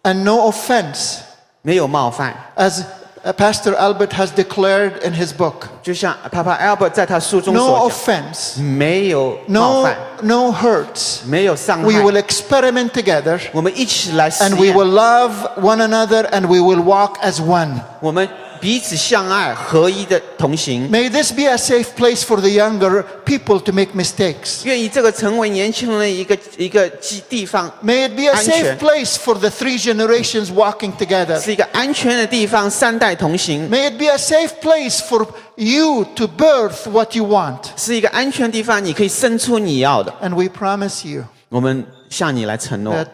[0.03, 1.17] and no offense
[1.61, 2.35] 没有冒犯。
[2.55, 2.83] as
[3.23, 5.67] uh, Pastor Albert has declared in his book.
[5.81, 11.25] 就像 Papa Albert 在他书中 No 所 offense, 讲，没有冒 no, 犯， no hurts.
[11.25, 12.01] 没有伤 We 害。
[12.03, 17.17] will experiment together 我们一起来实 and we 验 will love one another and we will walk
[17.21, 17.79] as one.
[17.99, 18.27] 我们
[18.61, 20.89] 彼此相爱，合一的同行。
[20.89, 24.63] May this be a safe place for the younger people to make mistakes.
[24.63, 28.77] 愿意这个成为年轻人的一个一个基地方， May it be a 安全。
[28.77, 31.39] safe place for the three generations walking together.
[31.39, 37.59] 是一个安全的地方，三代同行， May it be a safe place for you to birth what you want.
[37.75, 40.11] 是一个安全的地方，你可以生出你要的。
[40.23, 43.07] And we promise you 我们向你来承诺， that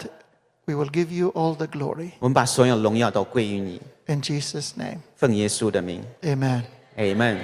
[0.65, 2.11] we will give you all the glory.
[2.19, 6.63] 我们把所有荣耀都归于你， In Jesus' name, 奉耶稣的名 amen.
[6.97, 7.39] ，Amen。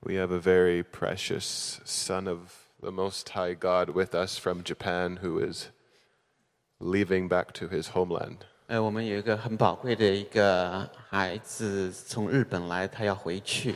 [0.00, 5.18] We have a very precious Son of the Most High God with us from Japan
[5.22, 5.70] who is
[6.78, 8.44] leaving back to his homeland.
[8.68, 13.74] 呃，我们有一个很宝贵的一个孩子从日本来，他要回去。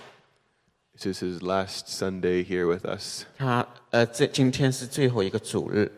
[0.96, 3.24] This is his last Sunday here with us.
[3.38, 5.90] 他呃，这今天是最后一个主日，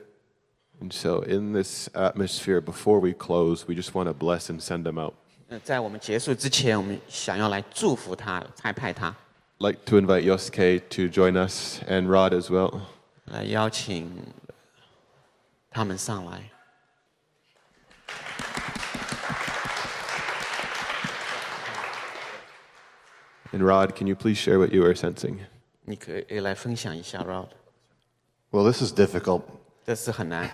[0.81, 4.84] And so, in this atmosphere, before we close, we just want to bless and send
[4.84, 5.15] him out.
[5.49, 9.15] 呃，在我们结束之前，我们想要来祝福他，差派他
[9.59, 12.81] like to invite Yosuke to join us and Rod as well.
[13.26, 14.10] 来邀请
[15.70, 16.51] 他们上来。
[23.52, 25.39] And Rod, can you please share what you are sensing?
[25.84, 27.51] 你可以来分享一下 Rod，
[28.51, 29.42] Well, this is difficult.
[29.84, 30.49] 这是很难，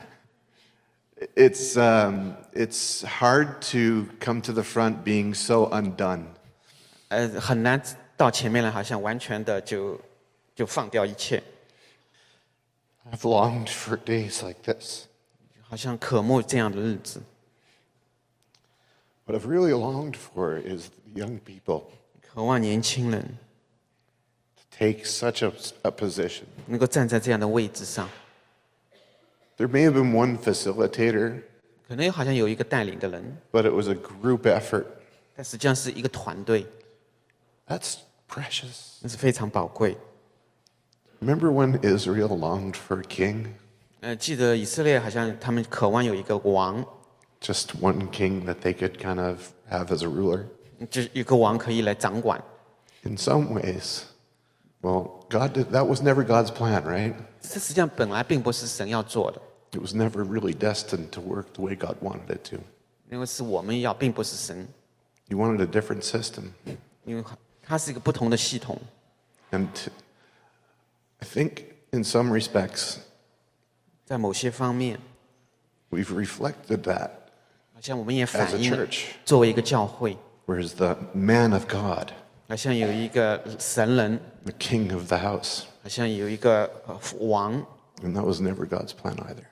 [1.34, 6.26] It's, um, it's hard to come to the front being so undone.
[7.08, 7.82] 呃，很难
[8.16, 10.00] 到前面来，好像完全的就
[10.54, 11.42] 就放掉一切，
[13.10, 15.06] I've longed for days like this.
[15.62, 17.20] 好像渴慕这样的日子。
[19.24, 21.84] What I've really longed for is the young people.
[22.22, 23.38] 渴望年轻人
[24.70, 26.44] take such a, a position.
[26.66, 28.08] 能够站在这样的位置上，
[29.56, 31.42] There may have been one facilitator,
[31.88, 34.84] 可能好像有一个带领的人， but it was a group effort.
[35.34, 36.66] 但实际上是一个团队，
[37.66, 37.96] That's
[38.30, 38.98] precious.
[39.00, 39.96] 那是非常宝贵。
[41.20, 43.46] Remember when Israel longed for a king?
[44.00, 46.84] 呃，记得以色列好像他们渴望有一个王，
[47.40, 50.44] Just one king that they could kind of have as a ruler.
[50.88, 52.40] 就是一个王可以来掌管。
[53.02, 54.02] In some ways,
[54.82, 57.14] well, God did, that was never God's plan, right?
[57.40, 59.40] 这实际上本来并不是神要做的，
[59.72, 62.58] It was never really destined to work the way God wanted it to.
[63.10, 64.68] 因为是我们要，并不是神，
[65.28, 66.44] He wanted a different system.
[67.04, 67.24] 因为
[67.62, 68.78] 它是一个不同的系统。
[69.50, 69.68] And
[71.20, 72.96] I think in some respects,
[74.04, 74.98] 在某些方面，
[75.90, 77.10] we've reflected that
[77.74, 79.04] 好像我们也反 as a 映 church.
[79.24, 80.16] 作为一个教会，
[80.46, 82.10] Whereas the man of God,
[82.48, 87.54] 好像有一个神人， the king of the house, 好像有一个呃王，
[88.02, 89.44] and that was never God's plan either.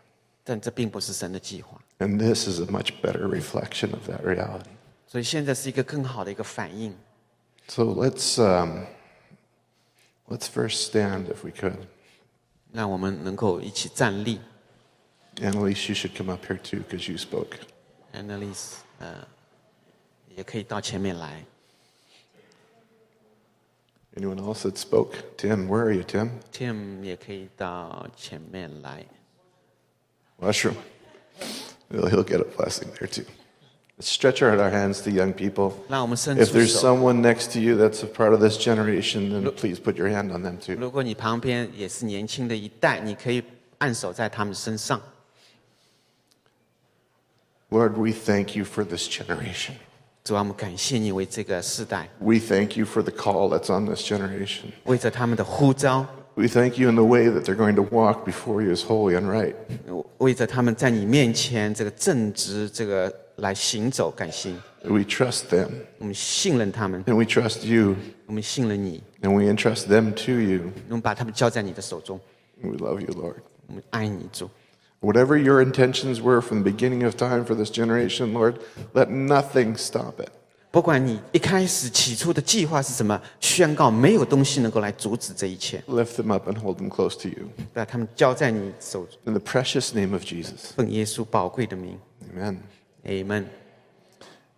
[0.45, 1.81] 但这并不是神的计划。
[1.99, 4.69] And this is a much better reflection of that reality.
[5.09, 6.95] 所以现在是一个更好的一个反应。
[7.69, 8.85] So let's um,
[10.28, 11.78] let's first stand if we could.
[12.73, 14.41] 让我们能够一起站立。
[15.36, 17.59] Annalise, you should come up here too because you spoke.
[18.12, 19.27] Annalise，呃，
[20.35, 21.45] 也可以到前面来。
[24.17, 25.36] Anyone else that spoke?
[25.36, 26.31] Tim, where are you, Tim?
[26.51, 29.05] Tim 也可以到前面来。
[30.41, 30.77] Mushroom.
[31.91, 33.27] He'll, he'll get a blessing there too.
[33.99, 35.73] Let's stretch out our hands to young people.
[35.89, 36.81] 让我们伸 If 出 there's 手。
[36.81, 40.33] someone next to you that's a part of this generation, then please put your hand
[40.33, 40.77] on them too.
[40.78, 43.43] 如果你旁边也是年轻的一代，你可以
[43.78, 45.01] 按手在他们身上。
[47.70, 49.75] Lord, we thank you for this generation.
[50.25, 54.73] 主啊，我们感谢你为这个世代， We thank you for the call that's on this generation.
[54.85, 56.05] 为着他们的呼召，
[56.35, 59.17] We thank you in the way that they're going to walk before you as holy
[59.17, 59.55] and right.
[60.19, 64.59] 为着他们在你面前这个正直，这个来行走，感谢你。
[64.83, 67.95] We trust them 我们信任他们， and we trust you
[68.27, 70.73] 我们信任你， and we entrust them to you.
[70.89, 72.20] 我们把他们交在你的手中。
[72.61, 73.36] We love you, Lord.
[73.69, 74.51] 我们爱你，主。
[75.01, 78.57] Whatever your intentions were from the beginning of time for this generation, Lord,
[78.95, 80.31] let nothing stop it.
[80.73, 87.49] 不管你一开始起初的计划是什么，宣告没有东西能够来阻止这一切， Lift them up and hold them close to you.
[87.73, 89.19] 把他们交在你手中。
[89.25, 90.73] In the precious name of Jesus.
[90.75, 91.99] 奉耶稣宝贵的名
[92.35, 92.59] Amen.
[93.07, 93.45] ，Amen。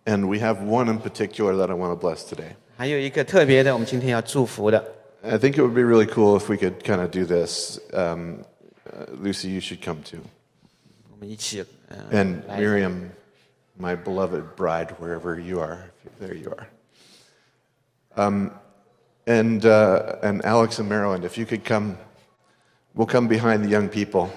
[0.05, 2.55] And we have one in particular that I want to bless today.
[2.75, 4.83] 还有一个特别的，我们今天要祝福的，
[5.21, 7.79] I think it would be really cool if we could kind of do this.
[7.93, 8.39] Um,
[8.85, 10.19] uh, Lucy, you should come too.
[11.90, 13.12] Uh, and Miriam,
[13.78, 16.68] my beloved bride, wherever you are, there you are.
[18.16, 18.52] Um,
[19.26, 21.98] and, uh, and Alex and Marilyn, if you could come,
[22.94, 24.30] we'll come behind the young people.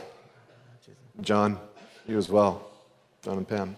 [1.21, 1.59] John,
[2.07, 2.69] you as well,
[3.23, 3.75] John and Pam.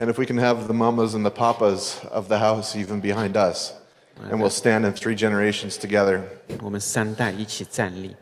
[0.00, 3.36] And if we can have the mamas and the papas of the house even behind
[3.36, 3.74] us,
[4.20, 6.28] and we'll stand in three generations together.
[6.62, 8.14] 我们三代一起站立。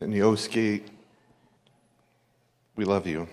[0.00, 0.82] And Yosuke
[2.75, 3.27] we love you.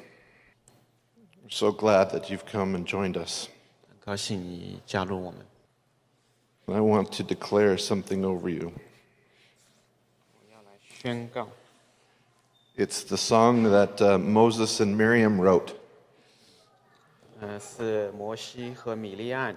[1.42, 3.48] We're so glad that you've come and joined us.
[3.88, 5.46] 很高兴你加入我们。
[6.66, 8.72] And I want to declare something over you.
[11.00, 11.48] 宣告，
[12.76, 15.74] It's the song that uh, Moses and Miriam wrote.
[17.40, 19.54] 呃，是摩西和米利安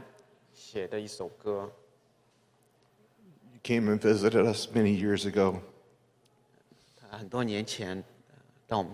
[0.54, 1.72] 写的一首歌。
[3.52, 5.60] You came and visited us many years ago.
[7.10, 7.98] 他很多年前
[8.30, 8.36] 呃
[8.68, 8.94] 到我们，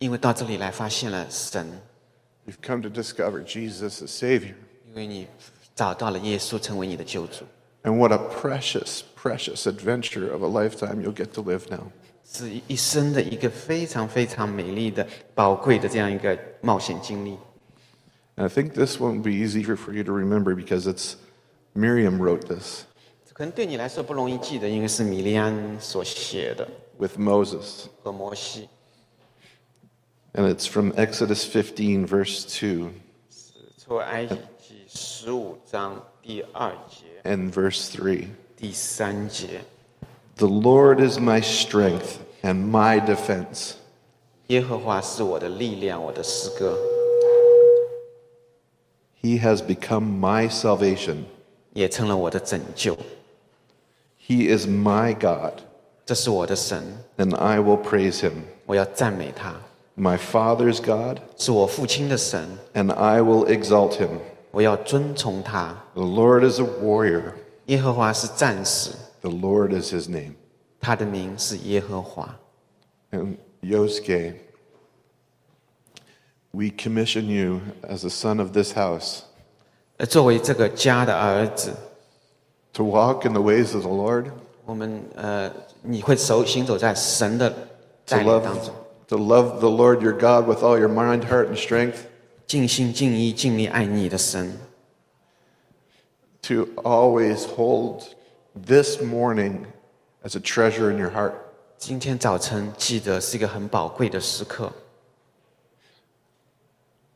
[0.00, 1.80] 因为到这里来发现了神，
[2.46, 4.54] You've come to discover Jesus as Savior.
[4.88, 5.26] 因为你
[5.74, 7.44] 找到了耶稣成为你的救主，
[7.82, 11.90] And what a precious, precious adventure of a lifetime you'll get to live now.
[12.24, 17.36] 是一一生的一个非常非常美丽的、宝贵的这样一个冒险经历。
[18.36, 21.14] And I think this won't be easier for you to remember because it's
[21.74, 22.84] Miriam wrote this
[23.32, 26.66] 可能对你来说不容易记得，因为是米利安所写的
[26.98, 27.84] with Moses.
[28.02, 28.68] 和摩西。
[30.34, 32.90] And it's from Exodus 15, verse 2.
[33.78, 38.26] 出埃及记十五章 第二节、 and verse 3.
[38.56, 39.60] 第三节，
[40.36, 43.74] The Lord is my strength and my defense.
[44.48, 46.76] 耶和华是我的力量，我的诗歌，
[49.22, 51.24] He has become my salvation.
[51.72, 52.96] 也成了我的拯救。
[54.26, 55.60] He is my God,
[56.04, 56.82] 这是我的神，
[57.16, 58.32] and I will praise him.
[58.66, 59.54] 我要赞美他，
[60.00, 64.18] My Father's God, 是我父亲的神， and I will exalt him.
[64.50, 65.76] 我要尊崇他。
[65.94, 67.32] The Lord is a warrior.
[67.66, 68.90] 耶和华是战士，
[69.22, 70.34] The Lord is his name.
[70.80, 72.38] 他的名是耶和华。
[73.10, 74.34] And Yosuke,
[76.50, 79.20] we commission you as the son of this house
[79.98, 81.72] 而作为这个家的儿子，
[82.74, 84.26] to walk in the ways of the Lord,
[84.64, 85.50] 我们呃，
[85.82, 87.56] 你会走行走在神的 to
[88.06, 88.74] 带领当 love, 中，
[89.10, 92.06] to love the Lord your God with all your mind, heart, and strength,
[92.46, 94.58] 尽心尽意尽力爱你的神，
[96.42, 98.04] to always hold
[98.54, 99.66] this morning
[100.22, 101.32] as a treasure in your heart.
[101.78, 104.72] 今天早晨记得是一个很宝贵的时刻。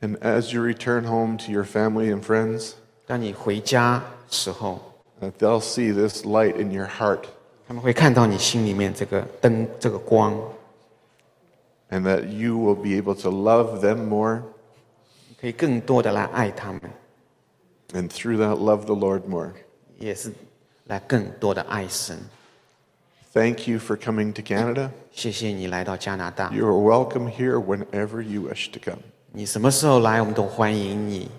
[0.01, 2.73] And as you return home to your family and friends,
[3.07, 4.81] 当你回家时候，
[5.21, 7.25] that they'll see this light in your heart
[7.69, 10.37] 他们会看到你心里面这个灯，这个光，
[11.95, 14.43] and that you will be able to love them more
[15.41, 16.81] 可以更多的来爱他们，
[17.93, 19.53] and through that love the Lord more.
[19.99, 20.33] 也是
[20.85, 22.19] 来更多的爱神。
[23.33, 24.91] Thank you for coming to Canada.
[25.13, 28.99] 谢谢你来到加拿大， You are welcome here whenever you wish to come.
[29.33, 31.31] 你什么时候来，我们都欢迎你。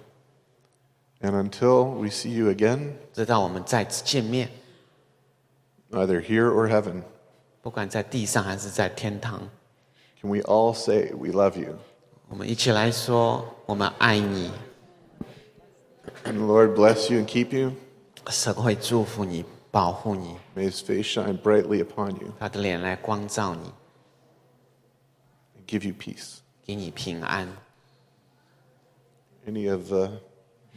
[1.22, 4.50] And until we see you again, 直到我们再次见面，
[5.92, 7.04] either here or heaven,
[7.62, 9.42] 不管在地上还是在天堂，
[10.26, 11.78] can we all say we love you?
[12.30, 14.52] 我们一起来说，我们爱你。
[16.24, 17.74] And the Lord bless you and keep you.
[18.28, 23.72] 神会祝福你，保护你， May his face shine brightly upon you 他的脸来光照你，
[25.58, 26.38] and give you peace.
[26.64, 27.48] 给你平安。
[29.48, 30.22] Any of the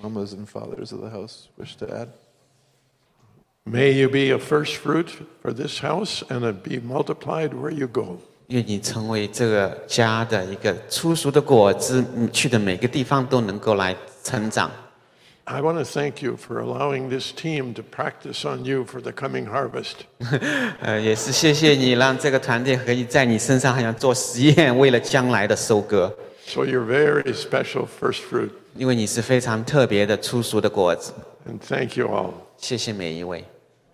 [0.02, 2.08] mamas and fathers of the house wish to add?
[3.66, 7.86] May you be a first fruit for this house and it be multiplied where you
[7.86, 8.18] go.
[8.48, 14.70] 愿你成为这个家的一个出熟的果子，你去的每个地方都能够来成长。
[15.46, 19.12] I want to thank you for allowing this team to practice on you for the
[19.12, 19.96] coming harvest.
[20.80, 26.10] 呃，也是谢谢你让这个团队可以在你身上好像做实验，为了将来的收割。
[26.46, 28.50] So you're very special first fruit.
[28.74, 31.12] 因为你是非常特别的出熟的果子。
[31.46, 32.32] And thank you all.
[32.56, 33.44] 谢谢每一位。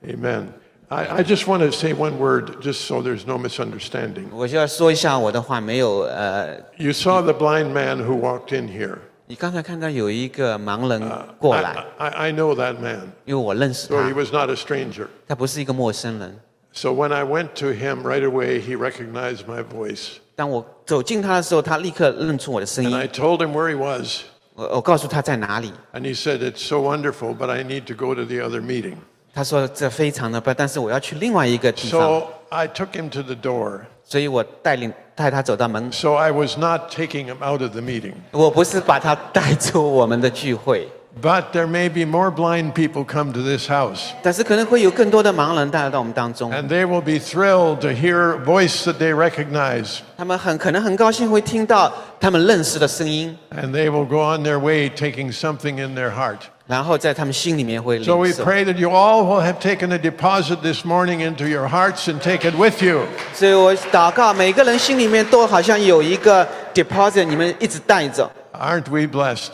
[0.07, 0.47] Amen.
[0.89, 4.27] I, I just want to say one word just so there's no misunderstanding.
[4.33, 8.99] 我就要说一下我的话，没有呃， You saw the blind man who walked in here.
[9.27, 11.01] 你刚才看到有一个盲人
[11.39, 13.12] 过来， I, I, I know that man.
[13.25, 15.07] 因为我认识 So he 他， was not a stranger.
[15.29, 16.41] 他不是一个陌生人。
[16.73, 20.17] So when I went to him right away, he recognized my voice.
[20.35, 23.11] 当我走近他的时候，他立刻认出我的声 And I 音。
[23.12, 24.23] told him where he was.
[24.55, 28.61] 我我告诉他在哪里， And he said, It's so wonderful, but I need to go to the other
[28.61, 28.97] meeting.
[29.35, 33.81] 他说这非常的棒，但是我要去另外一个地方， So I took him to the door.
[34.05, 35.93] 所以我带领带他走到门。
[35.93, 38.15] So I was not taking him out of the meeting.
[38.33, 40.89] 我不是把他带出我们的聚会，
[41.23, 44.11] But there may be more blind people come to this house.
[44.23, 49.99] 但是可能会有更多的盲人带到我们当中， And they will be thrilled to hear a voice that they recognize.
[50.17, 56.41] 他们很可能很高兴会听到他们认识的声音， And they will go on their way taking something in their heart.
[56.67, 58.45] 然后在他们心里面会 So we 领受。
[58.45, 62.20] pray that you all will have taken a deposit this morning into your hearts and
[62.20, 63.03] take it with you.
[63.35, 69.51] 所以我祷告，每个人心里面都好像有一个 deposit，你们一直带着， Aren't we blessed?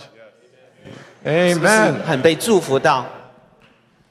[1.25, 1.95] 是不是 Amen.
[2.07, 3.07] 很被祝福到？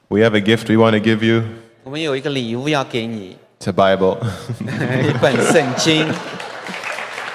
[0.08, 1.44] We have a gift we want to give you.
[1.82, 4.18] 我们有一个礼物要给你， It's a Bible.
[4.60, 6.06] 一 本圣经，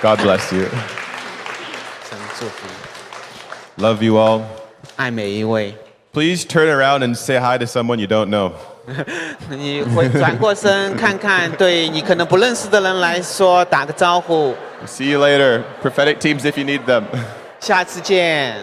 [0.02, 0.66] God bless you.
[2.10, 2.68] 神祝福
[3.78, 4.42] 你， Love you all.
[4.96, 5.74] 爱每一位。
[6.14, 8.52] Please turn around and say hi to someone you don't know.
[9.50, 14.54] 你会转过身看看，对你可能不认识的人来说，打个招呼。
[14.86, 15.62] See you later.
[15.82, 17.04] Prophetic teams if you need them.
[17.60, 18.56] 下次见。